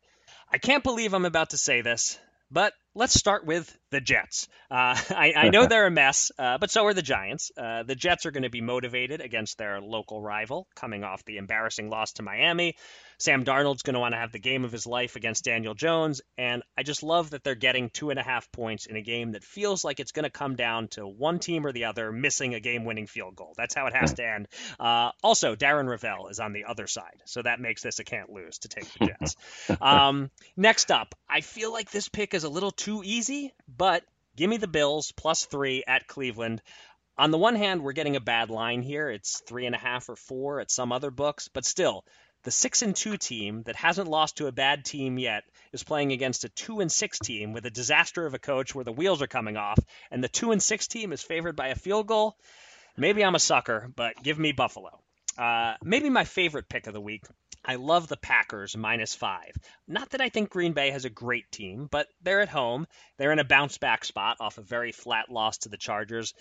I 0.51 0.59
can't 0.59 0.85
believe 0.85 1.15
I'm 1.15 1.25
about 1.25 1.51
to 1.51 1.59
say 1.59 1.81
this, 1.81 2.19
but 2.51 2.73
let's 2.95 3.15
start 3.15 3.45
with 3.45 3.77
the 3.91 4.01
Jets. 4.01 4.49
Uh, 4.71 4.97
I, 5.11 5.33
I, 5.37 5.49
know 5.51 5.67
they're 5.69 5.87
a 5.87 5.91
mess, 5.91 6.31
uh, 6.39 6.59
but 6.59 6.71
so 6.71 6.87
are 6.87 6.95
the 6.95 7.03
Giants. 7.03 7.51
Uh, 7.57 7.83
the 7.83 7.95
Jets 7.95 8.27
are 8.27 8.31
going 8.31 8.45
to 8.45 8.51
be 8.51 8.61
motivated 8.61 9.21
against 9.21 9.59
their 9.59 9.81
local 9.81 10.21
rival, 10.21 10.69
coming 10.75 11.05
off 11.05 11.25
the 11.25 11.39
embarrassing 11.39 11.91
loss 11.91 12.13
to 12.15 12.23
Miami. 12.23 12.77
Sam 13.19 13.45
Darnold's 13.45 13.83
going 13.83 13.95
to 13.95 14.01
want 14.01 14.15
to 14.15 14.19
have 14.19 14.33
the 14.33 14.39
game 14.39 14.65
of 14.65 14.73
his 14.73 14.87
life 14.87 15.17
against 15.17 15.45
Daniel 15.45 15.75
Jones, 15.75 16.21
and 16.37 16.63
I 16.77 16.83
just 16.83 17.03
love 17.03 17.31
that 17.31 17.45
they're 17.45 17.55
getting 17.55 17.91
two 17.91 18.11
and 18.11 18.19
a 18.19 18.23
half 18.23 18.51
points 18.53 18.87
in 18.87 18.97
a 18.97 19.03
game 19.03 19.33
that 19.33 19.45
feels 19.45 19.85
like 19.85 20.01
it's 20.01 20.13
going 20.13 20.25
to 20.25 20.31
come 20.31 20.57
down 20.57 20.89
to 20.89 21.07
one 21.07 21.39
team 21.39 21.67
or 21.67 21.73
the 21.73 21.85
other 21.85 22.13
missing 22.13 22.55
a 22.55 22.61
game-winning 22.61 23.07
field 23.07 23.37
goal. 23.37 23.55
That's 23.57 23.75
how 23.75 23.87
it 23.87 23.95
has 23.95 24.15
to 24.15 24.27
end. 24.27 24.49
Uh, 24.79 25.11
also, 25.23 25.55
Darren 25.55 25.87
Rovell 25.87 26.31
is 26.31 26.41
on 26.41 26.53
the 26.53 26.65
other 26.65 26.87
side, 26.87 27.23
so 27.25 27.43
that 27.43 27.61
makes 27.61 27.83
this 27.83 27.99
a 27.99 28.05
can't 28.05 28.31
lose 28.31 28.59
to 28.59 28.69
take 28.69 28.93
the 28.95 29.07
Jets. 29.07 29.37
um, 29.81 30.31
next 30.57 30.91
up, 30.91 31.15
I 31.29 31.41
feel 31.41 31.73
like 31.73 31.91
this 31.91 32.09
pick 32.09 32.35
is 32.35 32.45
a 32.45 32.49
little 32.49 32.71
too 32.71 33.03
easy, 33.05 33.53
but 33.69 34.05
give 34.37 34.51
me 34.51 34.57
the 34.57 34.69
Bills 34.69 35.13
plus 35.13 35.47
three 35.47 35.85
at 35.87 36.07
Cleveland 36.07 36.63
on 37.17 37.31
the 37.31 37.39
one 37.39 37.55
hand, 37.55 37.83
we're 37.83 37.93
getting 37.93 38.17
a 38.17 38.21
bad 38.21 38.51
line 38.51 38.83
here. 38.83 39.09
It's 39.09 39.41
three 39.47 39.67
and 39.67 39.75
a 39.75 39.79
half 39.79 40.09
or 40.09 40.17
four 40.17 40.61
at 40.61 40.71
some 40.71 40.91
other 40.91 41.11
books, 41.11 41.49
but 41.49 41.65
still, 41.65 42.05
the 42.45 42.51
six 42.51 42.83
and 42.83 42.95
two 42.95 43.17
team 43.17 43.63
that 43.65 43.77
hasn't 43.77 44.09
lost 44.09 44.37
to 44.37 44.47
a 44.47 44.53
bad 44.53 44.85
team 44.85 45.19
yet 45.19 45.45
is 45.73 45.83
playing 45.83 46.13
against 46.13 46.45
a 46.45 46.49
two 46.51 46.81
and 46.81 46.93
six 46.93 47.19
team 47.19 47.53
with 47.53 47.67
a 47.67 47.71
disaster 47.71 48.27
of 48.27 48.35
a 48.35 48.39
coach 48.39 48.75
where 48.75 48.85
the 48.85 48.93
wheels 48.93 49.23
are 49.23 49.27
coming 49.27 49.57
off, 49.57 49.79
and 50.11 50.23
the 50.23 50.29
two 50.29 50.53
and 50.53 50.63
six 50.63 50.87
team 50.87 51.13
is 51.13 51.23
favored 51.23 51.57
by 51.57 51.69
a 51.69 51.75
field 51.75 52.07
goal. 52.07 52.37
Maybe 52.97 53.25
I'm 53.25 53.35
a 53.35 53.41
sucker, 53.41 53.91
but 53.97 54.23
give 54.23 54.39
me 54.39 54.53
Buffalo. 54.53 55.01
Uh, 55.37 55.75
maybe 55.83 56.11
my 56.11 56.25
favorite 56.25 56.69
pick 56.69 56.87
of 56.87 56.93
the 56.93 57.01
week. 57.01 57.25
I 57.65 57.77
love 57.77 58.09
the 58.09 58.17
Packers 58.17 58.77
minus 58.77 59.15
five. 59.15 59.57
Not 59.89 60.11
that 60.11 60.21
I 60.21 60.29
think 60.29 60.51
Green 60.51 60.75
Bay 60.75 60.91
has 60.91 61.07
a 61.07 61.11
great 61.11 61.51
team, 61.51 61.89
but 61.91 62.07
they're 62.23 62.43
at 62.43 62.51
home. 62.51 62.87
They're 63.17 63.33
in 63.33 63.39
a 63.39 63.45
bounce 63.45 63.79
back 63.79 64.05
spot 64.05 64.37
off 64.39 64.59
a 64.59 64.63
very 64.63 64.93
flat 64.93 65.31
loss 65.31 65.59
to 65.59 65.71
the 65.71 65.79
Chargers. 65.79 66.35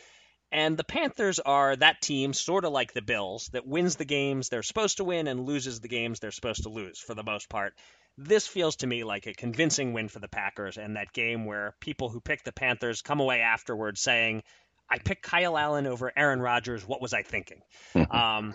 And 0.54 0.78
the 0.78 0.84
Panthers 0.84 1.40
are 1.40 1.76
that 1.76 2.00
team, 2.00 2.32
sort 2.32 2.64
of 2.64 2.72
like 2.72 2.94
the 2.94 3.02
Bills, 3.02 3.50
that 3.54 3.66
wins 3.66 3.96
the 3.96 4.06
games 4.06 4.50
they're 4.50 4.62
supposed 4.62 4.98
to 4.98 5.04
win 5.04 5.26
and 5.28 5.48
loses 5.48 5.80
the 5.80 5.88
games 5.88 6.20
they're 6.20 6.30
supposed 6.30 6.62
to 6.62 6.70
lose 6.70 7.00
for 7.00 7.16
the 7.16 7.24
most 7.24 7.50
part. 7.50 7.74
This 8.20 8.46
feels 8.46 8.76
to 8.78 8.88
me 8.88 9.04
like 9.04 9.26
a 9.26 9.34
convincing 9.34 9.94
win 9.94 10.10
for 10.10 10.20
the 10.20 10.28
Packers 10.28 10.78
and 10.78 10.96
that 10.96 11.12
game 11.12 11.46
where 11.46 11.74
people 11.80 12.10
who 12.10 12.22
pick 12.22 12.44
the 12.44 12.52
Panthers 12.52 13.02
come 13.02 13.20
away 13.20 13.42
afterwards 13.42 14.00
saying, 14.00 14.44
I 14.90 15.00
picked 15.00 15.24
Kyle 15.24 15.58
Allen 15.58 15.88
over 15.88 16.12
Aaron 16.16 16.40
Rodgers. 16.40 16.88
What 16.88 17.02
was 17.02 17.14
I 17.14 17.24
thinking? 17.24 17.62
um, 18.12 18.54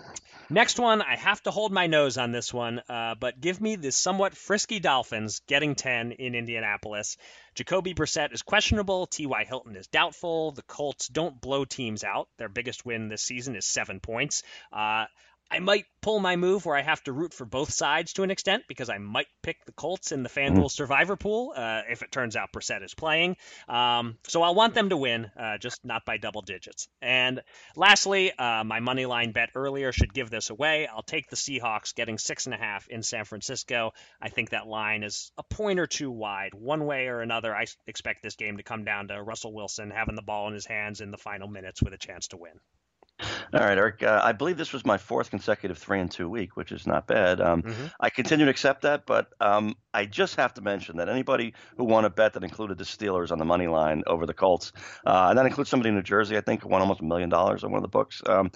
next 0.48 0.78
one, 0.78 1.02
I 1.02 1.16
have 1.16 1.42
to 1.42 1.50
hold 1.50 1.72
my 1.72 1.86
nose 1.86 2.16
on 2.18 2.32
this 2.32 2.52
one, 2.52 2.80
uh, 2.88 3.14
but 3.18 3.40
give 3.40 3.60
me 3.60 3.76
the 3.76 3.90
somewhat 3.90 4.36
frisky 4.36 4.78
Dolphins 4.78 5.40
getting 5.46 5.74
10 5.74 6.12
in 6.12 6.34
Indianapolis. 6.34 7.16
Jacoby 7.54 7.94
Brissett 7.94 8.32
is 8.32 8.42
questionable. 8.42 9.06
T.Y. 9.06 9.44
Hilton 9.44 9.74
is 9.74 9.88
doubtful. 9.88 10.52
The 10.52 10.62
Colts 10.62 11.08
don't 11.08 11.40
blow 11.40 11.64
teams 11.64 12.04
out. 12.04 12.28
Their 12.36 12.48
biggest 12.48 12.86
win 12.86 13.08
this 13.08 13.22
season 13.22 13.56
is 13.56 13.66
seven 13.66 13.98
points. 13.98 14.42
Uh, 14.72 15.06
I 15.50 15.60
might 15.60 15.86
pull 16.02 16.20
my 16.20 16.36
move 16.36 16.66
where 16.66 16.76
I 16.76 16.82
have 16.82 17.02
to 17.04 17.12
root 17.12 17.32
for 17.32 17.46
both 17.46 17.72
sides 17.72 18.12
to 18.14 18.22
an 18.22 18.30
extent 18.30 18.64
because 18.68 18.90
I 18.90 18.98
might 18.98 19.28
pick 19.42 19.64
the 19.64 19.72
Colts 19.72 20.12
in 20.12 20.22
the 20.22 20.28
FanDuel 20.28 20.56
mm-hmm. 20.56 20.66
Survivor 20.66 21.16
pool 21.16 21.54
uh, 21.56 21.82
if 21.88 22.02
it 22.02 22.12
turns 22.12 22.36
out 22.36 22.52
Brissett 22.52 22.84
is 22.84 22.94
playing. 22.94 23.36
Um, 23.66 24.18
so 24.26 24.42
I'll 24.42 24.54
want 24.54 24.74
them 24.74 24.90
to 24.90 24.96
win, 24.96 25.30
uh, 25.38 25.56
just 25.56 25.84
not 25.84 26.04
by 26.04 26.18
double 26.18 26.42
digits. 26.42 26.88
And 27.00 27.42
lastly, 27.76 28.30
uh, 28.32 28.62
my 28.64 28.80
money 28.80 29.06
line 29.06 29.32
bet 29.32 29.50
earlier 29.54 29.90
should 29.90 30.12
give 30.12 30.28
this 30.28 30.50
away. 30.50 30.86
I'll 30.86 31.02
take 31.02 31.30
the 31.30 31.36
Seahawks 31.36 31.94
getting 31.94 32.18
six 32.18 32.44
and 32.44 32.54
a 32.54 32.58
half 32.58 32.86
in 32.88 33.02
San 33.02 33.24
Francisco. 33.24 33.92
I 34.20 34.28
think 34.28 34.50
that 34.50 34.66
line 34.66 35.02
is 35.02 35.32
a 35.38 35.42
point 35.42 35.80
or 35.80 35.86
two 35.86 36.10
wide. 36.10 36.52
One 36.52 36.84
way 36.84 37.08
or 37.08 37.20
another, 37.20 37.56
I 37.56 37.66
expect 37.86 38.22
this 38.22 38.36
game 38.36 38.58
to 38.58 38.62
come 38.62 38.84
down 38.84 39.08
to 39.08 39.22
Russell 39.22 39.54
Wilson 39.54 39.90
having 39.90 40.14
the 40.14 40.22
ball 40.22 40.48
in 40.48 40.54
his 40.54 40.66
hands 40.66 41.00
in 41.00 41.10
the 41.10 41.16
final 41.16 41.48
minutes 41.48 41.82
with 41.82 41.94
a 41.94 41.98
chance 41.98 42.28
to 42.28 42.36
win. 42.36 42.60
All 43.54 43.60
right, 43.60 43.78
Eric. 43.78 44.02
Uh, 44.02 44.20
I 44.22 44.32
believe 44.32 44.58
this 44.58 44.72
was 44.72 44.84
my 44.84 44.98
fourth 44.98 45.30
consecutive 45.30 45.78
three 45.78 46.00
and 46.00 46.10
two 46.10 46.28
week, 46.28 46.56
which 46.56 46.70
is 46.70 46.86
not 46.86 47.06
bad. 47.06 47.40
Um, 47.40 47.62
mm-hmm. 47.62 47.86
I 47.98 48.10
continue 48.10 48.44
to 48.44 48.50
accept 48.50 48.82
that, 48.82 49.06
but 49.06 49.32
um, 49.40 49.74
I 49.94 50.04
just 50.04 50.36
have 50.36 50.52
to 50.54 50.60
mention 50.60 50.98
that 50.98 51.08
anybody 51.08 51.54
who 51.76 51.84
won 51.84 52.04
a 52.04 52.10
bet 52.10 52.34
that 52.34 52.44
included 52.44 52.76
the 52.78 52.84
Steelers 52.84 53.32
on 53.32 53.38
the 53.38 53.44
money 53.44 53.66
line 53.66 54.02
over 54.06 54.26
the 54.26 54.34
Colts, 54.34 54.72
uh, 55.06 55.28
and 55.30 55.38
that 55.38 55.46
includes 55.46 55.70
somebody 55.70 55.88
in 55.88 55.94
New 55.94 56.02
Jersey, 56.02 56.36
I 56.36 56.42
think, 56.42 56.62
who 56.62 56.68
won 56.68 56.82
almost 56.82 57.00
a 57.00 57.04
million 57.04 57.30
dollars 57.30 57.64
on 57.64 57.70
one 57.70 57.78
of 57.78 57.82
the 57.82 57.88
books. 57.88 58.22
Um, 58.26 58.50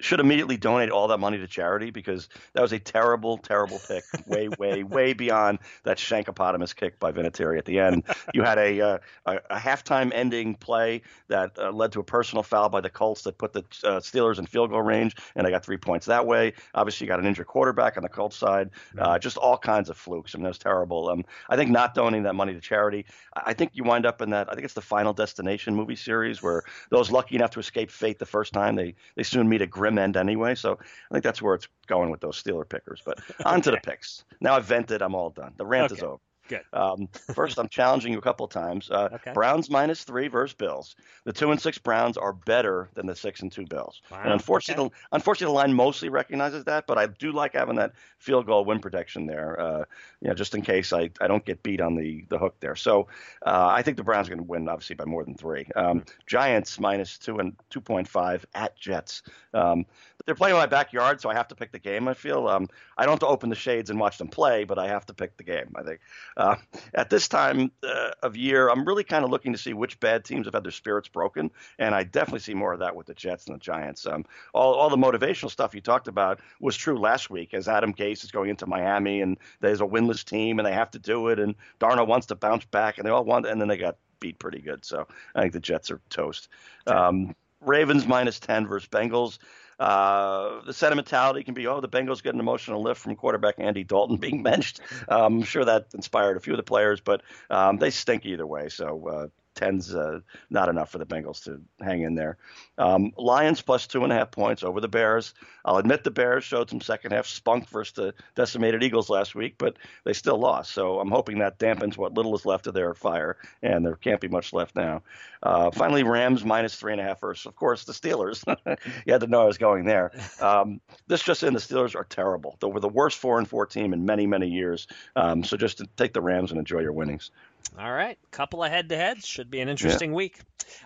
should 0.00 0.20
immediately 0.20 0.56
donate 0.56 0.90
all 0.90 1.08
that 1.08 1.18
money 1.18 1.38
to 1.38 1.46
charity 1.46 1.90
because 1.90 2.28
that 2.52 2.62
was 2.62 2.72
a 2.72 2.78
terrible, 2.78 3.36
terrible 3.38 3.80
pick, 3.86 4.04
way, 4.26 4.48
way, 4.48 4.82
way 4.82 5.12
beyond 5.12 5.58
that 5.84 5.98
Shankopotamus 5.98 6.74
kick 6.74 6.98
by 7.00 7.12
Vinatieri 7.12 7.58
at 7.58 7.64
the 7.64 7.80
end. 7.80 8.04
You 8.32 8.42
had 8.42 8.58
a 8.58 8.80
uh, 8.80 8.98
a, 9.26 9.36
a 9.50 9.56
halftime 9.56 10.12
ending 10.14 10.54
play 10.54 11.02
that 11.28 11.58
uh, 11.58 11.70
led 11.70 11.92
to 11.92 12.00
a 12.00 12.04
personal 12.04 12.42
foul 12.42 12.68
by 12.68 12.80
the 12.80 12.90
Colts 12.90 13.22
that 13.22 13.38
put 13.38 13.52
the 13.52 13.64
uh, 13.84 14.00
Steelers 14.00 14.37
in 14.38 14.46
field 14.46 14.70
goal 14.70 14.82
range, 14.82 15.16
and 15.36 15.46
I 15.46 15.50
got 15.50 15.64
three 15.64 15.76
points 15.76 16.06
that 16.06 16.26
way. 16.26 16.52
Obviously, 16.74 17.04
you 17.04 17.08
got 17.08 17.20
an 17.20 17.26
injured 17.26 17.46
quarterback 17.46 17.96
on 17.96 18.02
the 18.02 18.08
Colts 18.08 18.36
side, 18.36 18.70
uh, 18.98 19.08
mm-hmm. 19.08 19.20
just 19.20 19.36
all 19.36 19.58
kinds 19.58 19.90
of 19.90 19.96
flukes. 19.96 20.34
I 20.34 20.38
mean, 20.38 20.44
that 20.44 20.50
was 20.50 20.58
terrible. 20.58 21.08
Um, 21.08 21.24
I 21.48 21.56
think 21.56 21.70
not 21.70 21.94
donating 21.94 22.24
that 22.24 22.34
money 22.34 22.54
to 22.54 22.60
charity, 22.60 23.06
I 23.34 23.52
think 23.52 23.72
you 23.74 23.84
wind 23.84 24.06
up 24.06 24.22
in 24.22 24.30
that. 24.30 24.48
I 24.50 24.54
think 24.54 24.64
it's 24.64 24.74
the 24.74 24.80
Final 24.80 25.12
Destination 25.12 25.74
movie 25.74 25.96
series 25.96 26.42
where 26.42 26.62
those 26.90 27.10
lucky 27.10 27.36
enough 27.36 27.50
to 27.50 27.60
escape 27.60 27.90
fate 27.90 28.18
the 28.18 28.26
first 28.26 28.52
time 28.52 28.74
they 28.74 28.94
they 29.16 29.22
soon 29.22 29.48
meet 29.48 29.62
a 29.62 29.66
grim 29.66 29.98
end 29.98 30.16
anyway. 30.16 30.54
So 30.54 30.78
I 31.10 31.14
think 31.14 31.24
that's 31.24 31.42
where 31.42 31.54
it's 31.54 31.68
going 31.86 32.10
with 32.10 32.20
those 32.20 32.42
Steeler 32.42 32.68
pickers. 32.68 33.02
But 33.04 33.20
on 33.44 33.60
to 33.62 33.70
the 33.70 33.78
picks. 33.78 34.24
Now 34.40 34.54
I've 34.54 34.64
vented. 34.64 35.02
I'm 35.02 35.14
all 35.14 35.30
done. 35.30 35.52
The 35.56 35.66
rant 35.66 35.92
okay. 35.92 35.98
is 35.98 36.02
over. 36.02 36.20
Good. 36.48 36.62
Um, 36.72 37.08
first, 37.34 37.58
I'm 37.58 37.68
challenging 37.68 38.12
you 38.12 38.18
a 38.18 38.22
couple 38.22 38.44
of 38.44 38.50
times. 38.50 38.90
Uh, 38.90 39.10
okay. 39.12 39.32
Browns 39.32 39.70
minus 39.70 40.04
three 40.04 40.28
versus 40.28 40.54
Bills. 40.54 40.96
The 41.24 41.32
two 41.32 41.50
and 41.50 41.60
six 41.60 41.78
Browns 41.78 42.16
are 42.16 42.32
better 42.32 42.88
than 42.94 43.06
the 43.06 43.14
six 43.14 43.42
and 43.42 43.52
two 43.52 43.66
Bills. 43.66 44.00
Wow. 44.10 44.22
And 44.24 44.32
unfortunately, 44.32 44.86
okay. 44.86 44.94
the, 44.94 45.16
unfortunately, 45.16 45.52
the 45.52 45.56
line 45.56 45.74
mostly 45.74 46.08
recognizes 46.08 46.64
that, 46.64 46.86
but 46.86 46.98
I 46.98 47.06
do 47.06 47.32
like 47.32 47.54
having 47.54 47.76
that 47.76 47.92
field 48.18 48.46
goal 48.46 48.64
win 48.64 48.80
protection 48.80 49.26
there. 49.26 49.60
Uh, 49.60 49.84
you 50.20 50.28
know, 50.28 50.34
just 50.34 50.54
in 50.54 50.62
case 50.62 50.92
I, 50.92 51.10
I 51.20 51.28
don't 51.28 51.44
get 51.44 51.62
beat 51.62 51.80
on 51.80 51.94
the 51.94 52.24
the 52.28 52.38
hook 52.38 52.56
there. 52.60 52.76
So 52.76 53.08
uh, 53.44 53.68
I 53.70 53.82
think 53.82 53.96
the 53.96 54.02
Browns 54.02 54.28
are 54.28 54.30
going 54.30 54.44
to 54.44 54.50
win, 54.50 54.68
obviously 54.68 54.96
by 54.96 55.04
more 55.04 55.24
than 55.24 55.34
three. 55.34 55.66
Um, 55.76 56.00
mm-hmm. 56.00 56.08
Giants 56.26 56.80
minus 56.80 57.18
two 57.18 57.38
and 57.38 57.54
two 57.70 57.80
point 57.80 58.08
five 58.08 58.44
at 58.54 58.76
Jets. 58.76 59.22
Um, 59.54 59.86
they're 60.26 60.34
playing 60.34 60.56
in 60.56 60.60
my 60.60 60.66
backyard, 60.66 61.20
so 61.20 61.30
I 61.30 61.34
have 61.34 61.48
to 61.48 61.54
pick 61.54 61.72
the 61.72 61.78
game. 61.78 62.06
I 62.08 62.14
feel 62.14 62.48
um, 62.48 62.68
I 62.96 63.04
don't 63.04 63.12
have 63.12 63.20
to 63.20 63.26
open 63.26 63.48
the 63.48 63.56
shades 63.56 63.90
and 63.90 63.98
watch 63.98 64.18
them 64.18 64.28
play, 64.28 64.64
but 64.64 64.78
I 64.78 64.88
have 64.88 65.06
to 65.06 65.14
pick 65.14 65.36
the 65.36 65.44
game. 65.44 65.72
I 65.76 65.82
think 65.82 66.00
uh, 66.38 66.56
at 66.94 67.10
this 67.10 67.28
time 67.28 67.70
uh, 67.82 68.10
of 68.22 68.36
year, 68.36 68.70
I'm 68.70 68.86
really 68.86 69.04
kind 69.04 69.24
of 69.24 69.30
looking 69.30 69.52
to 69.52 69.58
see 69.58 69.74
which 69.74 69.98
bad 70.00 70.24
teams 70.24 70.46
have 70.46 70.54
had 70.54 70.64
their 70.64 70.72
spirits 70.72 71.08
broken, 71.08 71.50
and 71.78 71.94
I 71.94 72.04
definitely 72.04 72.40
see 72.40 72.54
more 72.54 72.72
of 72.72 72.78
that 72.78 72.94
with 72.94 73.08
the 73.08 73.14
Jets 73.14 73.46
and 73.46 73.56
the 73.56 73.60
Giants. 73.60 74.06
Um, 74.06 74.24
all 74.54 74.74
all 74.74 74.88
the 74.88 74.96
motivational 74.96 75.50
stuff 75.50 75.74
you 75.74 75.80
talked 75.80 76.08
about 76.08 76.40
was 76.60 76.76
true 76.76 76.98
last 76.98 77.28
week, 77.28 77.52
as 77.54 77.68
Adam 77.68 77.92
Gase 77.92 78.24
is 78.24 78.30
going 78.30 78.50
into 78.50 78.66
Miami 78.66 79.20
and 79.20 79.36
there's 79.60 79.80
a 79.80 79.84
winless 79.84 80.24
team 80.24 80.58
and 80.58 80.66
they 80.66 80.72
have 80.72 80.90
to 80.92 80.98
do 80.98 81.28
it, 81.28 81.38
and 81.38 81.54
Darnold 81.80 82.06
wants 82.06 82.26
to 82.28 82.36
bounce 82.36 82.64
back, 82.64 82.98
and 82.98 83.06
they 83.06 83.10
all 83.10 83.24
want, 83.24 83.46
and 83.46 83.60
then 83.60 83.68
they 83.68 83.76
got 83.76 83.96
beat 84.20 84.38
pretty 84.38 84.60
good. 84.60 84.84
So 84.84 85.06
I 85.34 85.40
think 85.40 85.52
the 85.52 85.60
Jets 85.60 85.90
are 85.90 86.00
toast. 86.08 86.48
Um, 86.86 87.34
Ravens 87.60 88.06
minus 88.06 88.38
10 88.38 88.66
versus 88.66 88.88
Bengals. 88.88 89.38
Uh, 89.78 90.60
the 90.64 90.72
sentimentality 90.72 91.44
can 91.44 91.54
be, 91.54 91.66
oh, 91.66 91.80
the 91.80 91.88
Bengals 91.88 92.22
get 92.22 92.34
an 92.34 92.40
emotional 92.40 92.82
lift 92.82 93.00
from 93.00 93.14
quarterback 93.14 93.56
Andy 93.58 93.84
Dalton 93.84 94.16
being 94.16 94.42
benched. 94.44 94.80
Um, 95.08 95.38
I'm 95.38 95.42
sure 95.42 95.64
that 95.64 95.86
inspired 95.94 96.36
a 96.36 96.40
few 96.40 96.52
of 96.52 96.56
the 96.56 96.64
players, 96.64 97.00
but 97.00 97.22
um, 97.50 97.78
they 97.78 97.90
stink 97.90 98.26
either 98.26 98.46
way. 98.46 98.68
So 98.68 99.08
uh, 99.08 99.26
ten's 99.58 99.92
uh, 99.94 100.20
not 100.50 100.68
enough 100.68 100.90
for 100.90 100.98
the 100.98 101.06
Bengals 101.06 101.42
to 101.44 101.60
hang 101.84 102.02
in 102.02 102.14
there. 102.14 102.38
Um, 102.78 103.12
Lions 103.16 103.60
plus 103.60 103.86
two 103.88 104.04
and 104.04 104.12
a 104.12 104.16
half 104.16 104.30
points 104.30 104.62
over 104.62 104.80
the 104.80 104.88
Bears. 104.88 105.34
I'll 105.64 105.78
admit 105.78 106.04
the 106.04 106.10
Bears 106.12 106.44
showed 106.44 106.70
some 106.70 106.80
second 106.80 107.10
half 107.10 107.26
spunk 107.26 107.68
versus 107.68 107.92
the 107.94 108.14
decimated 108.36 108.84
Eagles 108.84 109.10
last 109.10 109.34
week, 109.34 109.56
but 109.58 109.76
they 110.04 110.12
still 110.12 110.38
lost. 110.38 110.70
So 110.70 111.00
I'm 111.00 111.10
hoping 111.10 111.38
that 111.38 111.58
dampens 111.58 111.96
what 111.96 112.14
little 112.14 112.34
is 112.36 112.46
left 112.46 112.68
of 112.68 112.74
their 112.74 112.94
fire, 112.94 113.36
and 113.62 113.84
there 113.84 113.96
can't 113.96 114.20
be 114.20 114.28
much 114.28 114.52
left 114.52 114.76
now. 114.76 115.02
Uh, 115.42 115.70
finally, 115.70 116.04
Rams 116.04 116.44
minus 116.44 116.76
three 116.76 116.92
and 116.92 117.00
a 117.00 117.04
half 117.04 117.20
versus, 117.20 117.46
of 117.46 117.56
course, 117.56 117.84
the 117.84 117.92
Steelers. 117.92 118.44
you 119.06 119.12
had 119.12 119.20
to 119.20 119.26
know 119.26 119.42
I 119.42 119.46
was 119.46 119.58
going 119.58 119.84
there. 119.84 120.12
Um, 120.40 120.80
this 121.08 121.22
just 121.22 121.42
in, 121.42 121.52
the 121.52 121.60
Steelers 121.60 121.96
are 121.96 122.04
terrible. 122.04 122.56
They 122.60 122.68
were 122.68 122.80
the 122.80 122.88
worst 122.88 123.18
four 123.18 123.38
and 123.38 123.48
four 123.48 123.66
team 123.66 123.92
in 123.92 124.06
many, 124.06 124.26
many 124.26 124.48
years. 124.48 124.86
Um, 125.16 125.42
so 125.42 125.56
just 125.56 125.82
take 125.96 126.12
the 126.12 126.20
Rams 126.20 126.50
and 126.50 126.58
enjoy 126.58 126.80
your 126.80 126.92
winnings. 126.92 127.30
All 127.78 127.92
right, 127.92 128.18
couple 128.32 128.64
of 128.64 128.70
head-to-heads 128.70 129.24
should 129.24 129.50
be 129.50 129.60
an 129.60 129.68
interesting 129.68 130.10
yeah. 130.10 130.16
week. 130.16 130.40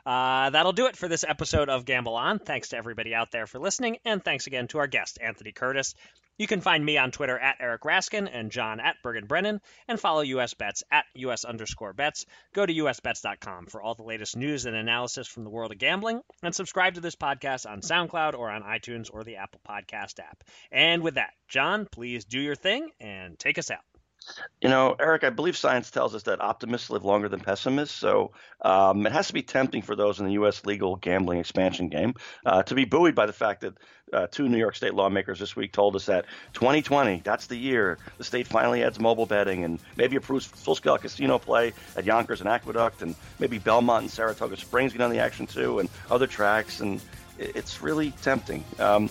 Uh, 0.05 0.51
that'll 0.51 0.73
do 0.73 0.87
it 0.87 0.97
for 0.97 1.09
this 1.09 1.25
episode 1.27 1.71
of 1.71 1.85
Gamble 1.87 2.17
On. 2.17 2.39
Thanks 2.39 2.71
to 2.71 2.77
everybody 2.77 3.15
out 3.15 3.31
there 3.31 3.47
for 3.47 3.59
listening, 3.59 3.99
and 4.05 4.23
thanks 4.23 4.47
again 4.47 4.69
to 4.69 4.79
our 4.79 4.87
guest 4.87 5.19
Anthony 5.21 5.53
Curtis. 5.53 5.95
You 6.39 6.47
can 6.47 6.61
find 6.61 6.85
me 6.85 6.99
on 6.99 7.11
Twitter 7.11 7.39
at 7.39 7.57
Eric 7.61 7.83
Raskin 7.83 8.29
and 8.31 8.51
John 8.51 8.81
at 8.81 8.97
Bergen 9.03 9.27
Brennan, 9.27 9.61
and 9.87 10.01
follow 10.01 10.23
US 10.23 10.55
Bets 10.55 10.83
at 10.91 11.05
US 11.15 11.45
underscore 11.45 11.93
bets. 11.93 12.27
Go 12.53 12.67
to 12.67 12.73
usbets.com 12.73 13.67
for 13.67 13.81
all 13.81 13.95
the 13.95 14.03
latest 14.03 14.37
news 14.37 14.67
and 14.67 14.75
analysis 14.75 15.29
from 15.29 15.45
the 15.45 15.51
world 15.51 15.73
of 15.73 15.79
gambling, 15.79 16.21
and 16.43 16.55
subscribe 16.55 16.95
to 16.95 17.01
this 17.01 17.17
podcast 17.17 17.71
on 17.71 17.81
SoundCloud 17.81 18.35
or 18.35 18.51
on 18.51 18.63
iTunes 18.63 19.09
or 19.13 19.25
the 19.25 19.37
Apple 19.37 19.61
Podcast 19.67 20.19
app. 20.19 20.43
And 20.71 21.03
with 21.03 21.15
that, 21.15 21.33
John, 21.49 21.87
please 21.87 22.25
do 22.25 22.41
your 22.41 22.57
thing 22.57 22.91
and 23.01 23.39
take 23.39 23.59
us 23.59 23.71
out. 23.71 23.85
You 24.61 24.69
know, 24.69 24.97
Eric, 24.99 25.25
I 25.25 25.31
believe 25.31 25.57
science 25.57 25.91
tells 25.91 26.15
us 26.15 26.25
that 26.25 26.41
optimists 26.41 26.91
live 26.91 27.05
longer 27.05 27.29
than 27.29 27.41
pessimists. 27.41 27.97
So 27.97 28.33
um, 28.61 29.07
it 29.07 29.13
has 29.13 29.29
to 29.29 29.33
be 29.33 29.43
tempting 29.43 29.83
for 29.83 29.97
those 29.97 30.21
in 30.21 30.27
the 30.27 30.33
U.S. 30.35 30.65
legal 30.65 30.97
gambling 30.97 31.39
expansion 31.39 31.89
game 31.89 32.15
uh, 32.47 32.63
to 32.65 32.75
be 32.75 32.85
buoyed 32.85 33.15
by 33.15 33.27
the 33.27 33.33
fact 33.33 33.63
that 33.63 33.75
uh, 34.13 34.27
two 34.31 34.49
New 34.49 34.59
York 34.59 34.77
State 34.77 34.95
lawmakers 34.95 35.39
this 35.39 35.57
week 35.57 35.73
told 35.73 35.97
us 35.97 36.07
that 36.07 36.27
2020, 36.53 37.23
that's 37.25 37.47
the 37.47 37.57
year 37.57 37.99
the 38.19 38.25
state 38.25 38.47
finally 38.47 38.83
adds 38.83 39.01
mobile 39.01 39.27
betting 39.27 39.65
and 39.65 39.81
maybe 39.97 40.17
approves 40.17 40.45
full 40.45 40.75
scale 40.75 40.99
casino 40.99 41.39
play 41.39 41.73
at 41.97 42.05
Yonkers 42.05 42.41
and 42.41 42.49
Aqueduct, 42.49 43.03
and 43.03 43.15
maybe 43.39 43.59
Belmont 43.59 44.03
and 44.03 44.11
Saratoga 44.11 44.57
Springs 44.57 44.93
get 44.93 45.01
on 45.01 45.11
the 45.11 45.19
action 45.19 45.47
too, 45.47 45.79
and 45.79 45.89
other 46.11 46.27
tracks. 46.27 46.81
And 46.81 47.01
it's 47.39 47.83
really 47.83 48.11
tempting. 48.23 48.65
Um, 48.79 49.09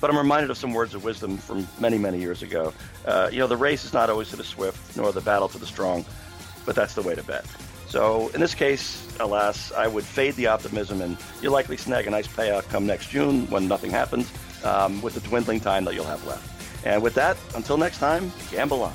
but 0.00 0.10
I'm 0.10 0.18
reminded 0.18 0.50
of 0.50 0.58
some 0.58 0.72
words 0.72 0.94
of 0.94 1.04
wisdom 1.04 1.36
from 1.36 1.66
many, 1.78 1.98
many 1.98 2.18
years 2.18 2.42
ago. 2.42 2.72
Uh, 3.06 3.28
you 3.32 3.38
know, 3.38 3.46
the 3.46 3.56
race 3.56 3.84
is 3.84 3.92
not 3.92 4.10
always 4.10 4.30
to 4.30 4.36
the 4.36 4.44
swift, 4.44 4.96
nor 4.96 5.12
the 5.12 5.20
battle 5.20 5.48
to 5.48 5.58
the 5.58 5.66
strong, 5.66 6.04
but 6.66 6.74
that's 6.74 6.94
the 6.94 7.02
way 7.02 7.14
to 7.14 7.22
bet. 7.22 7.44
So 7.88 8.28
in 8.30 8.40
this 8.40 8.54
case, 8.54 9.06
alas, 9.20 9.70
I 9.72 9.86
would 9.86 10.04
fade 10.04 10.34
the 10.34 10.48
optimism, 10.48 11.00
and 11.00 11.16
you'll 11.40 11.52
likely 11.52 11.76
snag 11.76 12.06
a 12.06 12.10
nice 12.10 12.26
payout 12.26 12.68
come 12.68 12.86
next 12.86 13.10
June 13.10 13.48
when 13.50 13.68
nothing 13.68 13.90
happens, 13.90 14.32
um, 14.64 15.00
with 15.00 15.14
the 15.14 15.20
dwindling 15.20 15.60
time 15.60 15.84
that 15.84 15.94
you'll 15.94 16.04
have 16.04 16.26
left. 16.26 16.50
And 16.84 17.02
with 17.02 17.14
that, 17.14 17.36
until 17.54 17.76
next 17.76 17.98
time, 17.98 18.32
gamble 18.50 18.82
on. 18.82 18.92